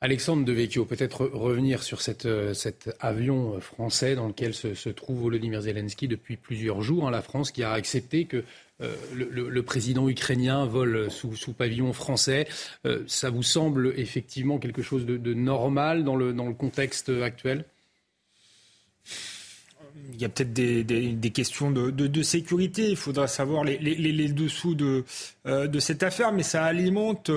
Alexandre 0.00 0.44
Devecchio, 0.44 0.84
peut-être 0.84 1.26
revenir 1.26 1.82
sur 1.82 1.98
euh, 2.24 2.54
cet 2.54 2.90
avion 3.00 3.60
français 3.60 4.14
dans 4.14 4.28
lequel 4.28 4.54
se, 4.54 4.88
trouve 4.90 5.22
Volodymyr 5.22 5.62
Zelensky 5.62 6.06
depuis 6.06 6.36
plusieurs 6.36 6.82
jours. 6.82 7.08
Hein, 7.08 7.10
la 7.10 7.22
France 7.22 7.50
qui 7.50 7.64
a 7.64 7.72
accepté 7.72 8.24
que 8.24 8.44
euh, 8.80 8.94
le, 9.12 9.62
président 9.64 10.08
ukrainien 10.08 10.66
vole 10.66 11.10
sous, 11.10 11.52
pavillon 11.52 11.92
français. 11.92 12.46
Euh, 12.86 13.02
ça 13.08 13.30
vous 13.30 13.42
semble 13.42 13.92
effectivement 13.96 14.58
quelque 14.58 14.82
chose 14.82 15.04
de, 15.04 15.34
normal 15.34 16.04
dans 16.04 16.14
le 16.14 16.54
contexte 16.54 17.08
actuel? 17.08 17.64
Il 20.12 20.20
y 20.20 20.24
a 20.24 20.28
peut-être 20.28 20.52
des, 20.52 21.30
questions 21.30 21.70
de, 21.70 22.22
sécurité. 22.22 22.90
Il 22.90 22.96
faudra 22.96 23.26
savoir 23.26 23.64
les, 23.64 24.28
dessous 24.28 24.74
de, 24.74 25.04
euh, 25.46 25.66
de 25.66 25.80
cette 25.80 26.02
affaire, 26.02 26.32
mais 26.32 26.42
ça 26.42 26.64
alimente 26.64 27.30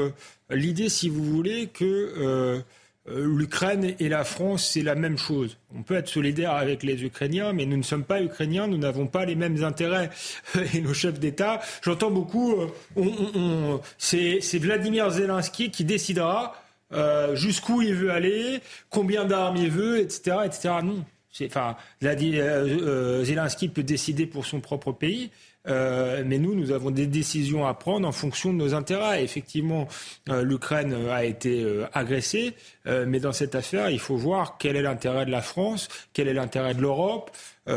l'idée, 0.50 0.90
si 0.90 1.10
vous 1.10 1.24
voulez, 1.24 1.68
que 1.68 2.64
euh, 3.10 3.26
l'Ukraine 3.26 3.96
et 4.00 4.10
la 4.10 4.24
France, 4.24 4.70
c'est 4.74 4.84
la 4.84 4.94
même 4.94 5.18
chose. 5.18 5.58
On 5.76 5.82
peut 5.82 5.96
être 5.96 6.08
solidaire 6.08 6.52
avec 6.52 6.84
les 6.84 7.04
Ukrainiens, 7.04 7.52
mais 7.52 7.66
nous 7.66 7.78
ne 7.78 7.84
sommes 7.84 8.04
pas 8.04 8.22
Ukrainiens, 8.22 8.68
nous 8.68 8.78
n'avons 8.78 9.08
pas 9.08 9.26
les 9.26 9.36
mêmes 9.36 9.64
intérêts. 9.64 10.12
Et 10.74 10.82
nos 10.82 10.94
chefs 10.94 11.20
d'État, 11.20 11.62
j'entends 11.82 12.12
beaucoup, 12.12 12.56
euh, 12.98 13.78
c'est 13.98 14.60
Vladimir 14.60 15.10
Zelensky 15.10 15.72
qui 15.72 15.84
décidera 15.84 16.62
euh, 16.94 17.36
jusqu'où 17.36 17.82
il 17.82 17.96
veut 17.96 18.12
aller, 18.12 18.60
combien 18.90 19.26
d'armes 19.26 19.58
il 19.58 19.72
veut, 19.72 20.00
etc., 20.00 20.38
etc. 20.46 20.76
Non. 20.84 21.04
Enfin, 21.46 21.76
Zelensky 22.02 23.70
peut 23.70 23.84
décider 23.84 24.26
pour 24.26 24.46
son 24.46 24.60
propre 24.60 24.92
pays. 24.92 25.30
Euh, 25.68 26.24
mais 26.26 26.40
nous, 26.40 26.56
nous 26.56 26.72
avons 26.72 26.90
des 26.90 27.06
décisions 27.06 27.68
à 27.68 27.74
prendre 27.74 28.08
en 28.08 28.12
fonction 28.12 28.52
de 28.52 28.58
nos 28.58 28.74
intérêts. 28.74 29.24
Effectivement, 29.24 29.88
euh, 30.30 30.44
l'Ukraine 30.44 30.96
a 31.12 31.24
été 31.24 31.66
euh, 32.88 33.06
mais 33.08 33.20
dans 33.20 33.32
cette 33.32 33.56
affaire, 33.56 33.90
il 33.90 34.00
faut 34.00 34.18
voir 34.18 34.58
quel 34.58 34.76
est 34.76 34.82
l'intérêt 34.82 35.26
de 35.26 35.32
la 35.32 35.42
France, 35.42 35.88
quel 36.14 36.28
est 36.28 36.34
l'intérêt 36.34 36.74
de 36.74 36.82
l'Europe. 36.82 37.32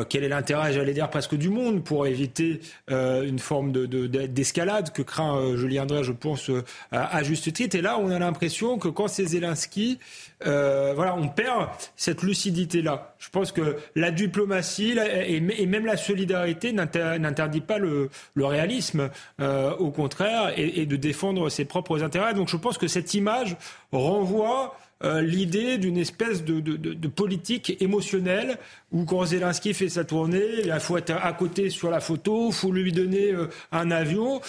quel 0.09 0.25
est 0.25 0.29
l'intérêt, 0.31 0.73
j'allais 0.73 0.95
dire 0.95 1.11
presque 1.11 1.37
du 1.37 1.51
monde, 1.51 1.85
pour 1.85 2.07
éviter 2.07 2.61
une 2.89 3.39
forme 3.39 3.71
d'escalade 3.71 4.87
de, 4.87 4.91
que 4.91 5.03
craint 5.03 5.57
Julien 5.57 5.85
Drey, 5.85 6.03
je 6.03 6.13
pense, 6.13 6.51
à, 6.91 7.23
juste 7.23 7.53
titre. 7.53 7.77
Et 7.77 7.83
là, 7.83 7.99
on 7.99 8.11
a 8.11 8.19
l'impression 8.19 8.79
que 8.79 8.89
quand 8.89 9.09
c'est 9.09 9.27
Zelensky, 9.27 9.99
voilà, 10.41 11.15
on 11.15 11.29
perd 11.29 11.69
cette 11.97 12.23
lucidité-là. 12.23 13.15
Je 13.19 13.29
pense 13.29 13.53
que 13.53 13.77
la 13.95 14.11
diplomatie 14.11 14.99
et 14.99 15.67
même 15.67 15.87
la 15.87 15.97
solidarité 15.97 16.73
n'interdit 16.73 17.61
pas 17.61 17.79
le, 17.79 18.11
réalisme, 18.37 19.11
euh, 19.41 19.75
au 19.77 19.91
contraire, 19.91 20.53
et, 20.57 20.87
de 20.87 20.97
défendre 20.97 21.49
ses 21.49 21.65
propres 21.65 22.03
intérêts. 22.03 22.35
Donc 22.35 22.49
je 22.49 22.57
pense 22.57 22.79
que 22.79 22.89
cette 22.89 23.15
image 23.15 23.57
renvoie 23.93 24.77
euh, 24.85 24.94
l'idée 25.23 25.79
d'une 25.79 25.97
espèce 25.99 26.45
de, 26.45 27.09
politique 27.09 27.77
émotionnelle 27.81 28.59
où 28.95 29.05
quand 29.05 29.27
Zelensky 29.27 29.75
fait 29.75 29.91
sa 29.91 30.05
tournée, 30.05 30.45
il 30.65 30.81
faut 30.81 30.97
être 30.97 31.13
à 31.13 31.33
côté 31.35 31.69
sur 31.69 31.91
la 31.91 32.01
photo, 32.01 32.49
il 32.49 32.55
faut 32.55 32.73
lui 32.73 32.93
donner 32.93 33.33
euh, 33.33 33.49
un 33.73 33.91
avion. 33.91 34.41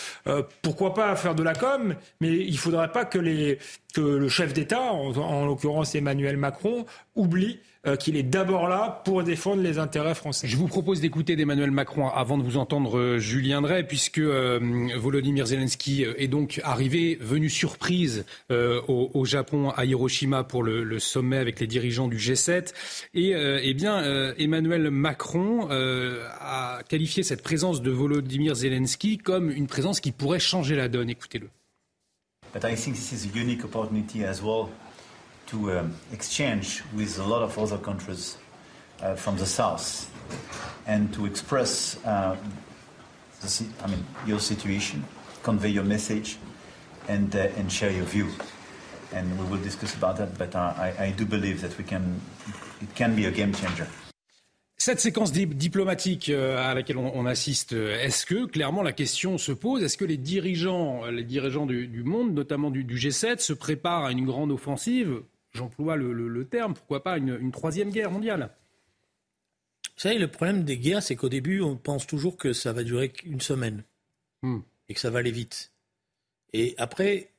pourquoi 0.61 0.93
pas 0.93 1.13
faire 1.17 1.35
de 1.35 1.43
la 1.43 1.53
com, 1.53 1.95
mais 2.21 2.33
il 2.33 2.53
ne 2.53 2.57
faudrait 2.57 2.91
pas 2.91 3.03
que, 3.03 3.19
le 3.19 4.29
chef 4.29 4.53
d'État, 4.53 4.81
en 4.81 5.45
l'occurrence 5.45 5.95
Emmanuel 5.95 6.37
Macron, 6.37 6.85
oublie 7.15 7.59
euh, 7.87 7.95
qu'il 7.97 8.15
est 8.15 8.23
d'abord 8.23 8.67
là 8.67 9.03
pour 9.05 9.21
défendre 9.21 9.61
les 9.61 9.77
intérêts 9.77 10.15
français. 10.15 10.47
Je 10.47 10.57
vous 10.57 10.67
propose 10.67 11.01
d'écouter 11.01 11.35
d'Emmanuel 11.35 11.69
Macron 11.69 12.07
avant 12.09 12.39
de 12.39 12.43
vous 12.43 12.57
entendre 12.57 12.97
euh, 12.97 13.19
Julien 13.19 13.61
Drey, 13.61 13.83
puisque 13.83 14.17
euh, 14.17 14.59
Volodymyr 14.97 15.45
Zelensky 15.45 16.03
est 16.17 16.27
donc 16.27 16.59
arrivé, 16.63 17.15
venu 17.21 17.47
surprise 17.47 18.25
au, 18.49 19.25
Japon, 19.25 19.69
à 19.69 19.85
Hiroshima, 19.85 20.43
pour 20.43 20.63
le, 20.63 20.99
sommet 20.99 21.37
avec 21.37 21.59
les 21.59 21.67
dirigeants 21.67 22.07
du 22.07 22.17
G7. 22.17 22.73
Et 23.13 23.33
eh 23.33 23.73
bien, 23.73 24.33
Emmanuel 24.37 24.89
Macron 24.91 25.67
a 25.69 26.79
qualifié 26.87 27.23
cette 27.23 27.41
présence 27.41 27.81
de 27.81 27.91
Volodymyr 27.91 28.55
Zelensky 28.55 29.17
comme 29.17 29.49
une 29.49 29.67
présence 29.67 29.99
qui 29.99 30.11
pourrait 30.11 30.39
changer 30.39 30.75
la 30.75 30.87
donne. 30.87 31.09
Écoutez-le. 31.09 31.49
But 32.53 32.63
I 32.63 32.75
think 32.75 32.95
this 32.95 33.11
is 33.11 33.25
a 33.25 33.37
unique 33.37 33.65
opportunity 33.65 34.23
as 34.23 34.41
well 34.41 34.69
to 35.47 35.71
um, 35.71 35.93
exchange 36.13 36.83
with 36.95 37.19
a 37.19 37.23
lot 37.23 37.43
of 37.43 37.57
other 37.57 37.77
countries 37.77 38.37
uh, 39.03 39.15
from 39.15 39.35
the 39.35 39.45
south 39.45 40.09
and 40.87 41.11
to 41.13 41.25
express 41.25 41.97
uh, 42.05 42.35
the, 43.41 43.65
I 43.83 43.87
mean, 43.87 44.05
your 44.25 44.39
situation, 44.39 45.03
convey 45.43 45.69
your 45.69 45.83
message, 45.83 46.37
and, 47.09 47.35
uh, 47.35 47.49
and 47.57 47.69
share 47.71 47.91
your 47.91 48.05
view. 48.05 48.27
And 49.13 49.37
we 49.37 49.45
will 49.45 49.61
discuss 49.61 49.93
about 49.93 50.17
that, 50.17 50.37
but 50.37 50.55
uh, 50.55 50.73
I, 50.77 50.93
I 50.97 51.11
do 51.11 51.25
believe 51.25 51.61
that 51.61 51.77
we 51.77 51.83
can, 51.83 52.21
it 52.81 52.95
can 52.95 53.15
be 53.15 53.25
a 53.25 53.31
game 53.31 53.53
changer. 53.53 53.87
Cette 54.77 54.99
séquence 54.99 55.31
diplomatique 55.31 56.29
euh, 56.29 56.57
à 56.57 56.73
laquelle 56.73 56.97
on, 56.97 57.25
assiste, 57.25 57.73
euh, 57.73 57.97
est-ce 58.01 58.25
que 58.25 58.45
clairement 58.45 58.83
la 58.83 58.91
question 58.91 59.37
se 59.37 59.53
pose 59.53 59.83
Est-ce 59.83 59.97
que 59.97 60.03
les 60.03 60.17
dirigeants, 60.17 61.05
les 61.05 61.23
dirigeants 61.23 61.65
du, 61.65 61.87
du 61.87 62.03
monde, 62.03 62.33
notamment 62.33 62.69
du, 62.71 62.83
du, 62.83 62.97
G7, 62.97 63.39
se 63.39 63.53
préparent 63.53 64.05
à 64.05 64.11
une 64.11 64.25
grande 64.25 64.51
offensive? 64.51 65.21
J'emploie 65.53 65.95
le, 65.95 66.45
terme, 66.45 66.73
pourquoi 66.73 67.01
pas 67.01 67.17
une, 67.17 67.51
troisième 67.51 67.89
guerre 67.89 68.11
mondiale? 68.11 68.49
Vous 69.95 70.01
savez, 70.01 70.17
le 70.17 70.27
problème 70.27 70.65
des 70.65 70.77
guerres, 70.77 71.01
c'est 71.01 71.15
qu'au 71.15 71.29
début, 71.29 71.61
on 71.61 71.77
pense 71.77 72.05
toujours 72.05 72.35
que 72.35 72.51
ça 72.51 72.73
va 72.73 72.83
durer 72.83 73.13
une 73.23 73.39
semaine 73.39 73.83
hmm. 74.41 74.59
et 74.89 74.93
que 74.93 74.99
ça 74.99 75.09
va 75.09 75.19
aller 75.19 75.31
vite. 75.31 75.71
Et 76.51 76.75
après, 76.77 77.31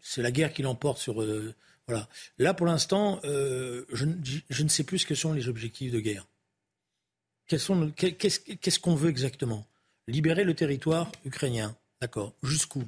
c'est 0.00 0.22
la 0.22 0.30
guerre 0.30 0.54
qui 0.54 0.62
l'emporte 0.62 0.98
sur. 0.98 1.22
Euh, 1.22 1.54
voilà. 1.88 2.08
Là, 2.38 2.54
pour 2.54 2.66
l'instant, 2.66 3.20
euh, 3.24 3.84
je, 3.92 4.62
ne 4.62 4.68
sais 4.68 4.84
plus 4.84 5.00
ce 5.00 5.06
que 5.06 5.14
sont 5.14 5.32
les 5.32 5.48
objectifs 5.48 5.92
de 5.92 6.00
guerre. 6.00 6.26
Qu'est-ce 7.48 8.78
qu'on 8.78 8.94
veut 8.94 9.10
exactement? 9.10 9.66
Libérer 10.06 10.44
le 10.44 10.54
territoire 10.54 11.10
ukrainien. 11.24 11.76
D'accord. 12.00 12.34
Jusqu'où? 12.42 12.84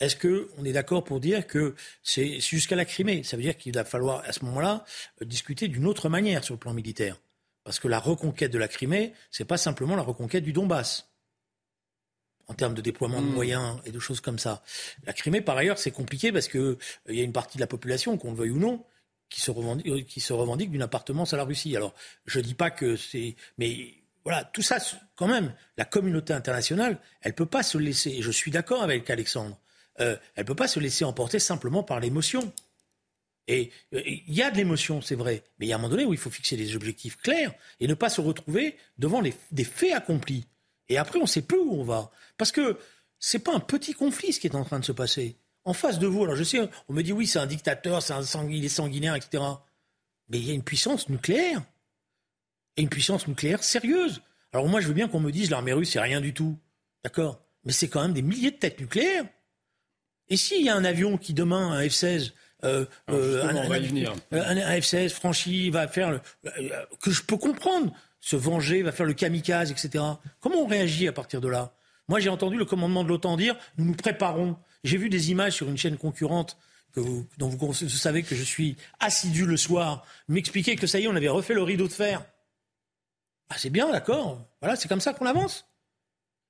Est-ce 0.00 0.14
qu'on 0.16 0.64
est 0.64 0.72
d'accord 0.72 1.02
pour 1.02 1.18
dire 1.18 1.46
que 1.46 1.74
c'est 2.02 2.38
jusqu'à 2.38 2.76
la 2.76 2.84
Crimée? 2.84 3.24
Ça 3.24 3.36
veut 3.36 3.42
dire 3.42 3.56
qu'il 3.56 3.74
va 3.74 3.84
falloir 3.84 4.22
à 4.24 4.32
ce 4.32 4.44
moment-là 4.44 4.84
euh, 5.22 5.24
discuter 5.24 5.68
d'une 5.68 5.86
autre 5.86 6.08
manière 6.08 6.44
sur 6.44 6.54
le 6.54 6.60
plan 6.60 6.72
militaire. 6.72 7.16
Parce 7.64 7.80
que 7.80 7.88
la 7.88 7.98
reconquête 7.98 8.52
de 8.52 8.58
la 8.58 8.68
Crimée, 8.68 9.12
ce 9.30 9.42
n'est 9.42 9.46
pas 9.46 9.58
simplement 9.58 9.96
la 9.96 10.02
reconquête 10.02 10.44
du 10.44 10.52
Donbass 10.52 11.08
en 12.48 12.54
termes 12.54 12.74
de 12.74 12.80
déploiement 12.80 13.20
de 13.20 13.26
hmm. 13.26 13.34
moyens 13.34 13.76
et 13.84 13.92
de 13.92 13.98
choses 13.98 14.20
comme 14.20 14.38
ça. 14.38 14.62
La 15.06 15.12
Crimée, 15.12 15.42
par 15.42 15.56
ailleurs, 15.56 15.78
c'est 15.78 15.90
compliqué 15.90 16.32
parce 16.32 16.48
qu'il 16.48 16.60
euh, 16.60 16.76
y 17.08 17.20
a 17.20 17.22
une 17.22 17.32
partie 17.32 17.58
de 17.58 17.60
la 17.60 17.66
population, 17.66 18.16
qu'on 18.16 18.30
le 18.30 18.36
veuille 18.36 18.50
ou 18.50 18.58
non, 18.58 18.84
qui 19.28 19.40
se 19.40 19.50
revendique, 19.50 19.86
euh, 19.86 20.00
qui 20.00 20.20
se 20.20 20.32
revendique 20.32 20.70
d'une 20.70 20.82
appartenance 20.82 21.34
à 21.34 21.36
la 21.36 21.44
Russie. 21.44 21.76
Alors, 21.76 21.94
je 22.26 22.38
ne 22.38 22.44
dis 22.44 22.54
pas 22.54 22.70
que 22.70 22.96
c'est... 22.96 23.36
Mais 23.58 23.94
voilà, 24.24 24.44
tout 24.44 24.62
ça, 24.62 24.78
quand 25.14 25.28
même, 25.28 25.54
la 25.76 25.84
communauté 25.84 26.32
internationale, 26.32 26.98
elle 27.20 27.32
ne 27.32 27.36
peut 27.36 27.46
pas 27.46 27.62
se 27.62 27.78
laisser, 27.78 28.10
et 28.10 28.22
je 28.22 28.30
suis 28.30 28.50
d'accord 28.50 28.82
avec 28.82 29.08
Alexandre, 29.10 29.58
euh, 30.00 30.16
elle 30.34 30.44
ne 30.44 30.46
peut 30.46 30.54
pas 30.54 30.68
se 30.68 30.80
laisser 30.80 31.04
emporter 31.04 31.38
simplement 31.38 31.82
par 31.82 32.00
l'émotion. 32.00 32.52
Et 33.50 33.70
il 33.92 34.34
y 34.34 34.42
a 34.42 34.50
de 34.50 34.58
l'émotion, 34.58 35.00
c'est 35.00 35.14
vrai, 35.14 35.42
mais 35.58 35.64
il 35.64 35.68
y 35.70 35.72
a 35.72 35.76
un 35.76 35.78
moment 35.78 35.88
donné 35.88 36.04
où 36.04 36.12
il 36.12 36.18
faut 36.18 36.28
fixer 36.28 36.54
des 36.54 36.76
objectifs 36.76 37.16
clairs 37.16 37.54
et 37.80 37.86
ne 37.86 37.94
pas 37.94 38.10
se 38.10 38.20
retrouver 38.20 38.76
devant 38.98 39.22
des 39.22 39.64
faits 39.64 39.94
accomplis. 39.94 40.44
Et 40.88 40.98
après, 40.98 41.18
on 41.18 41.22
ne 41.22 41.26
sait 41.26 41.42
plus 41.42 41.58
où 41.58 41.80
on 41.80 41.84
va. 41.84 42.10
Parce 42.36 42.52
que 42.52 42.78
ce 43.18 43.36
n'est 43.36 43.42
pas 43.42 43.54
un 43.54 43.60
petit 43.60 43.92
conflit 43.92 44.32
ce 44.32 44.40
qui 44.40 44.46
est 44.46 44.54
en 44.54 44.64
train 44.64 44.80
de 44.80 44.84
se 44.84 44.92
passer. 44.92 45.36
En 45.64 45.72
face 45.72 45.98
de 45.98 46.06
vous, 46.06 46.24
alors 46.24 46.36
je 46.36 46.44
sais, 46.44 46.60
on 46.88 46.92
me 46.92 47.02
dit 47.02 47.12
oui, 47.12 47.26
c'est 47.26 47.38
un 47.38 47.46
dictateur, 47.46 48.02
c'est 48.02 48.14
un 48.14 48.48
il 48.48 48.64
est 48.64 48.68
sanguinaire, 48.68 49.14
etc. 49.14 49.42
Mais 50.28 50.38
il 50.38 50.46
y 50.46 50.50
a 50.50 50.54
une 50.54 50.62
puissance 50.62 51.08
nucléaire. 51.08 51.62
Et 52.76 52.82
une 52.82 52.88
puissance 52.88 53.26
nucléaire 53.26 53.62
sérieuse. 53.62 54.22
Alors 54.52 54.66
moi, 54.68 54.80
je 54.80 54.88
veux 54.88 54.94
bien 54.94 55.08
qu'on 55.08 55.20
me 55.20 55.32
dise 55.32 55.50
l'armée 55.50 55.72
russe, 55.72 55.90
c'est 55.90 56.00
rien 56.00 56.20
du 56.20 56.32
tout. 56.32 56.58
D'accord? 57.04 57.40
Mais 57.64 57.72
c'est 57.72 57.88
quand 57.88 58.02
même 58.02 58.14
des 58.14 58.22
milliers 58.22 58.50
de 58.50 58.56
têtes 58.56 58.80
nucléaires. 58.80 59.26
Et 60.28 60.36
s'il 60.36 60.64
y 60.64 60.68
a 60.68 60.74
un 60.74 60.84
avion 60.84 61.18
qui 61.18 61.34
demain, 61.34 61.72
un 61.72 61.82
F-16, 61.82 62.32
euh, 62.64 62.86
euh, 63.10 63.44
un, 63.44 64.80
F-16 64.80 65.10
franchi 65.10 65.70
va 65.70 65.88
faire 65.88 66.10
le, 66.10 66.20
euh, 66.46 66.84
que 67.00 67.10
je 67.10 67.22
peux 67.22 67.36
comprendre, 67.36 67.92
se 68.20 68.36
venger, 68.36 68.82
va 68.82 68.92
faire 68.92 69.06
le 69.06 69.14
kamikaze, 69.14 69.70
etc. 69.70 70.04
Comment 70.40 70.62
on 70.62 70.66
réagit 70.66 71.08
à 71.08 71.12
partir 71.12 71.40
de 71.40 71.48
là? 71.48 71.72
Moi, 72.08 72.20
j'ai 72.20 72.30
entendu 72.30 72.56
le 72.56 72.64
commandement 72.64 73.04
de 73.04 73.08
l'OTAN 73.08 73.36
dire 73.36 73.56
nous 73.76 73.84
nous 73.84 73.94
préparons. 73.94 74.56
J'ai 74.84 74.96
vu 74.96 75.08
des 75.08 75.30
images 75.30 75.54
sur 75.54 75.68
une 75.68 75.76
chaîne 75.76 75.96
concurrente 75.96 76.56
que 76.94 77.00
dont 77.36 77.48
vous, 77.48 77.74
savez 77.74 78.22
que 78.22 78.34
je 78.34 78.42
suis 78.42 78.76
assidu 78.98 79.44
le 79.44 79.56
soir, 79.56 80.06
m'expliquer 80.28 80.76
que 80.76 80.86
ça 80.86 80.98
y 80.98 81.04
est, 81.04 81.08
on 81.08 81.16
avait 81.16 81.28
refait 81.28 81.54
le 81.54 81.62
rideau 81.62 81.86
de 81.86 81.92
fer. 81.92 82.24
Ah, 83.50 83.56
c'est 83.58 83.70
bien, 83.70 83.90
d'accord. 83.90 84.46
Voilà, 84.60 84.76
c'est 84.76 84.88
comme 84.88 85.00
ça 85.00 85.12
qu'on 85.12 85.26
avance. 85.26 85.66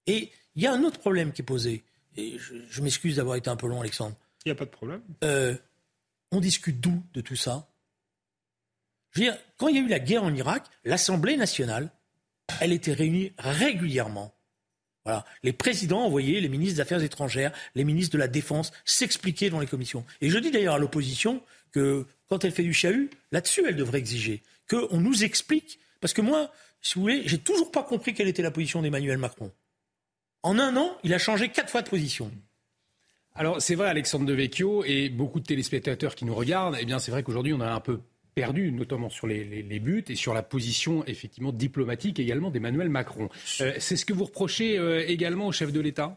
Et 0.07 0.31
il 0.54 0.62
y 0.62 0.66
a 0.66 0.72
un 0.72 0.85
autre 0.85 1.00
problème 1.00 1.33
qui 1.33 1.42
est 1.42 1.44
posé 1.44 1.85
je, 2.16 2.83
m'excuse 2.83 3.16
d'avoir 3.16 3.37
été 3.37 3.50
un 3.50 3.57
peu 3.57 3.68
long, 3.68 3.81
Alexandre. 3.81 4.16
Il 4.44 4.48
n'y 4.48 4.52
a 4.52 4.54
pas 4.54 4.64
de 4.64 4.70
problème. 4.70 5.02
Euh, 5.24 5.54
on 6.31 6.40
discute 6.40 6.81
d'où 6.81 7.02
de 7.14 7.20
tout 7.20 7.37
ça? 7.37 7.68
Je 9.12 9.21
veux 9.21 9.27
dire, 9.27 9.38
quand 9.57 9.68
il 9.68 9.77
y 9.77 9.79
a 9.79 9.83
eu 9.83 9.88
la 9.88 9.99
guerre 9.99 10.25
en 10.25 10.35
Irak, 10.35 10.64
l'Assemblée 10.85 11.37
nationale, 11.37 11.90
elle 12.61 12.73
était 12.73 12.92
réunie 12.92 13.33
régulièrement. 13.38 14.35
Voilà. 15.05 15.25
Les 15.42 15.53
présidents 15.53 16.03
envoyaient 16.03 16.40
les 16.40 16.49
ministres 16.49 16.77
des 16.77 16.81
Affaires 16.81 17.03
étrangères, 17.03 17.53
les 17.75 17.85
ministres 17.85 18.12
de 18.12 18.18
la 18.18 18.29
Défense 18.29 18.73
s'expliquer 18.85 19.49
dans 19.49 19.61
les 19.61 19.66
commissions. 19.66 20.05
Et 20.21 20.29
je 20.29 20.38
dis 20.38 20.51
d'ailleurs 20.51 20.75
à 20.75 20.79
l'opposition 20.79 21.42
que 21.73 22.07
quand 22.29 22.44
elle 22.44 22.53
fait 22.53 22.62
du 22.62 22.75
chahut, 22.75 23.11
là-dessus, 23.33 23.64
elle 23.66 23.77
devrait 23.77 23.99
exiger 23.99 24.42
qu'on 24.68 25.01
nous 25.01 25.25
explique. 25.25 25.79
Parce 26.01 26.12
que 26.12 26.21
moi, 26.21 26.53
si 26.83 26.95
vous 26.95 27.03
voulez, 27.03 27.22
j'ai 27.26 27.39
toujours 27.39 27.70
pas 27.70 27.82
compris 27.82 28.14
quelle 28.14 28.28
était 28.28 28.43
la 28.43 28.51
position 28.51 28.82
d'Emmanuel 28.82 29.18
Macron. 29.18 29.51
En 30.43 30.59
un 30.59 30.76
an, 30.76 30.97
il 31.03 31.14
a 31.14 31.18
changé 31.18 31.49
quatre 31.49 31.70
fois 31.70 31.82
de 31.82 31.89
position. 31.89 32.30
Alors 33.35 33.62
c'est 33.62 33.74
vrai, 33.74 33.89
Alexandre 33.89 34.26
Devecchio 34.26 34.85
et 34.85 35.09
beaucoup 35.09 35.41
de 35.41 35.47
téléspectateurs 35.47 36.14
qui 36.14 36.24
nous 36.24 36.35
regardent, 36.35 36.76
eh 36.80 36.85
bien 36.85 36.99
c'est 36.99 37.11
vrai 37.11 37.22
qu'aujourd'hui 37.22 37.53
on 37.53 37.61
a 37.61 37.70
un 37.70 37.80
peu 37.80 38.01
perdu, 38.41 38.72
notamment 38.72 39.11
sur 39.11 39.26
les, 39.26 39.80
buts 39.80 40.05
et 40.09 40.14
sur 40.14 40.34
la 40.34 40.43
position 40.43 41.05
effectivement 41.07 41.53
diplomatique 41.53 42.18
également 42.18 42.51
d'Emmanuel 42.51 42.89
Macron. 42.89 43.28
Euh, 43.61 43.74
c'est 43.78 43.97
ce 43.97 44.05
que 44.05 44.12
vous 44.12 44.24
reprochez 44.24 44.78
euh, 44.78 45.05
également 45.07 45.47
au 45.47 45.53
chef 45.53 45.72
de 45.72 45.80
l'État? 45.80 46.16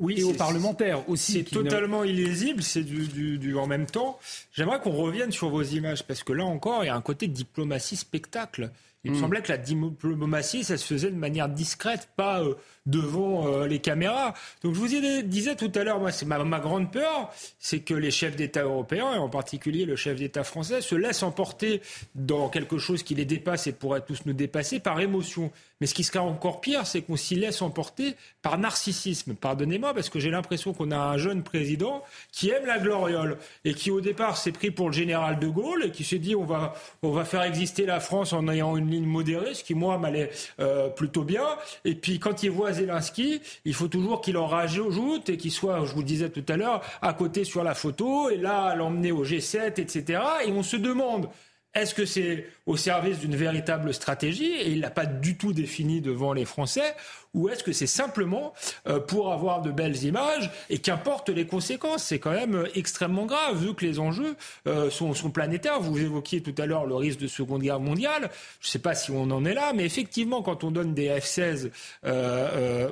Oui, 0.00 0.18
et 0.18 0.24
aux 0.24 0.32
parlementaires 0.32 1.08
aussi. 1.08 1.32
C'est 1.32 1.44
totalement 1.44 2.02
illisible, 2.02 2.62
c'est 2.62 2.82
du, 2.82 3.38
du, 3.38 3.56
en 3.56 3.68
même 3.68 3.86
temps. 3.86 4.18
J'aimerais 4.52 4.80
qu'on 4.80 4.90
revienne 4.90 5.30
sur 5.30 5.50
vos 5.50 5.62
images, 5.62 6.02
parce 6.02 6.24
que 6.24 6.32
là 6.32 6.44
encore, 6.44 6.82
il 6.82 6.88
y 6.88 6.90
a 6.90 6.96
un 6.96 7.00
côté 7.00 7.28
diplomatie 7.28 7.94
spectacle. 7.94 8.70
Il 9.04 9.12
me 9.12 9.16
hmm. 9.16 9.20
semblait 9.20 9.42
que 9.42 9.52
la 9.52 9.58
diplomatie, 9.58 10.64
ça 10.64 10.76
se 10.76 10.86
faisait 10.86 11.10
de 11.10 11.16
manière 11.16 11.48
discrète, 11.48 12.08
pas 12.16 12.42
euh, 12.42 12.54
devant 12.86 13.46
euh, 13.46 13.66
les 13.66 13.78
caméras. 13.78 14.34
Donc 14.62 14.74
je 14.74 14.80
vous 14.80 15.22
disais 15.22 15.56
tout 15.56 15.70
à 15.74 15.84
l'heure, 15.84 16.00
moi, 16.00 16.10
c'est 16.10 16.26
ma, 16.26 16.42
ma, 16.42 16.58
grande 16.58 16.90
peur, 16.90 17.30
c'est 17.58 17.80
que 17.80 17.94
les 17.94 18.10
chefs 18.10 18.36
d'État 18.36 18.62
européens, 18.62 19.14
et 19.14 19.18
en 19.18 19.28
particulier 19.28 19.84
le 19.84 19.96
chef 19.96 20.18
d'État 20.18 20.44
français, 20.44 20.80
se 20.80 20.94
laissent 20.94 21.22
emporter 21.22 21.82
dans 22.14 22.48
quelque 22.48 22.78
chose 22.78 23.02
qui 23.02 23.14
les 23.14 23.24
dépasse 23.24 23.66
et 23.66 23.72
pourrait 23.72 24.02
tous 24.02 24.26
nous 24.26 24.32
dépasser 24.32 24.80
par 24.80 25.00
émotion. 25.00 25.50
Mais 25.80 25.86
ce 25.86 25.94
qui 25.94 26.04
serait 26.04 26.18
encore 26.18 26.60
pire, 26.60 26.86
c'est 26.86 27.02
qu'on 27.02 27.16
s'y 27.16 27.34
laisse 27.34 27.60
emporter 27.60 28.14
par 28.42 28.58
narcissisme. 28.58 29.34
Pardonnez-moi, 29.34 29.92
parce 29.92 30.08
que 30.08 30.18
j'ai 30.18 30.30
l'impression 30.30 30.72
qu'on 30.72 30.90
a 30.90 30.96
un 30.96 31.18
jeune 31.18 31.42
président 31.42 32.02
qui 32.32 32.50
aime 32.50 32.64
la 32.64 32.78
gloriole 32.78 33.38
et 33.64 33.74
qui 33.74 33.90
au 33.90 34.00
départ 34.00 34.36
s'est 34.36 34.52
pris 34.52 34.70
pour 34.70 34.88
le 34.88 34.94
général 34.94 35.38
de 35.38 35.48
Gaulle 35.48 35.84
et 35.86 35.90
qui 35.90 36.04
s'est 36.04 36.18
dit 36.18 36.36
on 36.36 36.44
va, 36.44 36.74
on 37.02 37.10
va 37.10 37.24
faire 37.24 37.42
exister 37.42 37.86
la 37.86 38.00
France 38.00 38.32
en 38.32 38.48
ayant 38.48 38.76
une 38.76 38.88
modérée, 39.00 39.54
ce 39.54 39.64
qui 39.64 39.74
moi 39.74 39.98
m'allait 39.98 40.30
euh, 40.60 40.88
plutôt 40.88 41.24
bien. 41.24 41.46
Et 41.84 41.94
puis 41.94 42.18
quand 42.18 42.42
il 42.42 42.50
voit 42.50 42.72
Zelensky, 42.72 43.40
il 43.64 43.74
faut 43.74 43.88
toujours 43.88 44.20
qu'il 44.20 44.36
en 44.36 44.46
rajoute 44.46 45.28
et 45.28 45.36
qu'il 45.36 45.52
soit, 45.52 45.84
je 45.84 45.92
vous 45.92 46.00
le 46.00 46.06
disais 46.06 46.30
tout 46.30 46.44
à 46.48 46.56
l'heure, 46.56 46.82
à 47.02 47.12
côté 47.12 47.44
sur 47.44 47.64
la 47.64 47.74
photo 47.74 48.30
et 48.30 48.36
là 48.36 48.74
l'emmener 48.74 49.12
au 49.12 49.24
G7, 49.24 49.80
etc. 49.80 50.22
Et 50.46 50.52
on 50.52 50.62
se 50.62 50.76
demande 50.76 51.28
est-ce 51.74 51.94
que 51.94 52.06
c'est 52.06 52.46
au 52.66 52.76
service 52.76 53.18
d'une 53.18 53.34
véritable 53.34 53.92
stratégie? 53.92 54.52
Et 54.52 54.70
il 54.70 54.80
l'a 54.80 54.90
pas 54.90 55.06
du 55.06 55.36
tout 55.36 55.52
défini 55.52 56.00
devant 56.00 56.32
les 56.32 56.44
Français 56.44 56.94
ou 57.34 57.48
est-ce 57.48 57.64
que 57.64 57.72
c'est 57.72 57.86
simplement 57.86 58.54
euh, 58.86 59.00
pour 59.00 59.32
avoir 59.32 59.60
de 59.60 59.70
belles 59.70 60.04
images 60.04 60.50
et 60.70 60.78
qu'importe 60.78 61.28
les 61.28 61.46
conséquences? 61.46 62.04
C'est 62.04 62.18
quand 62.18 62.30
même 62.30 62.54
euh, 62.54 62.68
extrêmement 62.74 63.26
grave 63.26 63.62
vu 63.62 63.74
que 63.74 63.84
les 63.84 63.98
enjeux 63.98 64.36
euh, 64.66 64.88
sont, 64.90 65.12
planétaires. 65.30 65.80
Vous 65.80 65.98
évoquiez 65.98 66.42
tout 66.42 66.54
à 66.58 66.66
l'heure 66.66 66.86
le 66.86 66.94
risque 66.94 67.18
de 67.18 67.26
Seconde 67.26 67.62
Guerre 67.62 67.80
mondiale. 67.80 68.30
Je 68.60 68.68
ne 68.68 68.70
sais 68.70 68.78
pas 68.78 68.94
si 68.94 69.10
on 69.10 69.30
en 69.30 69.44
est 69.44 69.54
là, 69.54 69.72
mais 69.74 69.84
effectivement, 69.84 70.42
quand 70.42 70.64
on 70.64 70.70
donne 70.70 70.94
des 70.94 71.08
F-16 71.08 71.70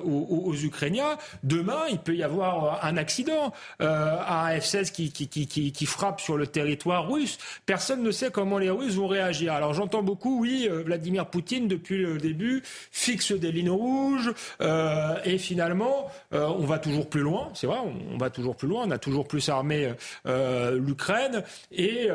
aux, 0.04 0.54
Ukrainiens, 0.54 1.16
demain, 1.42 1.82
il 1.90 1.98
peut 1.98 2.16
y 2.16 2.22
avoir 2.22 2.84
un 2.84 2.96
accident, 2.96 3.52
un 3.80 4.58
F-16 4.58 4.90
qui, 4.90 5.12
qui, 5.12 5.86
frappe 5.86 6.20
sur 6.20 6.36
le 6.36 6.46
territoire 6.46 7.08
russe. 7.08 7.38
Personne 7.66 8.02
ne 8.02 8.10
sait 8.10 8.30
comment 8.30 8.58
les 8.58 8.70
Russes 8.70 8.94
vont 8.94 9.06
réagir. 9.06 9.52
Alors 9.52 9.74
j'entends 9.74 10.02
beaucoup, 10.02 10.40
oui, 10.40 10.68
Vladimir 10.68 11.26
Poutine, 11.26 11.68
depuis 11.68 11.98
le 11.98 12.18
début, 12.18 12.62
fixe 12.90 13.32
des 13.32 13.52
lignes 13.52 13.70
rouges, 13.70 14.31
euh, 14.60 15.16
et 15.24 15.38
finalement, 15.38 16.10
euh, 16.32 16.46
on 16.46 16.64
va 16.64 16.78
toujours 16.78 17.08
plus 17.08 17.20
loin. 17.20 17.50
C'est 17.54 17.66
vrai, 17.66 17.78
on, 18.12 18.18
va 18.18 18.30
toujours 18.30 18.56
plus 18.56 18.68
loin. 18.68 18.84
On 18.86 18.90
a 18.90 18.98
toujours 18.98 19.26
plus 19.26 19.48
armé 19.48 19.92
euh, 20.26 20.78
l'Ukraine. 20.78 21.42
Et 21.70 22.08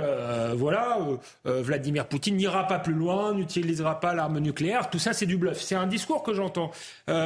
voilà, 0.55 0.99
Vladimir 1.45 2.07
Poutine 2.07 2.35
n'ira 2.35 2.67
pas 2.67 2.79
plus 2.79 2.93
loin, 2.93 3.33
n'utilisera 3.33 3.99
pas 3.99 4.13
l'arme 4.13 4.39
nucléaire. 4.39 4.89
Tout 4.89 4.99
ça, 4.99 5.13
c'est 5.13 5.25
du 5.25 5.37
bluff. 5.37 5.59
C'est 5.61 5.75
un 5.75 5.87
discours 5.87 6.23
que 6.23 6.33
j'entends 6.33 6.71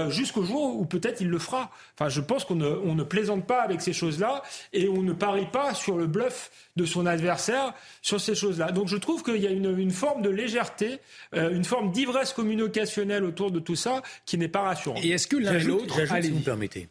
jusqu'au 0.09 0.43
jour 0.43 0.79
où 0.79 0.85
peut-être 0.85 1.21
il 1.21 1.29
le 1.29 1.39
fera. 1.39 1.69
Enfin, 1.97 2.09
je 2.09 2.21
pense 2.21 2.45
qu'on 2.45 2.55
ne, 2.55 3.03
plaisante 3.03 3.45
pas 3.45 3.61
avec 3.61 3.81
ces 3.81 3.93
choses-là 3.93 4.43
et 4.73 4.87
on 4.87 5.01
ne 5.01 5.13
parie 5.13 5.47
pas 5.47 5.73
sur 5.73 5.97
le 5.97 6.07
bluff 6.07 6.51
de 6.75 6.85
son 6.85 7.05
adversaire 7.05 7.73
sur 8.01 8.21
ces 8.21 8.35
choses-là. 8.35 8.71
Donc 8.71 8.87
je 8.87 8.97
trouve 8.97 9.23
qu'il 9.23 9.37
y 9.37 9.47
a 9.47 9.51
une, 9.51 9.91
forme 9.91 10.21
de 10.21 10.29
légèreté, 10.29 10.99
une 11.33 11.65
forme 11.65 11.91
d'ivresse 11.91 12.33
communicationnelle 12.33 13.23
autour 13.23 13.51
de 13.51 13.59
tout 13.59 13.75
ça 13.75 14.01
qui 14.25 14.37
n'est 14.37 14.47
pas 14.47 14.61
rassurante. 14.61 14.80
Et 15.03 15.09
est-ce 15.09 15.27
que 15.27 15.37
l'un 15.37 15.57
et 15.57 15.63
l'autre, 15.63 15.95
si 16.21 16.29
vous 16.29 16.39
me 16.39 16.43
permettez, 16.43 16.89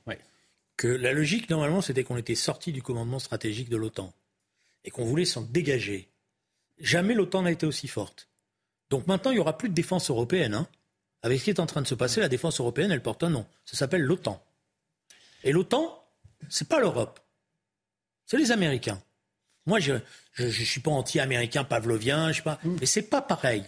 que 0.76 0.88
la 0.88 1.12
logique 1.12 1.50
normalement 1.50 1.82
c'était 1.82 2.04
qu'on 2.04 2.16
était 2.16 2.34
sorti 2.34 2.72
du 2.72 2.82
commandement 2.82 3.18
stratégique 3.18 3.68
de 3.68 3.76
l'OTAN 3.76 4.12
et 4.84 4.90
qu'on 4.90 5.04
voulait 5.04 5.26
s'en 5.26 5.42
dégager. 5.42 6.08
Jamais 6.78 7.14
l'OTAN 7.14 7.42
n'a 7.42 7.50
été 7.50 7.66
aussi 7.66 7.86
forte. 7.86 8.28
Donc 8.88 9.06
maintenant 9.06 9.30
il 9.30 9.34
n'y 9.34 9.40
aura 9.40 9.58
plus 9.58 9.68
de 9.68 9.74
défense 9.74 10.08
européenne. 10.08 10.54
Hein. 10.54 10.66
Avec 11.22 11.38
ce 11.38 11.44
qui 11.44 11.50
est 11.50 11.60
en 11.60 11.66
train 11.66 11.82
de 11.82 11.86
se 11.86 11.94
passer, 11.94 12.20
la 12.20 12.30
défense 12.30 12.60
européenne, 12.60 12.90
elle 12.90 13.02
porte 13.02 13.22
un 13.22 13.28
nom. 13.28 13.46
Ça 13.66 13.76
s'appelle 13.76 14.00
l'OTAN. 14.00 14.42
Et 15.44 15.52
l'OTAN, 15.52 16.02
c'est 16.48 16.66
pas 16.66 16.80
l'Europe, 16.80 17.20
c'est 18.24 18.38
les 18.38 18.52
Américains. 18.52 19.02
Moi, 19.66 19.80
je 19.80 19.94
ne 20.38 20.50
suis 20.50 20.80
pas 20.80 20.90
anti-américain 20.90 21.64
pavlovien, 21.64 22.32
je 22.32 22.38
sais 22.38 22.42
pas, 22.42 22.58
mm. 22.64 22.76
mais 22.80 22.86
c'est 22.86 23.02
pas 23.02 23.20
pareil. 23.20 23.64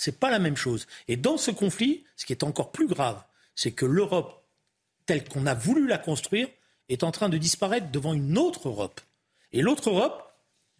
C'est 0.00 0.20
pas 0.20 0.30
la 0.30 0.38
même 0.38 0.56
chose. 0.56 0.86
Et 1.08 1.16
dans 1.16 1.36
ce 1.38 1.50
conflit, 1.50 2.04
ce 2.14 2.24
qui 2.24 2.32
est 2.32 2.44
encore 2.44 2.70
plus 2.70 2.86
grave, 2.86 3.20
c'est 3.56 3.72
que 3.72 3.84
l'Europe, 3.84 4.46
telle 5.06 5.24
qu'on 5.24 5.44
a 5.44 5.54
voulu 5.54 5.88
la 5.88 5.98
construire, 5.98 6.46
est 6.88 7.02
en 7.02 7.10
train 7.10 7.28
de 7.28 7.36
disparaître 7.36 7.90
devant 7.90 8.14
une 8.14 8.38
autre 8.38 8.68
Europe. 8.68 9.00
Et 9.50 9.60
l'autre 9.60 9.90
Europe, 9.90 10.22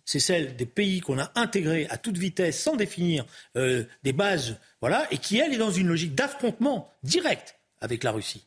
c'est 0.04 0.20
celle 0.20 0.54
des 0.54 0.66
pays 0.66 1.00
qu'on 1.00 1.18
a 1.18 1.32
intégrés 1.34 1.88
à 1.90 1.98
toute 1.98 2.16
vitesse 2.16 2.62
sans 2.62 2.76
définir 2.76 3.26
euh, 3.56 3.82
des 4.04 4.12
bases, 4.12 4.56
voilà, 4.80 5.08
et 5.10 5.18
qui, 5.18 5.38
elle, 5.38 5.52
est 5.52 5.58
dans 5.58 5.72
une 5.72 5.88
logique 5.88 6.14
d'affrontement 6.14 6.88
direct 7.02 7.58
avec 7.80 8.04
la 8.04 8.12
Russie. 8.12 8.44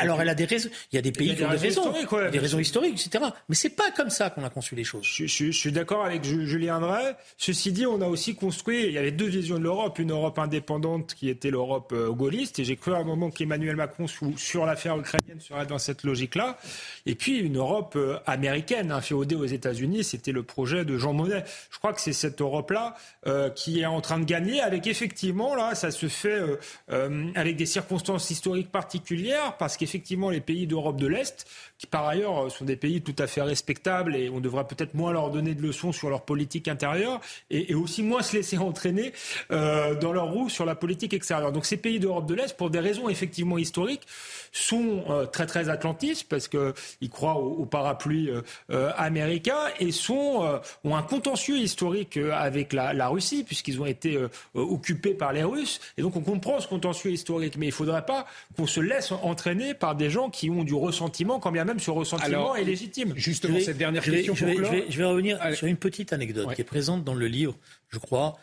Alors 0.00 0.20
elle 0.20 0.28
a 0.28 0.34
des 0.34 0.44
raisons. 0.44 0.70
Il 0.92 0.96
y 0.96 0.98
a 0.98 1.02
des 1.02 1.12
pays 1.12 1.34
qui 1.34 1.44
ont 1.44 1.50
des 1.50 1.56
raisons, 1.56 1.92
des 2.30 2.38
raisons 2.38 2.58
historiques, 2.58 3.06
etc. 3.06 3.24
Mais 3.48 3.54
c'est 3.54 3.70
pas 3.76 3.90
comme 3.90 4.10
ça 4.10 4.30
qu'on 4.30 4.44
a 4.44 4.50
construit 4.50 4.76
les 4.76 4.84
choses. 4.84 5.04
Je, 5.04 5.50
suis 5.52 5.72
d'accord 5.72 6.04
avec 6.04 6.24
Julien 6.24 6.80
Drey. 6.80 7.14
Ceci 7.38 7.72
dit, 7.72 7.86
on 7.86 8.00
a 8.00 8.06
aussi 8.06 8.34
construit. 8.34 8.84
Il 8.86 8.92
y 8.92 8.98
avait 8.98 9.10
deux 9.10 9.26
visions 9.26 9.58
de 9.58 9.62
l'Europe 9.62 9.98
une 9.98 10.12
Europe 10.12 10.38
indépendante 10.38 11.14
qui 11.14 11.28
était 11.28 11.50
l'Europe 11.50 11.92
euh, 11.92 12.10
gaulliste, 12.10 12.58
et 12.58 12.64
j'ai 12.64 12.76
cru 12.76 12.92
à 12.92 12.98
un 12.98 13.04
moment 13.04 13.30
qu'Emmanuel 13.30 13.76
Macron 13.76 14.06
sur 14.36 14.66
l'affaire 14.66 14.98
ukrainienne 14.98 15.40
serait 15.40 15.66
dans 15.66 15.78
cette 15.78 16.02
logique-là. 16.02 16.58
Et 17.06 17.14
puis 17.14 17.38
une 17.38 17.56
Europe 17.56 17.94
euh, 17.96 18.18
américaine, 18.26 18.92
inféodée 18.92 19.36
aux 19.36 19.46
États-Unis, 19.46 20.04
c'était 20.04 20.32
le 20.32 20.42
projet 20.42 20.84
de 20.84 20.98
Jean 20.98 21.12
Monnet. 21.12 21.44
Je 21.70 21.78
crois 21.78 21.92
que 21.92 22.00
c'est 22.00 22.12
cette 22.12 22.40
Europe-là 22.40 22.96
euh, 23.26 23.50
qui 23.50 23.80
est 23.80 23.86
en 23.86 24.00
train 24.00 24.18
de 24.18 24.24
gagner, 24.24 24.60
avec 24.60 24.86
effectivement 24.86 25.54
là, 25.54 25.74
ça 25.74 25.90
se 25.90 26.08
fait 26.08 26.40
avec 27.34 27.56
des 27.56 27.66
circonstances 27.66 28.30
historiques 28.30 28.70
particulières 28.70 29.51
parce 29.58 29.76
qu'effectivement, 29.76 30.30
les 30.30 30.40
pays 30.40 30.66
d'Europe 30.66 30.96
de 30.96 31.06
l'Est, 31.06 31.46
qui 31.78 31.86
par 31.86 32.06
ailleurs 32.06 32.50
sont 32.50 32.64
des 32.64 32.76
pays 32.76 33.02
tout 33.02 33.14
à 33.18 33.26
fait 33.26 33.42
respectables 33.42 34.14
et 34.14 34.28
on 34.30 34.40
devrait 34.40 34.66
peut-être 34.66 34.94
moins 34.94 35.12
leur 35.12 35.30
donner 35.30 35.54
de 35.54 35.62
leçons 35.62 35.92
sur 35.92 36.10
leur 36.10 36.22
politique 36.22 36.68
intérieure 36.68 37.20
et, 37.50 37.74
aussi 37.74 38.02
moins 38.02 38.22
se 38.22 38.36
laisser 38.36 38.58
entraîner 38.58 39.12
euh, 39.50 39.94
dans 39.96 40.12
leur 40.12 40.30
roue 40.30 40.48
sur 40.48 40.64
la 40.64 40.74
politique 40.74 41.12
extérieure. 41.12 41.52
Donc 41.52 41.66
ces 41.66 41.76
pays 41.76 41.98
d'Europe 41.98 42.26
de 42.26 42.34
l'Est, 42.34 42.56
pour 42.56 42.70
des 42.70 42.78
raisons 42.78 43.08
effectivement 43.08 43.58
historiques, 43.58 44.02
sont 44.52 45.04
euh, 45.08 45.26
très 45.26 45.46
très 45.46 45.68
atlantistes 45.68 46.28
parce 46.28 46.48
qu'ils 46.48 47.10
croient 47.10 47.38
au, 47.38 47.64
parapluie 47.64 48.30
euh, 48.70 48.90
américain 48.96 49.58
et 49.80 49.92
sont, 49.92 50.60
ont 50.84 50.96
un 50.96 51.02
contentieux 51.02 51.58
historique 51.58 52.16
avec 52.16 52.72
la 52.72 53.08
Russie 53.08 53.44
puisqu'ils 53.44 53.80
ont 53.80 53.86
été 53.86 54.18
occupés 54.54 55.14
par 55.14 55.32
les 55.32 55.42
Russes. 55.42 55.80
Et 55.96 56.02
donc 56.02 56.16
on 56.16 56.20
comprend 56.20 56.60
ce 56.60 56.68
contentieux 56.68 57.10
historique. 57.10 57.56
Mais 57.56 57.66
il 57.66 57.70
ne 57.70 57.74
faudrait 57.74 58.04
pas 58.04 58.26
qu'on 58.56 58.66
se 58.66 58.80
laisse 58.80 59.12
entraîner 59.12 59.41
par 59.78 59.94
des 59.94 60.10
gens 60.10 60.30
qui 60.30 60.50
ont 60.50 60.64
du 60.64 60.74
ressentiment, 60.74 61.38
quand 61.40 61.52
bien 61.52 61.64
même 61.64 61.80
ce 61.80 61.90
ressentiment 61.90 62.54
est 62.54 62.64
légitime. 62.64 63.12
Justement, 63.16 63.58
cette 63.60 63.78
dernière 63.78 64.02
question. 64.02 64.34
Je 64.34 64.46
vais, 64.46 65.04
revenir 65.04 65.38
sur 65.54 65.66
une 65.66 65.76
petite 65.76 66.12
anecdote 66.12 66.54
qui 66.54 66.60
est 66.60 66.64
présente 66.64 67.04
dans 67.04 67.14
le 67.14 67.26
livre, 67.26 67.56
je 67.88 67.98
crois, 67.98 68.38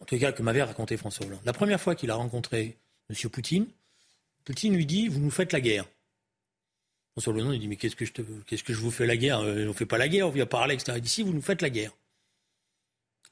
en 0.00 0.04
tout 0.04 0.18
cas 0.18 0.32
que 0.32 0.42
m'avait 0.42 0.62
raconté 0.62 0.96
François 0.96 1.26
Hollande. 1.26 1.40
La 1.44 1.52
première 1.52 1.80
fois 1.80 1.94
qu'il 1.94 2.10
a 2.10 2.14
rencontré 2.14 2.76
M. 3.10 3.30
Poutine, 3.30 3.66
Poutine 4.44 4.74
lui 4.74 4.86
dit 4.86 5.08
Vous 5.08 5.20
nous 5.20 5.30
faites 5.30 5.52
la 5.52 5.60
guerre. 5.60 5.86
François 7.12 7.32
Hollande 7.32 7.54
il 7.54 7.60
dit 7.60 7.68
Mais 7.68 7.76
qu'est-ce 7.76 7.96
que 7.96 8.04
je, 8.04 8.12
qu'est-ce 8.46 8.64
que 8.64 8.72
je 8.72 8.80
vous 8.80 8.90
fais 8.90 9.06
la 9.06 9.16
guerre? 9.16 9.40
Euh, 9.40 9.64
On 9.64 9.68
ne 9.68 9.72
fait 9.72 9.86
pas 9.86 9.98
la 9.98 10.08
guerre, 10.08 10.28
on 10.28 10.30
vient 10.30 10.46
parler, 10.46 10.74
etc. 10.74 11.00
D'ici, 11.00 11.22
vous 11.22 11.32
nous 11.32 11.42
faites 11.42 11.62
la 11.62 11.70
guerre. 11.70 11.92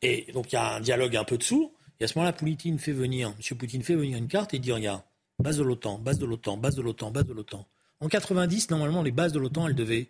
Et 0.02 0.30
donc 0.32 0.52
il 0.52 0.56
y 0.56 0.58
a 0.58 0.74
un 0.74 0.80
dialogue 0.80 1.16
un 1.16 1.24
peu 1.24 1.38
de 1.38 1.42
sourd. 1.42 1.72
Et 2.00 2.04
à 2.04 2.08
ce 2.08 2.18
moment-là, 2.18 2.32
Poutine 2.32 2.78
fait 2.78 2.92
venir, 2.92 3.28
M. 3.28 3.58
Poutine 3.58 3.82
fait 3.82 3.94
venir 3.94 4.18
une 4.18 4.28
carte 4.28 4.54
et 4.54 4.58
dit 4.58 4.72
Regarde, 4.72 5.02
base 5.38 5.58
de 5.58 5.62
l'OTAN, 5.62 5.98
base 5.98 6.18
de 6.18 6.26
l'OTAN, 6.26 6.56
base 6.56 6.76
de 6.76 6.82
l'OTAN, 6.82 7.10
base 7.10 7.26
de 7.26 7.32
l'OTAN. 7.32 7.66
En 8.00 8.08
90, 8.08 8.70
normalement, 8.70 9.02
les 9.02 9.12
bases 9.12 9.32
de 9.32 9.38
l'OTAN, 9.38 9.68
elles 9.68 9.74
devaient 9.74 10.08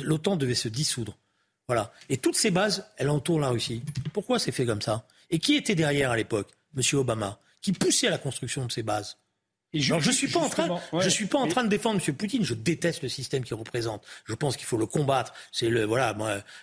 l'OTAN 0.00 0.36
devait 0.36 0.54
se 0.54 0.68
dissoudre. 0.68 1.18
Voilà. 1.66 1.92
Et 2.08 2.16
toutes 2.16 2.36
ces 2.36 2.50
bases, 2.50 2.86
elles 2.96 3.10
entourent 3.10 3.40
la 3.40 3.50
Russie. 3.50 3.82
Pourquoi 4.12 4.38
c'est 4.38 4.52
fait 4.52 4.64
comme 4.64 4.80
ça? 4.80 5.06
Et 5.30 5.38
qui 5.38 5.54
était 5.54 5.74
derrière 5.74 6.10
à 6.10 6.16
l'époque 6.16 6.48
Monsieur 6.74 6.98
Obama, 6.98 7.40
qui 7.60 7.72
poussait 7.72 8.06
à 8.06 8.10
la 8.10 8.18
construction 8.18 8.64
de 8.64 8.72
ces 8.72 8.82
bases? 8.82 9.18
Et 9.74 9.80
je, 9.80 9.94
ne 9.94 10.00
suis 10.00 10.28
pas 10.28 10.40
en 10.40 10.48
train, 10.48 10.80
je 10.98 11.08
suis 11.10 11.26
pas 11.26 11.38
en 11.38 11.46
train 11.46 11.62
de 11.62 11.68
défendre 11.68 12.00
M. 12.06 12.14
Poutine. 12.14 12.42
Je 12.42 12.54
déteste 12.54 13.02
le 13.02 13.10
système 13.10 13.44
qu'il 13.44 13.54
représente. 13.54 14.02
Je 14.24 14.34
pense 14.34 14.56
qu'il 14.56 14.64
faut 14.64 14.78
le 14.78 14.86
combattre. 14.86 15.34
C'est 15.52 15.68
le 15.68 15.84
voilà, 15.84 16.16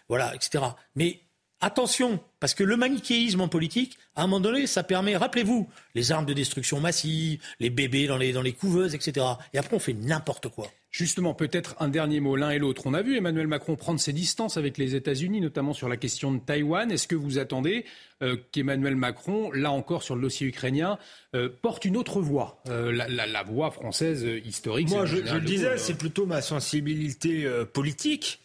voilà, 0.10 0.34
etc. 0.34 0.64
Mais 0.96 1.20
Attention, 1.62 2.20
parce 2.40 2.54
que 2.54 2.64
le 2.64 2.76
manichéisme 2.76 3.42
en 3.42 3.48
politique, 3.48 3.98
à 4.16 4.24
un 4.24 4.28
moment 4.28 4.42
donné, 4.42 4.68
ça 4.68 4.84
permet, 4.84 5.16
rappelez-vous, 5.16 5.70
les 5.96 6.12
armes 6.12 6.26
de 6.26 6.34
destruction 6.34 6.82
massive, 6.82 7.42
les 7.60 7.70
bébés 7.70 8.08
dans 8.08 8.18
les, 8.18 8.34
dans 8.34 8.42
les 8.42 8.52
couveuses, 8.52 8.94
etc. 8.94 9.26
Et 9.54 9.58
après, 9.58 9.76
on 9.76 9.80
fait 9.80 9.94
n'importe 9.94 10.50
quoi. 10.50 10.68
Justement, 10.92 11.34
peut-être 11.34 11.76
un 11.80 11.90
dernier 11.90 12.22
mot 12.22 12.38
l'un 12.38 12.52
et 12.52 12.60
l'autre. 12.60 12.84
On 12.86 12.94
a 12.94 13.02
vu 13.02 13.18
Emmanuel 13.18 13.48
Macron 13.48 13.76
prendre 13.76 14.00
ses 14.00 14.14
distances 14.14 14.56
avec 14.56 14.78
les 14.78 14.96
États-Unis, 14.96 15.42
notamment 15.42 15.74
sur 15.74 15.90
la 15.90 15.98
question 15.98 16.32
de 16.32 16.40
Taïwan. 16.40 16.90
Est-ce 16.90 17.08
que 17.08 17.16
vous 17.16 17.38
attendez 17.38 17.84
euh, 18.22 18.38
qu'Emmanuel 18.54 18.96
Macron, 18.96 19.52
là 19.52 19.72
encore 19.72 20.04
sur 20.04 20.16
le 20.16 20.22
dossier 20.22 20.48
ukrainien, 20.48 20.98
euh, 21.36 21.50
porte 21.62 21.84
une 21.84 21.98
autre 21.98 22.22
voix, 22.22 22.62
euh, 22.70 22.94
la, 22.94 23.44
voix 23.44 23.72
française 23.72 24.26
historique 24.46 24.90
Moi, 24.90 25.06
je, 25.06 25.18
le 25.18 25.42
disais, 25.42 25.78
c'est 25.78 25.98
plutôt 25.98 26.26
ma 26.26 26.42
sensibilité 26.42 27.46
politique. 27.74 28.40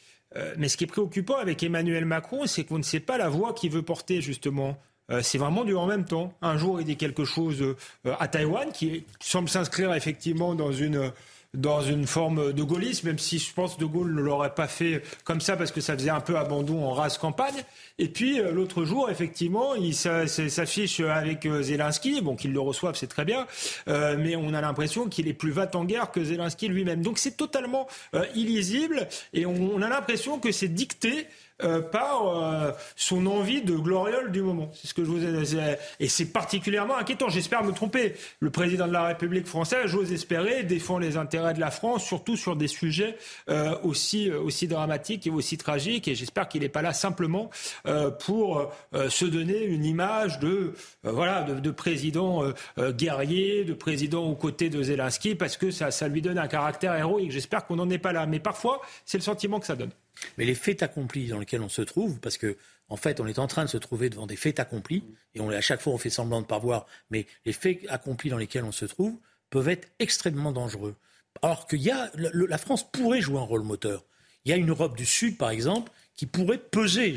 Mais 0.57 0.69
ce 0.69 0.77
qui 0.77 0.85
est 0.85 0.87
préoccupant 0.87 1.37
avec 1.37 1.63
Emmanuel 1.63 2.05
Macron, 2.05 2.47
c'est 2.47 2.65
qu'on 2.65 2.79
ne 2.79 2.83
sait 2.83 3.01
pas 3.01 3.19
la 3.19 3.29
voix 3.29 3.53
qu'il 3.53 3.71
veut 3.71 3.83
porter, 3.83 4.21
justement. 4.21 4.79
c'est 5.23 5.39
vraiment 5.39 5.65
du 5.65 5.75
en 5.75 5.87
même 5.87 6.05
temps. 6.05 6.33
Un 6.41 6.57
jour, 6.57 6.81
il 6.81 6.87
dit 6.87 6.97
quelque 6.97 7.25
chose 7.25 7.75
à 8.05 8.29
Taïwan 8.29 8.71
qui 8.73 9.05
semble 9.19 9.49
s'inscrire 9.49 9.93
effectivement 9.95 10.55
dans 10.55 10.73
une 10.73 11.13
dans 11.55 11.83
une 11.83 12.07
forme 12.07 12.53
de 12.53 12.63
gaullisme, 12.63 13.09
même 13.09 13.19
si 13.19 13.39
je 13.39 13.53
pense 13.53 13.75
que 13.75 13.81
De 13.81 13.87
Gaulle 13.87 14.15
ne 14.15 14.21
l'aurait 14.21 14.55
pas 14.55 14.69
fait 14.69 15.03
comme 15.25 15.41
ça 15.41 15.57
parce 15.57 15.73
que 15.73 15.81
ça 15.81 15.95
faisait 15.95 16.11
un 16.11 16.21
peu 16.21 16.39
abandon 16.39 16.85
en 16.85 16.93
race 16.93 17.19
campagne. 17.19 17.65
Et 17.99 18.09
puis 18.09 18.41
euh, 18.41 18.53
l'autre 18.53 18.85
jour, 18.85 19.11
effectivement, 19.11 19.75
il 19.75 19.95
s'affiche 19.95 21.01
avec 21.01 21.47
euh, 21.47 21.63
Zelensky. 21.63 22.21
Bon, 22.21 22.37
qu'il 22.37 22.53
le 22.53 22.61
reçoive, 22.61 22.95
c'est 22.95 23.09
très 23.09 23.25
bien, 23.25 23.47
euh, 23.89 24.17
mais 24.19 24.37
on 24.37 24.55
a 24.55 24.61
l'impression 24.61 25.09
qu'il 25.09 25.27
est 25.27 25.35
plus 25.35 25.51
va 25.51 25.69
en 25.75 25.85
guerre 25.85 26.13
que 26.13 26.23
Zelensky 26.23 26.69
lui-même. 26.69 27.03
Donc 27.03 27.19
c'est 27.19 27.37
totalement 27.37 27.87
illisible 28.35 29.09
et 29.33 29.47
on 29.47 29.83
a 29.83 29.89
l'impression 29.89 30.39
que 30.39 30.53
c'est 30.53 30.69
dicté 30.69 31.27
euh, 31.65 31.81
par 31.81 32.29
euh, 32.29 32.73
son 32.97 33.27
envie 33.27 33.63
de 33.63 33.75
gloriole 33.75 34.31
du 34.33 34.43
moment. 34.43 34.71
C'est 34.75 34.89
ce 34.89 34.95
que 34.95 35.05
je 35.05 35.11
vous 35.11 35.25
ai 35.25 35.79
et 36.01 36.09
c'est 36.09 36.27
particulièrement 36.27 36.97
inquiétant. 36.97 37.29
J'espère 37.29 37.65
me 37.65 37.73
tromper. 37.73 38.15
Le 38.41 38.51
président 38.51 38.87
de 38.87 38.93
la 38.93 39.05
République 39.05 39.47
française, 39.47 39.87
j'ose 39.87 40.13
espérer, 40.13 40.63
défend 40.65 40.99
les 40.99 41.17
intérêts 41.17 41.55
de 41.55 41.61
la 41.61 41.71
France, 41.71 42.05
surtout 42.05 42.37
sur 42.37 42.57
des 42.57 42.69
sujets 42.69 43.17
euh, 43.49 43.77
aussi 43.83 44.31
aussi 44.31 44.69
dramatiques 44.69 45.27
et 45.27 45.31
aussi 45.31 45.57
tragiques. 45.57 46.09
Et 46.09 46.15
j'espère 46.15 46.49
qu'il 46.49 46.63
n'est 46.63 46.69
pas 46.69 46.83
là 46.83 46.93
simplement 46.93 47.51
pour 48.21 48.71
se 49.09 49.25
donner 49.25 49.65
une 49.65 49.85
image 49.85 50.39
de 50.39 50.75
voilà 51.03 51.43
de, 51.43 51.61
de 51.61 51.71
président 51.71 52.43
guerrier, 52.79 53.65
de 53.65 53.75
président 53.75 54.25
aux 54.25 54.35
côtés 54.35 54.69
de 54.71 54.83
Zelensky, 54.83 55.35
parce 55.35 55.57
que 55.57 55.71
ça 55.71 55.91
ça 55.91 56.09
lui 56.09 56.23
donne 56.23 56.39
un 56.39 56.49
caractère 56.49 56.95
héroïque. 56.95 57.31
J'espère 57.31 57.67
qu'on 57.67 57.77
n'en 57.77 57.91
est 57.91 57.99
pas 57.99 58.13
là. 58.13 58.27
Mais 58.27 58.41
parfois, 58.41 58.81
c'est 59.05 59.19
le 59.19 59.23
sentiment 59.23 59.61
que 59.61 59.67
ça 59.67 59.77
donne. 59.77 59.91
Mais 60.39 60.45
les 60.45 60.55
faits 60.55 60.83
accomplis 60.83 61.29
dans 61.29 61.39
lesquels 61.39 61.63
on 61.63 61.69
se 61.69 61.83
trouve, 61.83 62.21
parce 62.21 62.39
que 62.39 62.57
fait, 62.97 63.21
on 63.21 63.27
est 63.27 63.39
en 63.39 63.47
train 63.47 63.65
de 63.65 63.71
se 63.71 63.77
trouver 63.77 64.11
devant 64.11 64.27
des 64.27 64.37
faits 64.37 64.61
accomplis, 64.61 65.05
et 65.35 65.41
à 65.41 65.61
chaque 65.61 65.81
fois 65.81 65.93
on 65.93 65.99
fait 65.99 66.11
semblant 66.11 66.39
de 66.39 66.45
ne 66.45 66.49
pas 66.49 66.59
voir, 66.59 66.87
mais 67.11 67.27
les 67.45 67.53
faits 67.53 67.81
accomplis 67.89 68.31
dans 68.31 68.39
lesquels 68.39 68.65
on 68.65 68.73
se 68.73 68.85
trouve 68.85 69.19
peuvent 69.51 69.69
être 69.69 69.89
extrêmement 69.99 70.53
dangereux. 70.53 70.97
Alors 71.43 71.67
que 71.67 71.77
la 72.15 72.59
France 72.59 72.91
pourrait 72.91 73.21
jouer 73.21 73.39
un 73.39 73.43
rôle 73.43 73.63
moteur. 73.63 74.05
Il 74.45 74.51
y 74.51 74.53
a 74.53 74.57
une 74.57 74.71
Europe 74.71 74.97
du 74.97 75.07
Sud, 75.07 75.37
par 75.37 75.51
exemple, 75.51 75.93
qui 76.17 76.27
pourrait 76.27 76.59
peser 76.59 77.15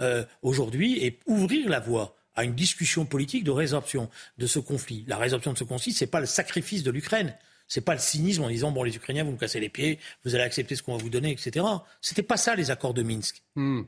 euh, 0.00 0.24
aujourd'hui 0.42 1.04
et 1.04 1.18
ouvrir 1.26 1.68
la 1.68 1.80
voie 1.80 2.16
à 2.34 2.44
une 2.44 2.54
discussion 2.54 3.06
politique 3.06 3.44
de 3.44 3.50
résorption 3.50 4.10
de 4.38 4.46
ce 4.46 4.58
conflit. 4.58 5.04
La 5.06 5.16
résorption 5.16 5.52
de 5.52 5.58
ce 5.58 5.64
conflit, 5.64 5.92
ce 5.92 6.04
n'est 6.04 6.10
pas 6.10 6.20
le 6.20 6.26
sacrifice 6.26 6.82
de 6.82 6.90
l'Ukraine. 6.90 7.34
C'est 7.68 7.80
pas 7.80 7.94
le 7.94 8.00
cynisme 8.00 8.42
en 8.44 8.48
disant 8.48 8.70
bon 8.70 8.82
les 8.82 8.94
Ukrainiens 8.96 9.24
vous 9.24 9.32
me 9.32 9.38
cassez 9.38 9.60
les 9.60 9.68
pieds, 9.68 9.98
vous 10.24 10.34
allez 10.34 10.44
accepter 10.44 10.76
ce 10.76 10.82
qu'on 10.82 10.96
va 10.96 11.02
vous 11.02 11.10
donner, 11.10 11.32
etc. 11.32 11.64
C'était 12.00 12.22
pas 12.22 12.36
ça 12.36 12.54
les 12.54 12.70
accords 12.70 12.94
de 12.94 13.02
Minsk. 13.02 13.42
Hmm. 13.56 13.82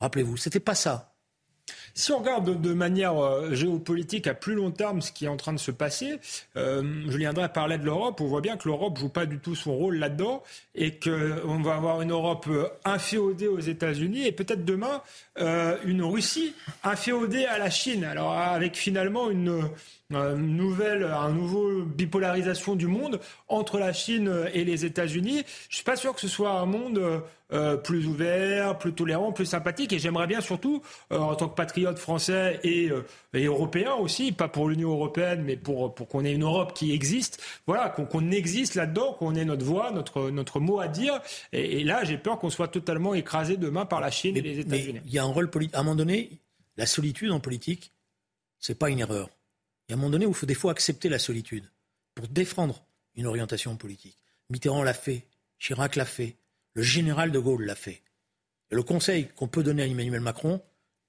Rappelez-vous, 0.00 0.36
c'était 0.36 0.60
pas 0.60 0.74
ça. 0.74 1.14
Si 1.94 2.12
on 2.12 2.18
regarde 2.18 2.60
de, 2.60 2.72
manière 2.72 3.18
euh, 3.18 3.54
géopolitique 3.54 4.26
à 4.26 4.34
plus 4.34 4.54
long 4.54 4.70
terme 4.70 5.02
ce 5.02 5.12
qui 5.12 5.24
est 5.24 5.28
en 5.28 5.36
train 5.36 5.52
de 5.52 5.58
se 5.58 5.70
passer, 5.70 6.18
euh, 6.56 7.10
Julien 7.10 7.32
Drey 7.32 7.48
parlait 7.48 7.78
de 7.78 7.84
l'Europe. 7.84 8.20
On 8.20 8.26
voit 8.26 8.40
bien 8.40 8.56
que 8.56 8.68
l'Europe 8.68 8.98
joue 8.98 9.08
pas 9.08 9.26
du 9.26 9.38
tout 9.38 9.54
son 9.54 9.74
rôle 9.74 9.96
là-dedans 9.96 10.42
et 10.74 10.98
qu'on 10.98 11.60
va 11.60 11.74
avoir 11.74 12.00
une 12.02 12.12
Europe 12.12 12.46
euh, 12.48 12.68
inféodée 12.84 13.48
aux 13.48 13.60
États-Unis 13.60 14.26
et 14.26 14.32
peut-être 14.32 14.64
demain 14.64 15.02
euh, 15.40 15.76
une 15.84 16.02
Russie 16.02 16.54
inféodée 16.84 17.44
à 17.44 17.58
la 17.58 17.70
Chine. 17.70 18.04
Alors 18.04 18.32
avec 18.32 18.76
finalement 18.76 19.30
une 19.30 19.68
une 20.10 20.56
nouvelle, 20.56 21.04
un 21.04 21.32
nouveau 21.32 21.82
bipolarisation 21.82 22.76
du 22.76 22.86
monde 22.86 23.20
entre 23.48 23.78
la 23.78 23.92
Chine 23.92 24.32
et 24.54 24.64
les 24.64 24.84
États-Unis. 24.84 25.44
Je 25.68 25.76
suis 25.76 25.84
pas 25.84 25.96
sûr 25.96 26.14
que 26.14 26.20
ce 26.20 26.28
soit 26.28 26.52
un 26.52 26.66
monde 26.66 27.22
euh, 27.52 27.76
plus 27.78 28.06
ouvert, 28.06 28.76
plus 28.76 28.92
tolérant, 28.92 29.32
plus 29.32 29.46
sympathique. 29.46 29.92
Et 29.92 29.98
j'aimerais 29.98 30.26
bien 30.26 30.40
surtout, 30.40 30.82
euh, 31.12 31.18
en 31.18 31.34
tant 31.34 31.48
que 31.48 31.54
patriote 31.54 31.98
français 31.98 32.60
et, 32.62 32.90
euh, 32.90 33.06
et 33.32 33.44
européen 33.44 33.94
aussi, 33.94 34.32
pas 34.32 34.48
pour 34.48 34.68
l'Union 34.68 34.90
européenne, 34.90 35.42
mais 35.44 35.56
pour, 35.56 35.94
pour 35.94 36.08
qu'on 36.08 36.24
ait 36.24 36.32
une 36.32 36.42
Europe 36.42 36.74
qui 36.74 36.92
existe, 36.92 37.42
voilà, 37.66 37.88
qu'on 37.88 38.30
existe 38.30 38.74
là-dedans, 38.74 39.14
qu'on 39.14 39.34
ait 39.34 39.44
notre 39.46 39.64
voix, 39.64 39.90
notre, 39.92 40.30
notre 40.30 40.60
mot 40.60 40.80
à 40.80 40.88
dire. 40.88 41.20
Et, 41.52 41.84
là, 41.84 42.04
j'ai 42.04 42.18
peur 42.18 42.38
qu'on 42.38 42.50
soit 42.50 42.68
totalement 42.68 43.14
écrasé 43.14 43.56
demain 43.56 43.86
par 43.86 44.00
la 44.00 44.10
Chine 44.10 44.36
et 44.36 44.42
les 44.42 44.58
États-Unis. 44.58 45.00
Il 45.06 45.12
y 45.12 45.18
a 45.18 45.22
un 45.22 45.26
rôle 45.26 45.50
politique. 45.50 45.74
À 45.74 45.80
un 45.80 45.82
moment 45.84 45.96
donné, 45.96 46.30
la 46.76 46.86
solitude 46.86 47.30
en 47.30 47.40
politique, 47.40 47.92
c'est 48.58 48.78
pas 48.78 48.90
une 48.90 49.00
erreur. 49.00 49.30
Il 49.88 49.92
y 49.92 49.94
un 49.94 49.96
moment 49.96 50.10
donné 50.10 50.26
où 50.26 50.30
il 50.30 50.34
faut 50.34 50.46
des 50.46 50.54
fois 50.54 50.72
accepter 50.72 51.08
la 51.08 51.18
solitude 51.18 51.64
pour 52.14 52.28
défendre 52.28 52.84
une 53.14 53.26
orientation 53.26 53.74
politique. 53.76 54.18
Mitterrand 54.50 54.82
l'a 54.82 54.92
fait, 54.92 55.26
Chirac 55.58 55.96
l'a 55.96 56.04
fait, 56.04 56.36
le 56.74 56.82
général 56.82 57.32
de 57.32 57.38
Gaulle 57.38 57.64
l'a 57.64 57.74
fait. 57.74 58.02
Le 58.70 58.82
conseil 58.82 59.28
qu'on 59.34 59.48
peut 59.48 59.62
donner 59.62 59.84
à 59.84 59.86
Emmanuel 59.86 60.20
Macron, 60.20 60.60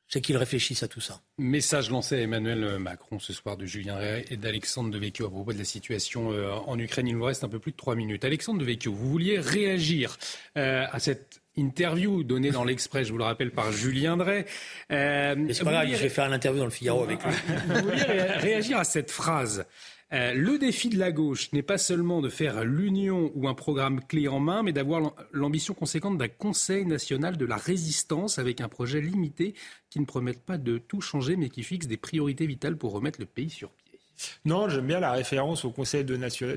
c'est 0.08 0.22
qu'il 0.22 0.38
réfléchisse 0.38 0.82
à 0.82 0.88
tout 0.88 1.02
ça. 1.02 1.22
Message 1.38 1.90
lancé 1.90 2.16
à 2.16 2.22
Emmanuel 2.22 2.80
Macron 2.80 3.20
ce 3.20 3.34
soir 3.34 3.58
de 3.58 3.66
Julien 3.66 3.96
Ray 3.96 4.26
et 4.30 4.38
d'Alexandre 4.38 4.90
Devecchio 4.90 5.28
à 5.28 5.30
propos 5.30 5.52
de 5.52 5.58
la 5.58 5.66
situation 5.66 6.32
euh, 6.32 6.54
en 6.54 6.80
Ukraine. 6.80 7.08
Il 7.08 7.18
nous 7.18 7.26
reste 7.26 7.44
un 7.44 7.50
peu 7.50 7.60
plus 7.60 7.74
de 7.74 7.78
trois 7.78 7.96
minutes. 7.96 8.24
Alexandre 8.24 8.60
Devecchio, 8.60 8.94
vous 8.94 9.10
vouliez 9.10 9.40
réagir 9.40 10.18
euh, 10.58 10.86
à 10.90 11.00
cette 11.00 11.42
interview 11.60 12.24
donnée 12.24 12.51
dans 12.51 12.64
l'Express, 12.64 13.07
je 13.07 13.12
vous 13.12 13.18
le 13.18 13.24
rappelle, 13.24 13.51
par 13.51 13.72
Julien 13.72 14.18
Drey. 14.18 14.45
Euh, 14.91 15.36
c'est 15.51 15.64
pas 15.64 15.72
grave, 15.72 15.88
je 15.91 16.01
vais 16.01 16.10
faire 16.10 16.30
l'interview 16.30 16.60
dans 16.60 16.66
le 16.66 16.72
Figaro 16.72 17.03
avec 17.03 17.24
lui. 17.24 17.32
Vous 17.68 17.89
vouliez 17.89 18.03
réagir 18.03 18.78
à 18.78 18.84
cette 18.84 19.12
phrase 19.12 19.66
euh, 20.12 20.34
le 20.34 20.57
défi 20.57 20.89
de 20.89 20.97
la 20.97 21.12
gauche 21.12 21.51
n'est 21.53 21.62
pas 21.62 21.78
seulement 21.78 22.20
de 22.22 22.30
faire 22.30 22.64
l'union 22.64 23.32
ou 23.36 23.47
un 23.47 23.53
programme 23.53 24.01
clé 24.03 24.28
en 24.28 24.39
main, 24.39 24.64
mais 24.64 24.74
d'avoir 24.74 25.14
l'ambition 25.32 25.76
conséquente 25.76 26.18
d'un 26.18 26.28
Conseil 26.28 26.86
national 26.86 27.38
de 27.38 27.45
la 27.45 27.57
résistance 27.57 28.39
avec 28.39 28.60
un 28.60 28.70
projet 28.70 29.01
limité 29.01 29.53
qui 29.91 29.99
ne 29.99 30.05
promette 30.05 30.41
pas 30.41 30.57
de 30.57 30.80
tout 30.80 31.01
changer, 31.01 31.36
mais 31.36 31.49
qui 31.49 31.62
fixe 31.62 31.86
des 31.86 31.97
priorités 31.97 32.47
vitales 32.47 32.76
pour 32.76 32.91
remettre 32.91 33.20
le 33.20 33.28
pays 33.28 33.51
sur. 33.51 33.70
Non, 34.46 34.70
j'aime 34.70 34.88
bien 34.88 35.00
la 35.00 35.12
référence 35.12 35.66
au 35.66 35.72
Conseil 35.72 36.06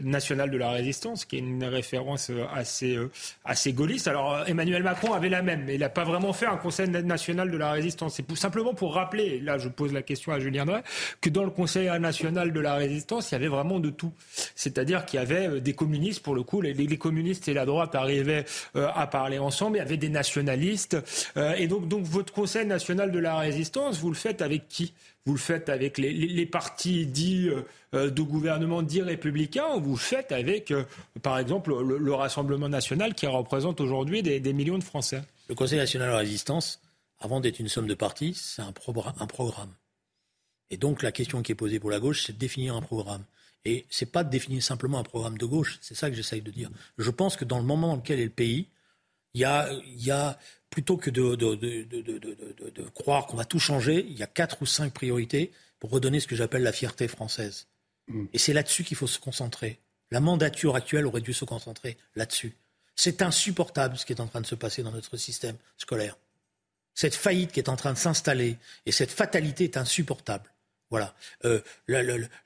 national 0.03 0.51
de 0.51 0.57
la 0.57 0.71
résistance, 0.71 1.25
qui 1.25 1.37
est 1.37 1.41
une 1.41 1.65
référence 1.65 2.31
euh, 2.31 2.45
assez, 2.53 2.97
euh, 2.97 3.11
assez 3.45 3.73
gaulliste. 3.73 4.09
Alors, 4.09 4.35
euh, 4.35 4.45
Emmanuel 4.45 4.83
Macron 4.83 5.13
avait 5.13 5.29
la 5.29 5.43
même, 5.43 5.65
mais 5.67 5.75
il 5.75 5.81
n'a 5.81 5.89
pas 5.89 6.05
vraiment 6.05 6.33
fait 6.33 6.47
un 6.47 6.57
Conseil 6.57 6.89
national 6.89 7.51
de 7.51 7.57
la 7.57 7.73
résistance. 7.73 8.15
C'est 8.15 8.37
simplement 8.37 8.75
pour 8.75 8.95
rappeler, 8.95 9.41
là 9.41 9.59
je 9.59 9.69
pose 9.69 9.93
la 9.93 10.03
question 10.03 10.33
à 10.33 10.41
Julien 10.41 10.65
Drey, 10.65 10.83
que 11.21 11.31
dans 11.31 11.45
le 11.45 11.51
Conseil 11.51 11.89
national 12.01 12.53
de 12.53 12.61
la 12.61 12.75
résistance, 12.75 13.31
il 13.31 13.35
y 13.35 13.37
avait 13.37 13.49
vraiment 13.49 13.81
de 13.81 13.91
tout. 13.91 14.13
C'est-à-dire 14.55 15.05
qu'il 15.05 15.19
y 15.21 15.23
avait 15.23 15.61
des 15.61 15.75
communistes, 15.75 16.23
pour 16.23 16.35
le 16.35 16.43
coup, 16.43 16.61
les, 16.61 16.75
communistes 16.97 17.49
et 17.49 17.55
la 17.55 17.65
droite 17.65 17.95
arrivaient 17.95 18.45
à 18.75 19.07
parler 19.07 19.39
ensemble, 19.39 19.77
il 19.77 19.81
y 19.81 19.83
avait 19.83 19.97
des 19.97 20.09
nationalistes. 20.09 20.97
et 21.57 21.67
donc, 21.67 21.89
donc, 21.89 22.05
votre 22.05 22.33
Conseil 22.33 22.67
national 22.67 23.11
de 23.11 23.19
la 23.19 23.37
résistance, 23.37 23.99
vous 23.99 24.11
le 24.11 24.17
faites 24.17 24.43
avec 24.43 24.69
qui? 24.69 24.93
Vous 25.25 25.35
le 25.35 25.39
faites 25.39 25.69
avec 25.69 25.99
les, 25.99 26.47
partis 26.47 27.07
dits 27.07 27.49
euh, 27.49 27.63
euh, 27.95 28.11
de 28.11 28.23
gouvernement 28.23 28.83
dits 28.83 29.03
républicains, 29.03 29.77
ou 29.77 29.81
vous 29.81 29.93
le 29.93 29.99
faites 29.99 30.33
avec, 30.33 30.71
euh, 30.71 30.85
par 31.23 31.39
exemple, 31.39 31.73
le, 31.73 32.15
Rassemblement 32.15 32.69
national 32.69 33.15
qui 33.15 33.27
représente 33.27 33.81
aujourd'hui 33.81 34.23
des, 34.23 34.53
millions 34.53 34.79
de 34.79 34.85
Français. 34.85 35.23
Le 35.49 35.55
Conseil 35.55 35.79
national 35.79 36.11
de 36.11 36.17
résistance, 36.17 36.81
avant 37.21 37.41
d'être 37.41 37.61
une 37.61 37.69
somme 37.69 37.87
de 37.87 37.95
partis, 37.95 38.35
c'est 38.35 38.63
un, 38.63 38.73
programme. 38.73 39.73
Et 40.71 40.77
donc 40.77 41.03
la 41.03 41.13
question 41.13 41.43
qui 41.43 41.53
est 41.53 41.57
posée 41.57 41.79
pour 41.79 41.91
la 41.91 42.01
gauche, 42.01 42.25
c'est 42.27 42.33
de 42.33 42.39
définir 42.39 42.75
un 42.75 42.83
programme. 42.83 43.25
Et 43.65 43.87
c'est 43.91 44.11
pas 44.11 44.25
de 44.25 44.31
définir 44.31 44.63
simplement 44.63 44.99
un 44.99 45.05
programme 45.05 45.39
de 45.39 45.47
gauche, 45.47 45.79
c'est 45.81 45.95
ça 45.95 46.11
que 46.11 46.17
j'essaye 46.17 46.43
de 46.43 46.51
dire. 46.51 46.69
Je 46.99 47.11
pense 47.11 47.37
que 47.37 47.45
dans 47.45 47.59
le 47.59 47.65
moment 47.65 47.89
dans 47.89 47.97
lequel 47.97 48.19
est 48.19 48.25
le 48.25 48.31
pays, 48.31 48.67
il 49.35 49.41
y 49.41 49.45
a 50.11 50.39
plutôt 50.73 50.97
que 50.97 51.11
de, 51.11 51.35
de, 51.35 52.83
croire 52.95 53.27
qu'on 53.27 53.37
va 53.37 53.45
tout 53.45 53.59
changer, 53.59 54.07
il 54.09 54.19
y 54.19 54.23
a 54.23 54.27
quatre 54.27 54.63
ou 54.63 54.67
cinq 54.67 54.95
priorités 54.95 55.53
pour 55.79 55.91
redonner 55.91 56.19
ce 56.19 56.27
que 56.27 56.35
j'appelle 56.35 56.63
la 56.63 56.73
fierté 56.73 57.09
française. 57.09 57.67
Mm. 58.09 58.25
Et 58.33 58.39
c'est 58.39 58.55
là-dessus 58.55 58.83
qu'il 58.83 58.97
faut 58.97 59.07
se 59.07 59.19
concentrer. 59.19 59.79
La 60.11 60.21
mandature 60.21 60.75
actuelle 60.75 61.07
aurait 61.07 61.21
dû 61.21 61.35
se 61.35 61.45
concentrer 61.45 61.99
là-dessus. 62.17 62.57
C'est 62.97 63.21
insupportable 63.21 63.99
ce 63.99 64.07
qui 64.07 64.15
est 64.15 64.21
en 64.21 64.27
train 64.27 64.41
de 64.41 64.47
se 64.47 64.55
passer 64.55 64.83
dans 64.83 64.93
notre 64.93 65.19
système 65.19 65.57
scolaire. 65.77 66.17
Cette 66.95 67.15
faillite 67.15 67.53
qui 67.53 67.61
est 67.61 67.69
en 67.69 67.77
train 67.77 67.93
de 67.93 67.99
s'installer 67.99 68.57
et 68.87 68.93
cette 68.93 69.11
fatalité 69.11 69.65
est 69.65 69.77
insupportable. 69.77 70.51
Voilà. 70.89 71.15
Euh, 71.45 71.61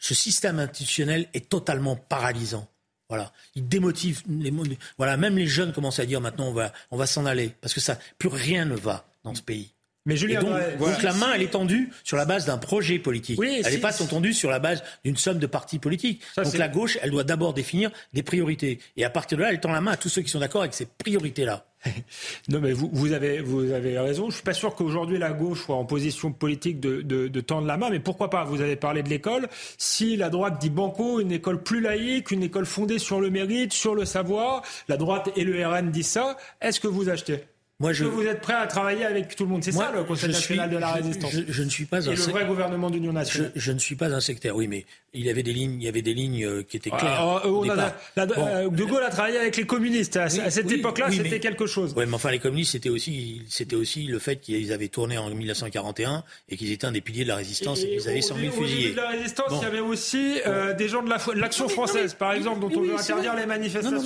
ce 0.01 0.15
système 0.15 0.59
institutionnel 0.59 1.29
est 1.33 1.49
totalement 1.49 1.95
paralysant. 1.95 2.69
Voilà, 3.09 3.33
il 3.55 3.69
démotive 3.69 4.23
les 4.29 4.53
Voilà, 4.99 5.17
même 5.17 5.37
les 5.37 5.47
jeunes 5.47 5.73
commencent 5.73 6.01
à 6.01 6.07
dire 6.07 6.21
maintenant 6.21 6.49
on 6.49 6.53
va, 6.53 6.73
on 6.91 6.97
va 6.97 7.07
s'en 7.07 7.25
aller. 7.25 7.55
Parce 7.61 7.73
que 7.73 7.81
ça, 7.81 7.99
plus 8.19 8.29
rien 8.29 8.65
ne 8.65 8.75
va 8.75 9.07
dans 9.23 9.35
ce 9.35 9.43
pays. 9.43 9.76
Mais 10.07 10.17
Julien, 10.17 10.41
donc, 10.41 10.79
donc, 10.79 11.03
la 11.03 11.13
main, 11.13 11.33
elle 11.35 11.43
est 11.43 11.51
tendue 11.51 11.91
sur 12.05 12.17
la 12.17 12.25
base 12.25 12.47
d'un 12.47 12.59
projet 12.59 12.99
politique. 12.99 13.39
Oui, 13.39 13.61
elle 13.65 13.73
n'est 13.73 13.79
pas 13.79 13.93
tendue 13.93 14.33
sur 14.33 14.51
la 14.51 14.61
base 14.61 14.83
d'une 15.05 15.17
somme 15.17 15.39
de 15.39 15.47
partis 15.47 15.79
politiques. 15.79 16.23
donc 16.37 16.57
la 16.57 16.69
gauche, 16.69 16.99
elle 17.03 17.11
doit 17.11 17.25
d'abord 17.25 17.53
définir 17.53 17.91
des 18.13 18.23
priorités. 18.23 18.79
Et 18.97 19.05
à 19.05 19.11
partir 19.11 19.37
de 19.37 19.43
là, 19.43 19.51
elle 19.51 19.61
tend 19.61 19.73
la 19.73 19.81
main 19.81 19.93
à 19.93 19.97
tous 19.97 20.09
ceux 20.09 20.23
qui 20.23 20.29
sont 20.29 20.41
d'accord 20.41 20.63
avec 20.63 20.75
ces 20.75 20.87
priorités-là. 20.87 21.67
non, 22.49 22.61
mais 22.61 22.73
vous, 22.73 22.89
vous, 22.93 23.13
avez, 23.13 23.41
vous 23.41 23.73
avez 23.73 23.99
raison. 23.99 24.25
Je 24.25 24.29
ne 24.29 24.33
suis 24.33 24.43
pas 24.43 24.55
sûr 24.55 24.75
qu'aujourd'hui 24.75 25.19
la 25.19 25.33
gauche 25.33 25.65
soit 25.65 25.77
en 25.77 25.85
position 25.85 26.33
politique 26.33 26.81
de, 26.81 27.03
de, 27.03 27.29
de, 27.29 27.41
tendre 27.41 27.67
la 27.67 27.77
main, 27.77 27.91
mais 27.91 28.01
pourquoi 28.01 28.31
pas? 28.31 28.45
Vous 28.45 28.61
avez 28.61 28.77
parlé 28.77 29.03
de 29.03 29.09
l'école. 29.09 29.49
Si 29.79 30.17
la 30.17 30.31
droite 30.31 30.61
dit 30.61 30.71
banco, 30.71 31.21
une 31.21 31.33
école 31.33 31.63
plus 31.63 31.81
laïque, 31.81 32.31
une 32.31 32.43
école 32.43 32.67
fondée 32.67 32.99
sur 32.99 33.21
le 33.21 33.31
mérite, 33.31 33.73
sur 33.73 33.95
le 33.95 34.05
savoir, 34.05 34.63
la 34.89 34.97
droite 34.97 35.31
et 35.37 35.45
le 35.45 35.67
RN 35.67 35.91
disent 35.91 36.09
ça, 36.09 36.37
est-ce 36.61 36.81
que 36.81 36.89
vous 36.89 37.09
achetez? 37.09 37.45
Moi, 37.79 37.93
je... 37.93 38.05
Que 38.05 38.09
vous 38.09 38.23
êtes 38.23 38.41
prêt 38.41 38.55
à 38.55 38.67
travailler 38.67 39.05
avec 39.05 39.37
tout 39.37 39.45
le 39.45 39.51
monde? 39.51 39.63
C'est 39.63 39.73
ça 39.73 39.93
le 39.95 40.03
Conseil 40.05 40.31
national 40.31 40.71
de 40.71 40.79
la 40.79 40.93
résistance. 40.93 41.31
Je, 41.47 41.63
ne 41.63 41.69
suis 41.69 41.85
pas 41.85 42.09
un 42.09 42.13
Et 42.13 42.17
le 42.17 42.23
vrai 42.23 42.47
gouvernement 42.47 42.89
d'union 42.89 43.13
nationale. 43.13 43.53
Je, 43.55 43.73
ne 43.73 43.79
suis 43.79 43.97
pas 43.97 44.07
un 44.07 44.21
sectaire, 44.21 44.57
oui, 44.57 44.67
mais 44.67 44.87
il 45.13 45.27
y 45.27 45.31
avait 45.31 45.43
des 45.43 45.53
lignes, 45.53 45.77
il 45.79 45.85
y 45.85 45.89
avait 45.89 46.01
des 46.01 46.15
lignes 46.15 46.45
euh, 46.45 46.63
qui 46.63 46.79
étaient 46.79 46.91
ah, 46.95 46.97
claires. 46.97 47.17
Ah, 47.19 47.43
on 47.47 47.69
a, 47.69 47.95
euh, 48.19 48.71
de 48.71 48.85
Gaulle 48.85 49.03
a 49.03 49.11
travaillé 49.11 49.37
avec 49.37 49.59
les 49.59 49.67
communistes. 49.67 50.17
À, 50.17 50.31
cette 50.31 50.73
époque-là, 50.73 51.11
c'était 51.11 51.39
quelque 51.39 51.67
chose. 51.67 51.93
Oui, 51.97 52.05
mais 52.07 52.15
enfin, 52.15 52.31
les 52.31 52.39
communistes, 52.39 52.73
c'était 52.73 52.89
aussi, 52.89 53.43
c'était 53.47 53.77
aussi 53.77 54.05
le 54.05 54.19
fait 54.21 54.37
qu'ils 54.37 54.73
avaient 54.73 54.89
tourné 54.89 55.19
en 55.19 55.29
1941 55.29 56.25
et 56.49 56.57
qu'ils 56.57 56.73
étaient 56.73 56.87
un 56.87 56.93
des 56.93 57.03
piliers 57.03 57.25
de 57.25 57.29
la 57.29 57.37
résistance 57.37 57.83
et, 57.83 57.89
qu'ils 57.89 58.09
avaient 58.09 58.23
100 58.23 58.37
000 58.37 58.53
fusillés. 58.53 58.93
de 58.93 58.97
la 58.97 59.11
résistance, 59.11 59.53
il 59.53 59.63
y 59.63 59.67
avait 59.67 59.81
aussi 59.81 60.41
euh, 60.47 60.73
des 60.73 60.89
gens 60.89 61.03
de 61.03 61.11
l'Action 61.39 61.69
française, 61.69 62.15
par 62.15 62.33
exemple, 62.33 62.61
dont 62.61 62.71
on 62.75 62.83
veut 62.83 62.95
interdire 62.95 63.35
les 63.35 63.45
manifestations. 63.45 64.03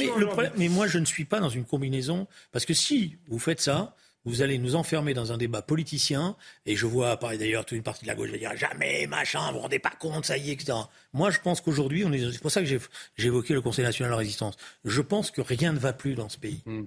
mais 0.56 0.68
moi, 0.68 0.88
je 0.88 0.98
ne 0.98 1.04
suis 1.04 1.24
pas 1.24 1.38
dans 1.38 1.50
une 1.50 1.64
combinaison 1.64 2.26
parce 2.50 2.64
que 2.64 2.74
si 2.74 3.16
vous 3.28 3.38
faites 3.38 3.59
ça 3.60 3.94
vous 4.24 4.42
allez 4.42 4.58
nous 4.58 4.76
enfermer 4.76 5.14
dans 5.14 5.32
un 5.32 5.38
débat 5.38 5.62
politicien, 5.62 6.36
et 6.66 6.76
je 6.76 6.86
vois, 6.86 7.16
pareil 7.16 7.38
d'ailleurs, 7.38 7.64
toute 7.64 7.76
une 7.76 7.82
partie 7.82 8.04
de 8.04 8.08
la 8.08 8.14
gauche 8.14 8.30
va 8.30 8.36
dire 8.36 8.56
jamais, 8.56 9.06
machin, 9.06 9.46
vous 9.48 9.54
vous 9.54 9.60
rendez 9.60 9.78
pas 9.78 9.92
compte, 9.98 10.26
ça 10.26 10.36
y 10.36 10.50
est, 10.50 10.52
etc. 10.52 10.76
Moi, 11.12 11.30
je 11.30 11.40
pense 11.40 11.60
qu'aujourd'hui, 11.60 12.04
on 12.04 12.12
est, 12.12 12.32
c'est 12.32 12.40
pour 12.40 12.50
ça 12.50 12.60
que 12.60 12.66
j'ai, 12.66 12.80
évoqué 13.18 13.54
le 13.54 13.62
Conseil 13.62 13.84
national 13.84 14.10
de 14.10 14.14
la 14.14 14.18
résistance. 14.18 14.56
Je 14.84 15.00
pense 15.00 15.30
que 15.30 15.40
rien 15.40 15.72
ne 15.72 15.78
va 15.78 15.92
plus 15.92 16.14
dans 16.14 16.28
ce 16.28 16.36
pays. 16.36 16.62
Hmm. 16.66 16.84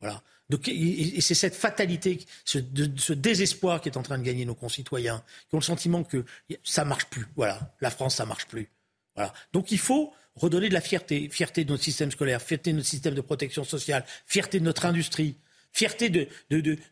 Voilà. 0.00 0.22
Donc, 0.48 0.68
et, 0.68 1.20
c'est 1.20 1.34
cette 1.34 1.56
fatalité, 1.56 2.24
ce, 2.44 2.58
ce, 2.96 3.12
désespoir 3.12 3.80
qui 3.80 3.88
est 3.88 3.96
en 3.96 4.02
train 4.02 4.18
de 4.18 4.22
gagner 4.22 4.44
nos 4.44 4.54
concitoyens, 4.54 5.24
qui 5.48 5.56
ont 5.56 5.58
le 5.58 5.64
sentiment 5.64 6.04
que 6.04 6.24
ça 6.62 6.84
marche 6.84 7.06
plus. 7.06 7.26
Voilà. 7.34 7.74
La 7.80 7.90
France, 7.90 8.16
ça 8.16 8.26
marche 8.26 8.46
plus. 8.46 8.68
Voilà. 9.16 9.32
Donc, 9.52 9.72
il 9.72 9.78
faut 9.78 10.12
redonner 10.36 10.68
de 10.68 10.74
la 10.74 10.80
fierté. 10.80 11.28
Fierté 11.30 11.64
de 11.64 11.72
notre 11.72 11.82
système 11.82 12.12
scolaire, 12.12 12.40
fierté 12.40 12.70
de 12.70 12.76
notre 12.76 12.88
système 12.88 13.14
de 13.14 13.20
protection 13.22 13.64
sociale, 13.64 14.04
fierté 14.26 14.60
de 14.60 14.64
notre 14.64 14.86
industrie 14.86 15.36
fierté 15.76 16.08
de, 16.08 16.26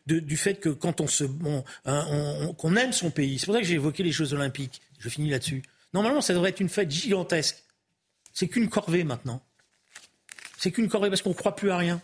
du 0.07 0.37
fait 0.37 0.59
que 0.59 0.69
quand 0.69 1.01
on 1.01 1.07
se, 1.07 1.23
hein, 1.85 2.53
qu'on 2.57 2.75
aime 2.75 2.93
son 2.93 3.09
pays. 3.09 3.39
C'est 3.39 3.47
pour 3.47 3.55
ça 3.55 3.61
que 3.61 3.67
j'ai 3.67 3.75
évoqué 3.75 4.03
les 4.03 4.11
Jeux 4.11 4.33
Olympiques. 4.33 4.79
Je 4.99 5.09
finis 5.09 5.31
là-dessus. 5.31 5.63
Normalement, 5.93 6.21
ça 6.21 6.33
devrait 6.33 6.51
être 6.51 6.59
une 6.59 6.69
fête 6.69 6.91
gigantesque. 6.91 7.63
C'est 8.31 8.47
qu'une 8.47 8.69
corvée 8.69 9.03
maintenant. 9.03 9.41
C'est 10.57 10.71
qu'une 10.71 10.87
corvée 10.87 11.09
parce 11.09 11.23
qu'on 11.23 11.31
ne 11.31 11.35
croit 11.35 11.55
plus 11.55 11.71
à 11.71 11.77
rien. 11.77 11.99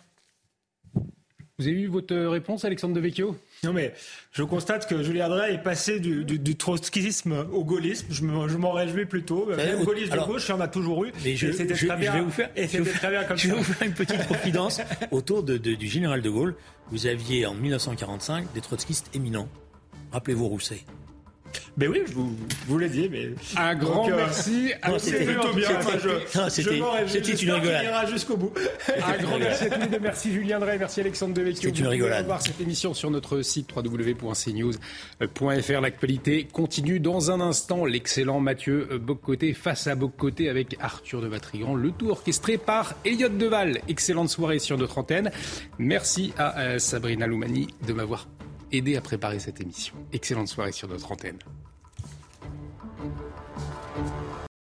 Vous 1.62 1.68
avez 1.68 1.78
eu 1.78 1.88
votre 1.88 2.16
réponse, 2.16 2.66
Alexandre 2.66 2.96
Devecchio? 2.96 3.36
Non, 3.64 3.72
mais 3.72 3.94
je 4.32 4.42
constate 4.42 4.90
que 4.90 5.04
Julien 5.04 5.30
Drey 5.30 5.54
est 5.54 5.58
passé 5.60 6.00
du, 6.00 6.56
trotskisme 6.58 7.46
au 7.54 7.64
gaullisme. 7.64 8.08
Je 8.10 8.24
m'en 8.58 8.72
réjouis 8.72 9.06
plutôt. 9.06 9.46
Même 9.46 9.84
gaulliste 9.84 10.12
de 10.12 10.18
gauche, 10.18 10.48
il 10.48 10.50
y 10.50 10.54
en 10.54 10.60
a 10.60 10.68
toujours 10.68 11.06
eu. 11.06 11.12
Mais 11.24 11.36
je, 11.36 11.52
c'était 11.52 11.76
très 11.76 11.98
bien. 11.98 12.14
Je 12.14 12.18
vais 12.18 12.24
vous 12.24 12.32
faire, 12.32 12.50
et 12.56 12.66
très 12.68 13.12
bien 13.12 13.24
comme 13.26 13.38
je 13.38 13.50
vais 13.50 13.54
vous 13.54 13.64
faire 13.64 13.88
une 13.88 13.94
petite 13.94 14.28
confidence 14.28 14.82
autour 15.12 15.44
de, 15.44 15.58
du 15.58 15.88
général 15.88 16.24
de 16.24 16.30
Gaulle. 16.32 16.56
Vous 16.90 17.06
aviez 17.06 17.46
en 17.46 17.54
1945 17.54 18.52
des 18.54 18.62
trotskistes 18.62 19.16
éminents. 19.16 19.48
Rappelez-vous 20.12 20.48
Rousset. 20.48 20.84
Mais 21.78 21.88
oui, 21.88 22.02
je 22.08 22.14
vous, 22.14 22.36
vous 22.68 22.78
l'ai 22.78 22.90
dit. 22.90 23.10
Mais... 23.10 23.30
Un 23.58 23.76
grand 23.76 24.10
euh, 24.10 24.16
merci. 24.16 24.72
C'était 24.98 25.26
plutôt 25.26 25.54
bien. 25.54 25.70
C'était 26.50 27.34
une 27.34 27.52
rigolade. 27.52 28.10
jusqu'au 28.10 28.38
bout. 28.38 28.54
Un 29.06 29.22
grand 29.22 29.40
merci 29.40 29.66
à 29.66 29.70
tous 29.70 29.82
les 29.82 29.88
deux. 29.88 30.00
Merci 30.00 30.32
Julien 30.32 30.60
Drey, 30.60 30.78
merci 30.78 31.02
Alexandre 31.02 31.34
Devecchio. 31.34 31.70
C'était 31.70 31.80
une 31.80 31.88
rigolade. 31.88 32.26
voir 32.26 32.42
cette 32.42 32.60
émission 32.60 32.94
sur 32.94 33.12
notre 33.12 33.42
site 33.42 33.70
www.cnews.fr. 33.76 35.82
L'actualité 35.82 36.48
continue 36.52 37.00
dans 37.00 37.32
un 37.32 37.42
instant. 37.42 37.86
L'excellent 37.86 38.40
Mathieu 38.40 38.88
Boccoté 39.00 39.54
face 39.54 39.88
à 39.88 39.96
Boccoté 39.96 40.50
avec 40.50 40.78
Arthur 40.80 41.22
de 41.22 41.28
Vatrigan. 41.28 41.76
Le 41.76 41.92
tout 41.92 42.10
orchestré 42.10 42.58
par 42.58 42.96
Elliot 43.06 43.30
Deval. 43.30 43.80
Excellente 43.88 44.30
soirée 44.30 44.60
sur 44.60 44.78
notre 44.78 44.98
antenne. 44.98 45.32
Merci 45.78 46.34
à 46.38 46.60
euh, 46.60 46.80
Sabrina 46.80 47.28
Loumani 47.28 47.68
de 47.88 47.94
m'avoir 47.94 48.28
aidé 48.72 48.96
à 48.96 49.02
préparer 49.02 49.40
cette 49.40 49.62
émission. 49.62 49.94
Excellente 50.14 50.48
soirée 50.48 50.72
sur 50.72 50.88
notre 50.88 51.12
antenne. 51.12 51.40